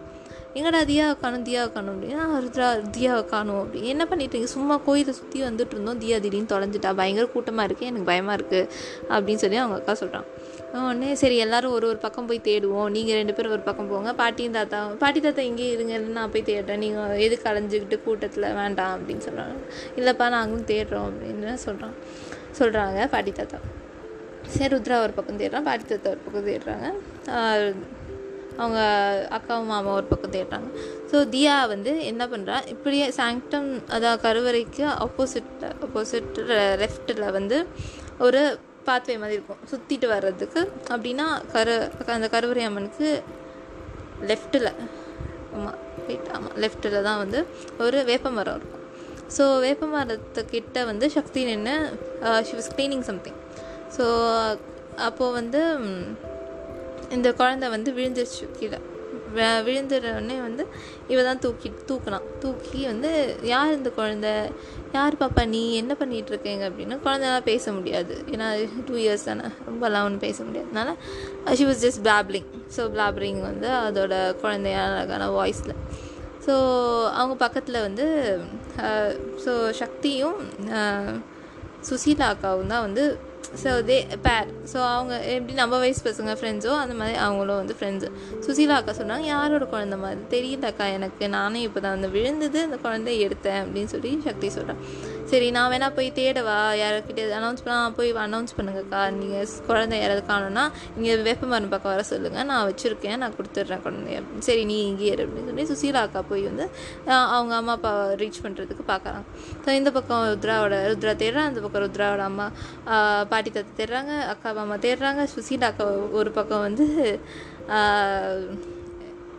எங்கடா 0.59 0.79
தியாவை 0.89 1.13
காணும் 1.19 1.43
தியாவை 1.47 1.69
காணும் 1.73 1.91
அப்படின்னா 1.93 2.23
ருத்ரா 2.45 2.69
தியாவை 2.95 3.23
காணும் 3.33 3.59
அப்படி. 3.59 3.81
என்ன 3.91 4.03
பண்ணிட்டு 4.11 4.39
சும்மா 4.53 4.75
கோயிலை 4.87 5.13
சுற்றி 5.19 5.39
வந்துட்டு 5.45 5.73
இருந்தோம். 5.75 5.99
தியா 6.03 6.17
திடீர்னு 6.23 6.51
தொலைஞ்சிட்டா. 6.53 6.89
பயங்கர 6.99 7.25
கூட்டமாக 7.35 7.65
இருக்குது 7.67 7.89
எனக்கு 7.91 8.09
பயமாக 8.09 8.35
இருக்குது 8.39 8.67
அப்படின்னு 9.13 9.41
சொல்லி 9.43 9.59
அவங்க 9.61 9.77
அக்கா 9.81 9.93
சொல்கிறான் 10.01 10.27
உடனே 10.81 11.11
சரி 11.21 11.37
எல்லோரும் 11.43 11.75
ஒரு 11.77 11.85
ஒரு 11.91 11.99
பக்கம் 12.03 12.27
போய் 12.27 12.41
தேடுவோம். 12.49 12.89
நீங்கள் 12.95 13.17
ரெண்டு 13.19 13.33
பேரும் 13.37 13.55
ஒரு 13.57 13.63
பக்கம் 13.69 13.89
போங்க. 13.91 14.11
பாட்டியும் 14.21 14.57
தாத்தா 14.57 14.79
பாட்டி 15.03 15.21
தாத்தா 15.25 15.43
இங்கே 15.51 15.67
இருங்க. 15.75 15.95
நான் 16.17 16.33
போய் 16.35 16.47
தேடுறேன். 16.51 16.81
நீங்கள் 16.85 17.23
எதுக்கு 17.27 17.49
அலைஞ்சிக்கிட்டு 17.51 17.99
கூட்டத்தில் 18.07 18.47
வேண்டாம் 18.59 18.93
அப்படின்னு 18.97 19.25
சொல்கிறாங்க 19.27 19.57
இல்லைப்பா 20.01 20.27
நாங்களும் 20.35 20.69
தேடுறோம் 20.73 21.07
அப்படின்னு 21.09 21.55
சொல்கிறான் 21.67 21.95
சொல்கிறாங்க 22.59 23.07
பாட்டி 23.15 23.33
தாத்தா. 23.39 23.59
சரி 24.57 24.71
ருத்ரா 24.75 24.99
ஒரு 25.07 25.13
பக்கம் 25.17 25.41
தேடுறான். 25.41 25.67
பாட்டி 25.69 25.85
தாத்தா 25.91 26.13
ஒரு 26.15 26.21
பக்கம் 26.27 26.47
தேடுறாங்க. 26.51 26.87
அவங்க 28.61 28.79
அக்காவும் 29.37 29.71
மாமா 29.73 29.91
ஒரு 29.99 30.07
பக்கம் 30.11 30.33
தேடுறாங்க. 30.35 30.69
ஸோ 31.11 31.17
தியா 31.35 31.55
வந்து 31.73 31.91
என்ன 32.11 32.23
பண்ணுறா 32.33 32.57
இப்படியே 32.73 33.05
சாங்டம் 33.19 33.69
அதான் 33.95 34.21
கருவறைக்கு 34.25 34.83
ஆப்போசிட் 35.05 35.63
ஆப்போசிட் 35.85 36.39
லெஃப்ட்டில் 36.83 37.25
வந்து 37.37 37.59
ஒரு 38.27 38.41
பாத்வே 38.87 39.15
மாதிரி 39.21 39.37
இருக்கும். 39.37 39.61
சுற்றிட்டு 39.71 40.07
வர்றதுக்கு. 40.15 40.61
அப்படின்னா 40.93 41.27
கரு 41.55 41.75
அந்த 42.17 42.29
கருவறை 42.35 42.63
அம்மனுக்கு 42.69 43.09
லெஃப்ட்டில் 44.31 44.71
ஆமாம் 45.55 45.77
ரைட் 46.07 46.29
ஆமாம் 46.37 46.55
லெஃப்ட்டில் 46.63 47.05
தான் 47.07 47.21
வந்து 47.23 47.39
ஒரு 47.85 47.97
வேப்ப 48.09 48.29
மரம் 48.37 48.57
இருக்கும். 48.59 48.77
ஸோ 49.35 49.43
வேப்ப 49.65 49.87
மரத்துக்கிட்ட 49.93 50.79
வந்து 50.91 51.05
சக்தி 51.15 51.41
நின்று 51.49 51.75
she 52.47 52.53
was 52.57 52.71
cleaning 52.75 53.05
something 53.09 53.37
so 53.95 54.05
அப்போது 55.07 55.35
வந்து 55.37 55.61
இந்த 57.17 57.29
குழந்த 57.41 57.65
வந்து 57.75 57.91
விழுந்துருச்சு 57.97 58.45
கீழே. 58.59 58.79
விழுந்துடனே 59.65 60.37
வந்து 60.45 60.63
இவ 61.11 61.19
தான் 61.27 61.41
தூக்கி 61.43 61.69
தூக்கினான். 61.89 62.25
தூக்கி 62.43 62.79
வந்து 62.89 63.09
யார் 63.51 63.75
இந்த 63.77 63.89
குழந்த? 63.99 64.29
யார் 64.95 65.19
பாப்பா 65.21 65.43
நீ? 65.53 65.61
என்ன 65.81 65.93
பண்ணிகிட்டு 65.99 66.31
இருக்கீங்க 66.33 66.63
அப்படின்னு 66.69 66.95
குழந்தைலாம் 67.05 67.47
பேச 67.51 67.71
முடியாது. 67.77 68.15
ஏன்னா 68.33 68.47
டூ 68.87 68.95
இயர்ஸ் 69.03 69.27
தானே. 69.29 69.47
ரொம்பலாம் 69.67 70.07
ஒன்றும் 70.07 70.25
பேச 70.27 70.37
முடியாதுனால 70.47 70.89
she 71.59 71.67
was 71.69 71.83
just 71.85 72.03
blabbering 72.07 72.49
so 72.77 72.83
blabbering 72.95 73.41
வந்து 73.49 73.69
அதோட 73.87 74.13
குழந்தையான 74.43 74.91
அழகான 74.97 75.29
வாய்ஸில் 75.39 75.75
ஸோ 76.45 76.53
அவங்க 77.19 77.35
பக்கத்தில் 77.45 77.85
வந்து 77.87 78.05
ஸோ 79.45 79.53
சக்தியும் 79.81 80.39
சுசீலா 81.89 82.25
அக்காவும் 82.33 82.71
தான் 82.73 82.85
வந்து 82.87 83.03
ஸோ 83.53 83.69
தே 83.81 83.95
பேர் 84.21 84.49
ஸோ 84.73 84.77
அவங்க 84.91 85.23
எப்படி 85.27 85.53
நம்ம 85.53 85.77
வயசு 85.77 86.01
பசங்க 86.03 86.33
ஃப்ரெண்ட்ஸோ 86.39 86.73
அந்த 86.77 86.93
மாதிரி 86.93 87.17
அவங்களும் 87.17 87.55
வந்து 87.55 87.75
ஃப்ரெண்ட்ஸு 87.79 88.09
சுசீலா 88.45 88.75
அக்கா 88.75 88.91
சொன்னாங்க 88.93 89.25
யாரோட 89.27 89.63
குழந்த 89.65 89.97
மாதிரி? 89.97 90.19
தெரியலக்கா 90.29 90.93
எனக்கு. 90.93 91.27
நானே 91.29 91.61
இப்போ 91.61 91.79
தான் 91.79 91.91
வந்து 91.91 92.09
விழுந்தது 92.09 92.61
அந்த 92.61 92.79
குழந்தைய 92.83 93.27
எடுத்தேன் 93.27 93.59
அப்படின்னு 93.63 93.85
சொல்லி 93.85 94.21
சக்தி 94.23 94.49
சொல்கிறேன் 94.49 94.81
சரி 95.31 95.47
நான் 95.55 95.69
வேணால் 95.71 95.93
போய் 95.97 96.07
தேடவா? 96.17 96.55
யாருக்கிட்ட 96.79 97.21
அனௌன்ஸ் 97.37 97.61
பண்ணால் 97.65 97.93
போய் 97.97 98.09
அனௌன்ஸ் 98.23 98.55
பண்ணுங்கக்கா 98.57 99.01
நீங்கள் 99.17 99.51
குழந்தை 99.67 99.97
யாராவது 100.01 100.23
காணும்னா 100.31 100.63
நீங்கள் 100.95 101.23
வேப்ப 101.27 101.47
மரம் 101.51 101.71
பக்கம் 101.73 101.93
வர 101.93 102.03
சொல்லுங்கள் 102.09 102.47
நான் 102.49 102.65
வச்சுருக்கேன் 102.69 103.21
நான் 103.23 103.35
கொடுத்துட்றேன் 103.37 103.83
குழந்தைய. 103.85 104.17
சரி 104.47 104.63
நீ 104.71 104.77
இங்கேயே 104.89 105.13
இரு 105.15 105.25
அப்படின்னு 105.25 105.49
சொல்லி 105.51 105.65
சுசீலா 105.71 106.01
அக்கா 106.07 106.23
போய் 106.31 106.43
வந்து 106.49 106.65
அவங்க 107.35 107.55
அம்மா 107.59 107.75
அப்பா 107.79 107.93
ரீச் 108.21 108.41
பண்ணுறதுக்கு 108.45 108.85
பார்க்குறாங்க 108.91 109.23
ஸோ 109.65 109.69
இந்த 109.79 109.91
பக்கம் 109.97 110.25
ருத்ராவோட 110.33 110.77
ருத்ரா 110.91 111.15
தேடுறான் 111.23 111.49
அந்த 111.51 111.61
பக்கம் 111.65 111.83
ருத்ராவோட 111.85 112.25
அம்மா 112.31 112.47
பாட்டி 113.31 113.49
தாத்தா 113.49 113.73
தேடுறாங்க 113.79 114.13
அக்கா 114.33 114.51
மாமா 114.59 114.77
தேடுறாங்க. 114.87 115.23
சுசீலா 115.35 115.71
அக்கா 115.73 115.87
ஒரு 116.21 116.31
பக்கம் 116.39 116.65
வந்து 116.67 116.87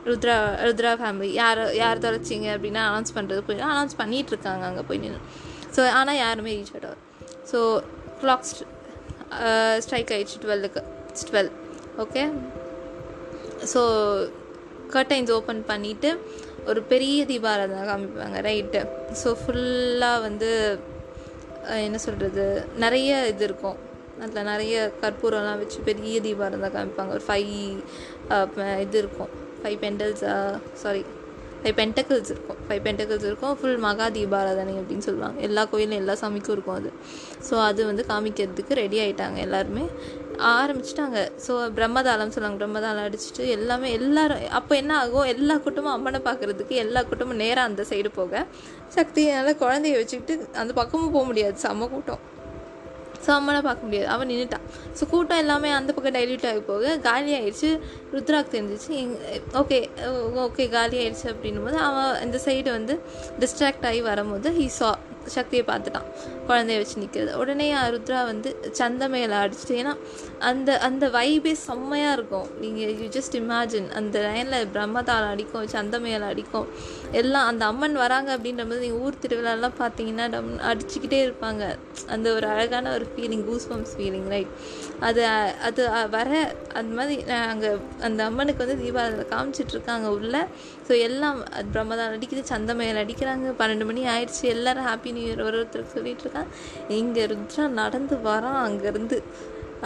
ருத்ரா 0.06 0.36
ருத்ரா 0.66 0.92
ஃபேமிலி 1.00 1.30
யார் 1.40 1.60
யார் 1.76 2.04
தொலைச்சிங்க 2.04 2.48
அப்படின்னா 2.54 2.82
அனௌன்ஸ் 2.88 3.16
பண்ணுறது 3.16 3.42
போய் 3.48 3.66
அனௌன்ஸ் 3.70 3.98
பண்ணிகிட்டு 3.98 4.32
இருக்காங்க 4.34 4.64
அங்கே 4.70 4.84
போய் 4.88 5.02
நின்று 5.02 5.20
ஸோ 5.76 5.82
ஆனால் 6.00 6.20
யாருமே 6.24 6.52
ரீச் 6.56 6.72
ஆகிட்டார் 6.74 7.00
ஸோ 7.50 7.58
கிளாக் 8.22 8.46
ஸ்ட்ரைக் 9.84 10.12
ஆயிடுச்சு 10.16 10.40
டுவெல்லுக்கு 10.44 10.82
twelve 11.28 11.52
okay 12.04 12.22
so 13.72 13.82
curtains 14.94 15.32
open 15.38 15.62
பண்ணிவிட்டு 15.72 16.10
ஒரு 16.70 16.80
பெரிய 16.92 17.20
தீபாராதனை 17.30 17.84
காமிப்பாங்க 17.90 18.40
ரைட்டு 18.48 18.80
ஸோ 19.22 19.30
ஃபுல்லாக 19.40 20.18
வந்து 20.26 20.50
என்ன 21.86 21.98
சொல்கிறது 22.04 22.44
நிறைய 22.84 23.10
இது 23.32 23.44
இருக்கும். 23.48 23.78
அதில் 24.24 24.48
நிறைய 24.50 24.76
கற்பூரம்லாம் 25.02 25.60
வச்சு 25.62 25.78
பெரிய 25.88 26.16
தீபாராதனை 26.26 26.70
காமிப்பாங்க. 26.76 27.12
ஒரு 27.16 27.24
ஃபைவ் 27.28 27.52
இது 28.84 28.96
இருக்கும். 29.02 29.30
ஃபைவ் 29.60 29.78
பெண்டல்ஸா 29.84 30.34
சாரி 30.82 31.02
ஃபைவ் 31.62 31.76
பென்டக்கிள்ஸ் 31.80 32.30
இருக்கும். 32.34 32.60
ஃபைவ் 32.68 32.82
பென்டக்கிள்ஸ் 32.86 33.26
இருக்கும். 33.28 33.54
ஃபுல் 33.58 33.80
மகா 33.84 34.06
தீபாராதனை 34.16 34.74
அப்படின்னு 34.80 35.04
சொல்லுவாங்க. 35.08 35.38
எல்லா 35.48 35.62
கோயிலும் 35.72 36.00
எல்லா 36.02 36.14
சாமிக்கும் 36.22 36.54
இருக்கும் 36.56 36.78
அது. 36.80 36.90
ஸோ 37.48 37.54
அது 37.68 37.80
வந்து 37.90 38.04
காமிக்கிறதுக்கு 38.10 38.80
ரெடி 38.82 38.98
ஆகிட்டாங்க 39.04 39.38
எல்லாருமே. 39.46 39.84
ஆரம்பிச்சிட்டாங்க. 40.52 41.18
ஸோ 41.46 41.52
பிரம்மதாளம் 41.78 42.34
சொல்லுவாங்க. 42.36 42.58
பிரம்மதாளம் 42.62 43.06
அடிச்சுட்டு 43.08 43.46
எல்லாமே 43.56 43.88
எல்லாரும் 44.00 44.44
அப்போ 44.60 44.74
என்ன 44.82 44.92
ஆகும்? 45.02 45.28
எல்லா 45.34 45.56
கூட்டமும் 45.66 45.94
அம்மனை 45.96 46.20
பார்க்கறதுக்கு 46.28 46.76
எல்லா 46.84 47.02
கூட்டமும் 47.10 47.42
நேராக 47.44 47.70
அந்த 47.70 47.84
சைடு 47.92 48.12
போக 48.20 48.46
சக்தியால் 48.98 49.58
குழந்தைய 49.64 50.00
வச்சுக்கிட்டு 50.00 50.36
அந்த 50.62 50.72
பக்கமும் 50.82 51.14
போக 51.16 51.24
முடியாது. 51.30 51.56
செம்ம 51.66 51.88
கூட்டம். 51.94 52.22
ஸோ 53.24 53.30
அம்மனை 53.38 53.60
பார்க்க 53.68 53.86
முடியாது. 53.86 54.08
அவன் 54.14 54.30
நின்றுட்டான் 54.32 54.66
ஸோ 54.98 55.08
கூட்டம் 55.12 55.40
எல்லாமே 55.42 55.70
அந்த 55.78 55.90
பக்கம் 55.96 56.16
டைல்யூட் 56.18 56.46
ஆகி 56.50 56.62
போக 56.70 56.96
காலி 57.08 57.32
ஆயிடுச்சு 57.38 57.70
ருத்ராக் 58.14 58.52
தெரிஞ்சிச்சு. 58.56 58.92
ஓகே 59.62 59.78
ஓகே 60.46 60.66
காலி 60.76 60.98
ஆயிடுச்சு 61.02 61.26
அப்படின்னும் 61.32 61.66
போது 61.68 61.80
அவன் 61.88 62.12
இந்த 62.26 62.40
சைடு 62.46 62.70
வந்து 62.78 62.96
டிஸ்ட்ராக்ட் 63.44 63.88
ஆகி 63.90 64.02
வரும்போது 64.10 64.50
ஹீ 64.60 64.68
சா 64.80 64.90
சக்தியை 65.36 65.64
பார்த்துட்டான். 65.70 66.08
குழந்தைய 66.48 66.78
வச்சு 66.82 67.02
நிற்கிறது 67.02 67.32
உடனே 67.42 67.68
ருத்ரா 67.94 68.20
வந்து 68.30 68.52
சந்த 68.80 69.08
மேலே 69.14 69.36
அடிச்சுட்டு 69.42 69.76
ஏன்னா 69.82 69.94
அந்த 70.50 70.78
அந்த 70.88 71.04
வைபே 71.18 71.54
செம்மையாக 71.66 72.16
இருக்கும். 72.18 72.48
நீங்கள் 72.62 72.94
யூ 73.00 73.08
ஜஸ்ட் 73.18 73.36
இமேஜின் 73.42 73.90
அந்த 74.00 74.16
லைனில் 74.28 74.68
பிரம்மதாளம் 74.76 75.32
அடிக்கும் 75.34 75.68
சந்தமையில் 75.76 76.10
மேலே 76.12 76.26
அடிக்கும். 76.32 76.66
எல்லாம் 77.20 77.46
அந்த 77.50 77.62
அம்மன் 77.70 77.96
வராங்க 78.02 78.28
அப்படின்ற 78.36 78.62
போது 78.68 78.80
நீங்கள் 78.84 79.02
ஊர் 79.06 79.20
திருவிழாலாம் 79.22 79.76
பார்த்தீங்கன்னா 79.80 80.26
டம் 80.34 80.50
அடிச்சுக்கிட்டே 80.70 81.18
இருப்பாங்க. 81.26 81.62
அந்த 82.14 82.26
ஒரு 82.36 82.46
அழகான 82.54 82.92
ஒரு 82.96 83.06
feeling 83.12 83.44
goose 83.48 83.68
bumps 83.70 83.94
feeling 83.98 84.28
right 84.34 84.52
அது 85.08 85.22
அது 85.68 85.82
வர 86.16 86.30
அந்த 86.80 86.90
மாதிரி 86.98 87.16
அங்கே 87.52 87.70
அந்த 88.08 88.20
அம்மனுக்கு 88.28 88.64
வந்து 88.64 88.76
தீபாவளி 88.82 89.24
காமிச்சிட்ருக்காங்க 89.34 90.08
உள்ள 90.18 90.36
ஸோ 90.86 90.92
எல்லாம் 91.06 91.38
அது 91.56 91.66
பிரம்மதான் 91.74 92.12
அடிக்குது 92.16 92.42
சந்தமையில் 92.52 93.00
அடிக்கிறாங்க. 93.02 93.48
பன்னெண்டு 93.60 93.84
மணி 93.90 94.02
ஆயிடுச்சு. 94.14 94.44
எல்லோரும் 94.54 94.86
ஹாப்பி 94.90 95.12
நியூ 95.16 95.26
இயர் 95.28 95.46
ஒரு 95.48 95.58
ஒருத்தருக்கு 95.60 95.96
சொல்லிட்டு 95.98 96.24
இருக்கான் 96.26 96.50
இங்கே 97.00 97.24
ருத்ரா 97.32 97.66
நடந்து 97.80 98.16
வரான் 98.28 98.60
அங்கேருந்து. 98.66 99.18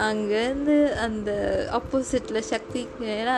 அங்கேருந்து 0.07 0.75
அந்த 1.05 1.29
ஆப்போசிட்டில் 1.77 2.47
சக்தி 2.51 2.81
ஏன்னா 3.13 3.35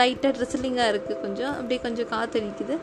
லைட்டாக 0.00 0.30
ட்ரெஸ்லிங்காக 0.36 0.92
இருக்குது 0.92 1.20
கொஞ்சம். 1.24 1.52
அப்படியே 1.58 1.80
கொஞ்சம் 1.86 2.08
காற்றடிக்குது 2.12 2.74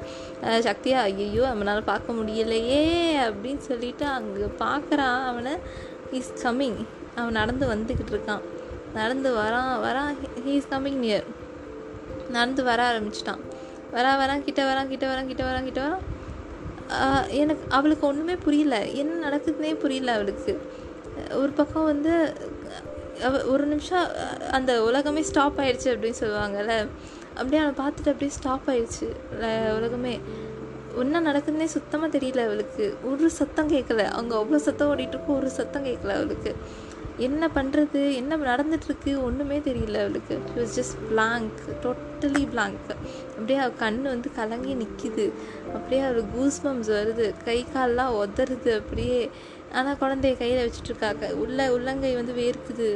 சக்தியாக 0.42 0.60
சக்தியா 0.68 1.00
ஐயோ 1.10 1.44
அவனால் 1.54 1.90
பார்க்க 1.92 2.18
முடியலையே 2.20 2.84
அப்படின்னு 3.26 3.64
சொல்லிட்டு 3.70 4.06
அங்கே 4.18 4.50
பார்க்குறான் 4.64 5.24
அவனை 5.32 5.54
இஸ் 6.20 6.32
கம்மிங் 6.44 6.80
அவன் 7.18 7.38
நடந்து 7.40 7.66
வந்துக்கிட்டு 7.74 8.14
இருக்கான். 8.16 8.46
நடந்து 9.00 9.30
வரான் 9.42 9.74
வரான் 9.86 10.12
ஹீ 10.46 10.54
இஸ் 10.60 10.72
கம்மிங் 10.74 11.02
நியர் 11.06 11.28
நடந்து 12.36 12.62
வர 12.70 12.80
ஆரம்பிச்சிட்டான். 12.92 13.42
வரா 13.96 14.14
வரான் 14.22 14.46
கிட்ட 14.48 14.62
வரான் 14.70 14.91
கிட்ட 14.93 15.06
வரான் 15.12 15.30
கிட்ட 15.32 15.43
வரான் 15.50 15.68
கிட்ட 15.68 15.82
வரான் 15.86 16.04
எனக்கு 17.41 17.64
அவளுக்கு 17.78 18.06
ஒன்றுமே 18.08 18.36
புரியல. 18.46 18.76
என்ன 19.02 19.14
நடக்குதுன்னே 19.28 19.72
புரியல 19.84 20.14
அவளுக்கு. 20.18 20.54
ஒரு 21.41 21.52
பக்கம் 21.60 21.88
வந்து 21.91 22.14
ஒரு 23.54 23.66
நிமிஷம் 23.66 24.08
அந்த 24.58 24.72
உலகமே 24.84 25.22
ஸ்டாப் 25.30 25.60
ஆயிடுச்சு 25.60 25.91
அப்படின்னு 25.93 26.22
சொல்லுவாங்கல்ல. 26.24 26.74
அப்படியே 27.38 27.62
அவனை 27.62 27.76
பார்த்துட்டு 27.80 28.12
அப்படியே 28.14 28.32
ஸ்டாப் 28.39 28.68
ஆயிடுச்சு 28.72 29.08
உலகமே. 29.78 30.16
என்ன 31.04 31.22
நடக்குதுன்னே 31.28 31.68
சுத்தமாக 31.76 32.10
தெரியல 32.18 32.41
அவளுக்கு. 32.50 32.86
ஒரு 33.12 33.30
சத்தம் 33.39 33.72
கேட்கல. 33.74 34.04
அவங்க 34.18 34.34
அவ்வளோ 34.41 34.60
சத்தம் 34.68 34.89
ஓடிட்டு 34.91 35.14
இருக்கும் 35.16 35.38
ஒரு 35.38 35.50
சத்தம் 35.60 35.86
கேட்கல 35.86 36.14
அவளுக்கு. 36.20 36.52
என்ன 37.18 37.47
பண்ணுறது 37.55 37.99
என்ன 38.16 38.38
நடந்துட்டுருக்கு? 38.38 39.11
ஒன்றுமே 39.24 39.57
தெரியல 39.59 39.99
அவளுக்கு. 40.03 40.36
She 40.47 40.55
was 40.59 40.76
just 40.80 40.97
blank 41.09 41.59
totally 41.84 42.43
blank 42.49 42.89
அப்படியே 43.36 43.59
அவள் 43.59 43.80
கண் 43.84 44.01
வந்து 44.01 44.30
கலங்கி 44.39 44.74
நிற்கிது 44.76 45.26
அப்படியே 45.74 46.01
அவள் 46.01 46.26
கூஸ் 46.34 46.61
பம்ஸ் 46.66 46.91
வருது. 46.97 47.28
கை 47.43 47.66
கால்லாம் 47.76 48.16
உதறுது 48.24 48.72
அப்படியே. 48.80 49.30
ஆனால் 49.72 49.99
குழந்தைய 50.01 50.38
கையில் 50.38 50.63
வச்சுட்ருக்காங்க 50.66 51.32
உள்ள 51.43 51.74
உள்ளங்கை 51.74 52.16
வந்து 52.16 52.34
வேர்க்குது. 52.41 52.89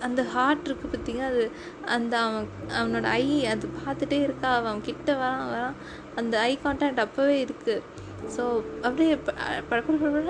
அந்த 0.00 0.22
ஹார்ட் 0.22 0.66
இருக்குது 0.68 0.92
பார்த்தீங்க 0.94 1.22
அது 1.30 1.50
அந்த 1.84 2.18
அவன் 2.18 2.46
அவனோட 2.80 3.02
ஐ 3.02 3.46
அது 3.46 3.68
பார்த்துட்டே 3.78 4.18
இருக்கா. 4.22 4.54
அவன் 4.54 4.80
கிட்ட 4.80 5.12
வரான் 5.14 5.48
வரான். 5.54 5.74
அந்த 6.16 6.40
ஐ 6.40 6.58
கான்டாக்ட் 6.64 7.06
அப்போவே 7.06 7.36
இருக்குது 7.46 7.82
ஸோ 8.36 8.44
அப்படியே 8.82 9.16
ப- 9.16 9.34
பட 9.68 9.82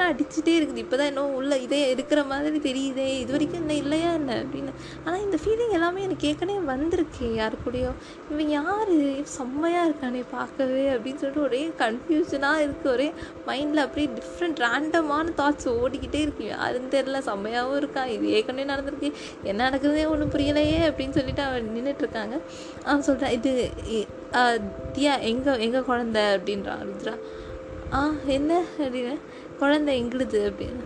அடிச்சுட்டே 0.08 0.52
இருக்குது. 0.58 0.76
இப்போ 0.76 0.96
தான் 0.96 1.06
இன்னும் 1.06 1.34
உள்ள 1.34 1.58
இதே 1.58 1.90
இருக்கிற 1.90 2.24
மாதிரி 2.24 2.58
தெரியுதே. 2.58 3.06
இது 3.18 3.30
வரைக்கும் 3.30 3.60
இன்னும் 3.60 3.76
இல்லையா 3.76 4.12
என்ன 4.12 4.42
அப்படின்னு. 4.42 4.72
ஆனால் 5.04 5.20
இந்த 5.20 5.38
ஃபீலிங் 5.44 5.72
எல்லாமே 5.72 6.02
எனக்கு 6.02 6.28
ஏற்கனவே 6.28 6.58
வந்திருக்கு 6.58 7.34
யாரு 7.34 7.56
கூடயோ 7.64 7.90
இவன் 8.30 8.48
யார்? 8.48 8.92
செம்மையாக 9.22 9.88
இருக்கானே 9.88 10.24
பார்க்கவே 10.30 10.88
அப்படின்னு 10.88 11.14
சொல்லிட்டு 11.14 11.42
ஒரே 11.42 11.72
கன்ஃபியூஷனாக 11.78 12.64
இருக்குது 12.64 12.92
ஒரே 12.92 13.12
மைண்டில் 13.46 13.84
அப்படியே 13.86 14.08
டிஃப்ரெண்ட் 14.18 14.62
ரேண்டமான 14.66 15.32
தாட்ஸ் 15.36 15.68
ஓடிக்கிட்டே 15.68 16.20
இருக்கு. 16.20 16.44
யாருன்னு 16.44 16.88
தெரில 16.90 17.18
செம்மையாகவும் 17.30 17.80
இருக்கான் 17.80 18.06
இது 18.06 18.30
ஏற்கனவே 18.30 18.72
நடந்திருக்கு. 18.72 19.10
என்ன 19.42 19.70
நடக்குதுன்னே 19.70 20.08
ஒன்றும் 20.08 20.30
புரியலையே 20.30 20.80
அப்படின்னு 20.90 21.10
சொல்லிட்டு 21.10 21.42
அவன் 21.42 21.72
நின்றுட்டுருக்காங்க 21.76 22.40
அவன் 22.84 23.02
சொல்கிறான் 23.02 23.30
இது 23.30 23.70
தியா 24.94 25.20
எங்கே 25.20 25.58
எங்கள் 25.58 25.82
குழந்த 25.82 26.38
அப்படின்றான் 26.38 26.86
ருத்ரா. 26.88 27.14
ஆ 27.92 28.10
என்ன? 28.26 28.62
அப்படின்னு. 28.78 29.18
குழந்தை 29.58 30.04
எங்களுது 30.04 30.40
அப்படின்னு. 30.50 30.84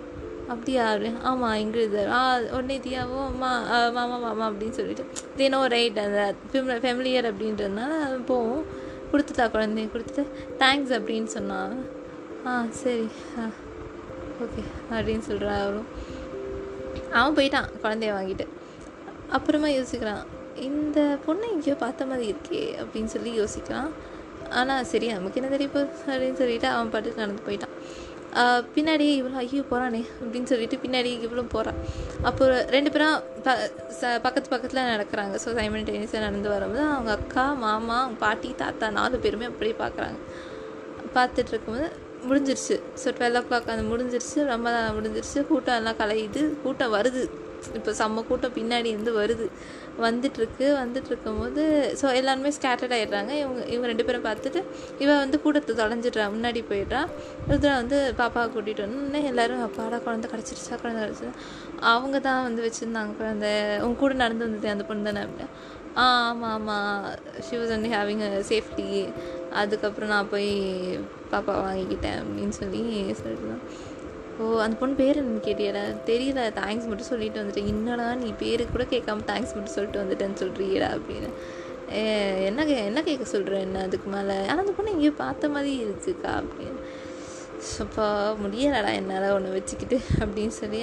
அப்படியா 0.49 0.93
அப்படின்னு. 0.93 1.23
ஆமாம் 1.23 1.55
எங்களுது 1.55 2.09
ஆ 2.09 2.39
உடனே 2.39 2.79
தியாவும் 2.79 3.27
அம்மா 3.27 3.61
மாமா 3.91 4.17
மாமா 4.17 4.49
அப்படின்னு 4.49 4.71
சொல்லிட்டு. 4.71 5.05
தினம் 5.37 5.67
ரைட் 5.67 5.99
அந்த 5.99 6.35
ஃபெமிலியர் 6.53 7.33
அப்படின்றதுனால 7.33 8.25
போவோம். 8.25 8.65
கொடுத்துட்டா 9.13 9.47
குழந்தைய 9.47 9.89
கொடுத்துட்டு. 9.95 10.27
தேங்க்ஸ் 10.59 10.95
அப்படின்னு 10.99 11.25
சொன்னான் 11.25 11.77
ஆ 12.47 12.65
சரி. 12.71 13.09
ஆ 13.39 13.43
ஓகே 14.43 14.63
அப்படின்னு 14.91 15.19
சொல்கிறான் 15.19 15.61
அவரும் 15.61 15.87
அவன் 17.13 17.35
போயிட்டான் 17.35 17.69
குழந்தைய 17.83 18.13
வாங்கிட்டு. 18.19 18.47
அப்புறமா 19.29 19.67
யோசிக்கிறான் 19.67 20.25
இந்த 20.57 21.19
பொண்ணை 21.27 21.51
எங்கேயோ 21.51 21.75
பார்த்த 21.75 22.07
மாதிரி 22.07 22.35
இருக்கே 22.35 22.63
அப்படின்னு 22.83 23.05
சொல்லி 23.05 23.41
யோசிக்கிறான். 23.41 23.91
ஆனால் 24.61 24.89
சரி 24.93 25.09
நமக்கு 25.17 25.41
என்ன 25.41 25.51
தெரியுது 25.57 25.83
அப்படின்னு 26.13 26.41
சொல்லிட்டு 26.43 26.69
அவன் 26.75 26.93
பாட்டுக்கு 26.95 27.23
நடந்து 27.23 27.47
போயிட்டான். 27.49 27.75
பின்னாடியே 28.35 28.75
பின்னாடி 28.75 29.07
இவ்வளோ 29.21 29.39
ஐயோ 29.41 29.63
போகிறானே 29.71 30.01
அப்படின்னு 30.21 30.51
சொல்லிட்டு 30.53 30.77
பின்னாடி 30.85 31.11
இவ்வளோ 31.27 31.43
போகிறான் 31.55 31.81
அப்போ 32.29 32.45
ரெண்டு 32.75 32.91
பேரும் 32.95 33.17
ப 33.47 33.57
ச 33.99 34.13
பக்கத்து 34.27 34.53
பக்கத்தில் 34.55 34.89
நடக்கிறாங்க. 34.93 35.35
ஸோ 35.43 35.49
சைமன் 35.59 35.67
சைமல்டேனியஸாக 35.73 36.23
நடந்து 36.27 36.49
வரும்போது 36.55 36.85
அவங்க 36.95 37.11
அக்கா 37.19 37.45
மாமா 37.65 37.97
அவங்க 38.05 38.19
பாட்டி 38.25 38.51
தாத்தா 38.63 38.89
நாலு 38.99 39.21
பேருமே 39.25 39.49
அப்படியே 39.51 39.77
பார்க்குறாங்க 39.83 40.19
பார்த்துட்டு 41.17 41.53
இருக்கும்போது 41.55 41.89
முடிஞ்சிருச்சு. 42.31 42.77
ஸோ 43.03 43.09
டுவெல் 43.19 43.39
ஓ 43.39 43.43
கிளாக் 43.47 43.73
அந்த 43.75 43.87
முடிஞ்சிருச்சு 43.93 44.41
ரமதான் 44.53 44.97
முடிஞ்சிருச்சு. 44.99 45.41
கூட்டம் 45.51 45.79
எல்லாம் 45.81 46.01
கலையுது. 46.03 46.43
கூட்டம் 46.65 46.95
வருது. 46.99 47.23
இப்போ 47.79 47.91
செம்ம 48.01 48.23
கூட்டம் 48.29 48.55
பின்னாடி 48.59 48.89
இருந்து 48.95 49.13
வருது. 49.21 49.47
வந்துட்டுருக்கு 49.99 50.67
வந்துட்டுருக்கும் 50.77 51.39
போது 51.39 51.63
ஸோ 52.01 52.15
எல்லாருமே 52.15 52.53
ஸ்கேட்டர்ட் 52.57 52.95
ஆகிடுறாங்க 52.97 53.33
இவங்க 53.41 53.61
இவங்க 53.67 53.87
ரெண்டு 53.87 54.05
பேரும் 54.05 54.25
பார்த்துட்டு 54.25 54.61
இவன் 54.99 55.19
வந்து 55.19 55.41
கூட்டத்தை 55.41 55.75
தொலைஞ்சிடுறா 55.77 56.27
முன்னாடி 56.33 56.63
போயிடுறான் 56.71 57.09
ருத்ரா 57.49 57.75
வந்து 57.75 57.99
பாப்பாவை 58.19 58.49
கூட்டிகிட்டு 58.49 58.87
வந்து 58.87 59.23
எல்லோரும் 59.31 59.63
அப்பாடா 59.63 59.99
குழந்தை 59.99 60.31
கிடச்சிருச்சா 60.31 60.77
குழந்தை 60.83 61.03
கிடச்சிருச்சா? 61.03 61.37
அவங்க 61.93 62.21
தான் 62.21 62.43
வந்து 62.43 62.63
வச்சுருந்தாங்க 62.63 63.17
குழந்தை. 63.17 63.53
உங்க 63.81 63.99
கூட 63.99 64.15
நடந்து 64.15 64.47
வந்தது 64.47 64.69
அந்த 64.69 64.85
பொண்ணு 64.85 65.09
தானே 65.11 65.23
அப்படின்னா. 65.27 65.49
ஆ 65.97 66.05
ஆமாம் 66.29 66.53
ஆமாம் 66.53 67.01
she 67.47 67.57
was 67.57 67.73
only 67.73 67.91
having 67.95 68.23
safety 68.51 68.87
அதுக்கப்புறம் 69.53 70.09
நான் 70.09 70.29
போய் 70.29 70.51
பாப்பா 71.33 71.55
வாங்கிக்கிட்டேன் 71.63 72.21
அப்படின்னு 72.21 72.55
சொல்லி 72.61 72.83
சொல்லிட்டு 73.21 73.59
ஓ 74.43 74.47
அந்த 74.65 74.77
பொண்ணு 74.81 74.95
பேர் 75.01 75.19
என்னன்னு 75.23 75.47
கேட்டியடா? 75.49 75.83
தெரியல 76.11 76.43
தேங்க்ஸ் 76.61 76.89
மட்டும் 76.91 77.11
சொல்லிட்டு 77.13 77.41
வந்துட்டேன். 77.43 77.71
என்னடா 77.73 78.07
நீ 78.23 78.29
பேரு 78.43 78.65
கூட 78.75 78.85
கேட்காம 78.95 79.25
தேங்க்ஸ் 79.31 79.55
மட்டும் 79.57 79.77
சொல்லிட்டு 79.77 80.03
வந்துட்டேன்னு 80.03 80.41
சொல்கிறியடா 80.43 80.89
அப்படின்னு. 80.97 81.31
என்ன 82.49 82.65
கே 82.69 82.77
என்ன 82.91 83.01
கேட்க 83.07 83.25
சொல்கிறேன் 83.33 83.65
என்ன 83.67 83.81
அதுக்கு 83.87 84.09
மேலே? 84.15 84.37
ஆனால் 84.51 84.63
அந்த 84.65 84.75
பொண்ணு 84.77 84.95
எங்கேயோ 84.95 85.15
பார்த்த 85.25 85.49
மாதிரி 85.55 85.73
இருக்குக்கா 85.85 86.33
அப்படின்னு. 86.43 86.81
அப்பா 87.85 88.07
முடியலடா 88.43 88.93
என்னால் 89.01 89.27
ஒன்று 89.35 89.51
வச்சுக்கிட்டு 89.57 89.97
அப்படின்னு 90.23 90.55
சொல்லி 90.61 90.79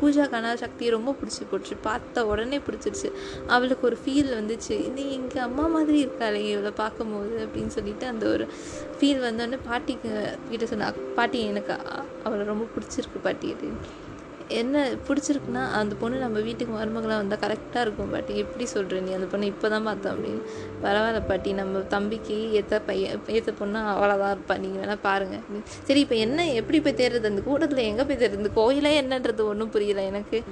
பூஜாக்கான 0.00 0.50
சக்தியை 0.62 0.90
ரொம்ப 0.96 1.14
பிடிச்சி 1.20 1.44
போச்சு 1.50 1.74
பார்த்த 1.86 2.26
உடனே 2.30 2.58
பிடிச்சிருச்சு. 2.66 3.10
அவளுக்கு 3.54 3.86
ஒரு 3.90 3.98
ஃபீல் 4.02 4.30
வந்துச்சு. 4.38 4.74
இது 4.88 5.04
எங்கள் 5.18 5.46
அம்மா 5.48 5.66
மாதிரி 5.76 5.98
இருக்காளே 6.06 6.42
இவளை 6.52 6.72
பார்க்கும்போது 6.82 7.36
அப்படின்னு 7.46 7.74
சொல்லிட்டு 7.78 8.06
அந்த 8.12 8.26
ஒரு 8.34 8.46
ஃபீல் 8.98 9.24
வந்தோடனே 9.28 9.60
பாட்டிக்கு 9.70 10.12
கிட்ட 10.50 10.66
சொன்னா 10.74 10.90
பாட்டி 11.18 11.40
எனக்கு 11.52 11.76
அவளை 12.24 12.46
ரொம்ப 12.46 12.66
பிடிச்சிருக்கு 12.74 13.18
பாட்டி 13.22 13.52
அப்படின்னு 13.52 13.80
என்ன 14.50 14.84
பிடிச்சிருக்குன்னா 15.08 15.70
அந்த 15.70 15.94
பொண்ணு 15.94 16.18
நம்ம 16.18 16.40
வீட்டுக்கு 16.40 16.72
மருமகளாக 16.74 17.18
வந்தால் 17.22 17.38
கரெக்டாக 17.38 17.80
இருக்கும் 17.80 18.10
பாட்டி. 18.10 18.36
எப்படி 18.36 18.66
சொல்கிற 18.66 19.00
நீ? 19.00 19.12
அந்த 19.12 19.26
பொண்ணு 19.26 19.46
இப்போ 19.46 19.68
தான் 19.68 19.82
பார்த்தோம் 19.82 20.12
அப்படின்னு 20.14 20.42
பரவாயில்ல 20.82 21.26
பாட்டி 21.26 21.52
நம்ம 21.52 21.78
தம்பிக்கு 21.78 22.50
ஏற்ற 22.52 22.80
பையன் 22.80 23.20
ஏற்ற 23.26 23.52
பொண்ணு 23.52 23.78
அவ்வளோதான் 23.78 24.30
இருப்பாள் 24.30 24.36
இருப்பா. 24.36 24.58
நீங்கள் 24.58 24.82
வேணால் 24.82 24.98
பாருங்கள் 25.02 25.44
சரி 25.84 26.00
இப்போ 26.00 26.14
என்ன 26.14 26.48
எப்படி 26.52 26.80
போய் 26.80 26.92
தேடுறது? 26.92 27.24
அந்த 27.24 27.42
கூட்டத்தில் 27.42 27.78
எங்கே 27.78 28.02
போய் 28.02 28.16
தேடுறது? 28.16 28.50
கோயிலே 28.54 29.00
என்னன்றது 29.02 29.44
ஒன்றும் 29.44 29.70
புரியல 29.70 30.02
எனக்கு. 30.02 30.44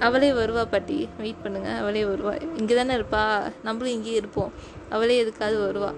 அவளே 0.00 0.30
வருவா 0.30 0.64
பாட்டி. 0.64 1.08
வெயிட் 1.18 1.42
பண்ணுங்கள் 1.44 1.78
அவளே 1.78 2.04
வருவா. 2.04 2.58
இங்கே 2.58 2.74
தானே 2.74 2.94
இருப்பா. 2.94 3.52
நம்மளும் 3.64 3.92
இங்கேயே 3.92 4.16
இருப்போம். 4.16 4.52
அவளே 4.88 5.24
எதுக்காவது 5.24 5.58
வருவா. 5.68 5.92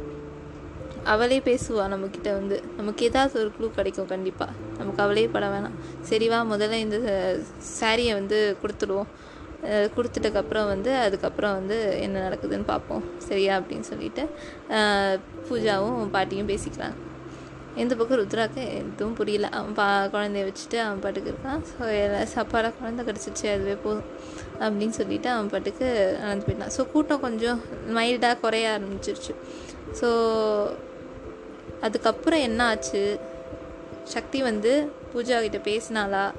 அவளே 1.12 1.38
பேசுவா 1.48 1.84
நம்மக்கிட்ட 1.92 2.30
வந்து. 2.38 2.62
நமக்கு 2.76 3.04
ஏதாவது 3.08 3.36
ஒரு 3.42 3.50
க்ளூ 3.56 3.68
கிடைக்கும் 3.78 4.10
கண்டிப்பாக 4.12 4.52
நமக்கு 4.78 5.02
அவளே 5.04 5.26
பட 5.34 5.46
வேணாம். 5.54 5.76
சரிவா 6.10 6.38
முதல்ல 6.52 6.80
இந்த 6.86 6.98
சாரியை 7.78 8.14
வந்து 8.20 8.38
கொடுத்துடுவோம். 8.62 9.10
கொடுத்துட்டக்கப்புறம் 9.96 10.68
வந்து 10.72 10.90
அதுக்கப்புறம் 10.96 11.54
வந்து 11.58 11.76
என்ன 12.04 12.22
நடக்குதுன்னு 12.26 12.66
பார்ப்போம். 12.72 13.04
சரியா? 13.28 13.54
அப்படின்னு 13.60 13.86
சொல்லிட்டு 13.92 14.22
பூஜாவும் 15.48 16.12
பாட்டியும் 16.16 16.50
பேசிக்கிறாங்க. 16.52 16.98
எந்த 17.82 17.94
பக்கம் 17.98 18.20
ருத்ராக்கு 18.20 18.62
எதுவும் 18.78 19.16
புரியல. 19.18 19.48
அவன் 19.58 19.74
பா 19.80 19.88
குழந்தைய 20.14 20.44
வச்சுட்டு 20.46 20.78
அவன் 20.84 21.02
பாட்டுக்கு 21.04 21.32
இருக்கான். 21.32 21.60
ஸோ 21.70 21.82
எல்லாம் 22.04 22.30
சாப்பாடாக 22.34 22.72
குழந்தை 22.78 23.02
கிடச்சிச்சு 23.08 23.46
அதுவே 23.54 23.76
போதும். 23.84 24.08
அப்படின்னு 24.64 24.96
சொல்லிட்டு 25.00 25.28
அவன் 25.34 25.50
பாட்டுக்கு 25.52 25.88
நடந்து 26.22 26.46
போயிட்டான். 26.46 26.74
ஸோ 26.76 26.90
கூட்டம் 26.92 27.24
கொஞ்சம் 27.26 27.60
மைல்டாக 27.98 28.40
குறைய 28.44 28.72
ஆரம்பிச்சிருச்சு. 28.76 29.34
ஸோ 30.00 30.08
அதுக்கப்புறம் 31.80 32.40
என்ன 32.40 32.64
ஆச்சு? 32.64 33.20
சக்தி 34.04 34.42
வந்து 34.42 34.90
பூஜா 35.14 35.40
கிட்ட 35.40 35.58
பேசினாலா 35.58 36.32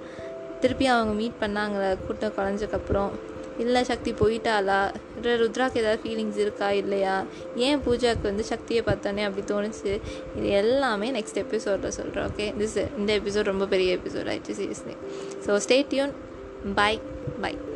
திருப்பி 0.60 0.86
அவங்க 0.86 1.14
மீட் 1.14 1.42
பண்ணாங்களா? 1.42 1.98
கூட்டம் 2.08 2.34
குறைஞ்சக்கப்புறம் 2.38 3.12
இல்லை 3.58 3.84
சக்தி 3.84 4.12
போயிட்டாளா? 4.12 4.94
ருத்ராக்கு 5.22 5.78
ஏதாவது 5.78 6.02
ஃபீலிங்ஸ் 6.04 6.38
இருக்கா? 6.38 6.72
இல்லையா? 6.72 7.24
ஏன் 7.56 7.80
பூஜாவுக்கு 7.80 8.22
வந்து 8.22 8.44
சக்தியை 8.44 8.84
பார்த்தோன்னே 8.86 9.24
அப்படி 9.24 9.44
தோணுச்சு? 9.54 10.02
இது 10.38 10.50
எல்லாமே 10.50 11.12
நெக்ஸ்ட் 11.12 11.36
எபிசோடில் 11.36 11.90
சொல்கிறேன் 11.90 12.26
ஓகே 12.30 12.54
திஸ் 12.58 12.90
இந்த 12.98 13.20
எபிசோட் 13.20 13.44
ரொம்ப 13.44 13.66
பெரிய 13.66 13.98
எபிசோட் 13.98 14.30
ஆயிடுச்சு 14.34 14.56
seriously 14.62 14.96
so 15.48 15.60
stay 15.68 15.88
tuned 15.88 16.14
bye 16.76 17.00
bye 17.42 17.71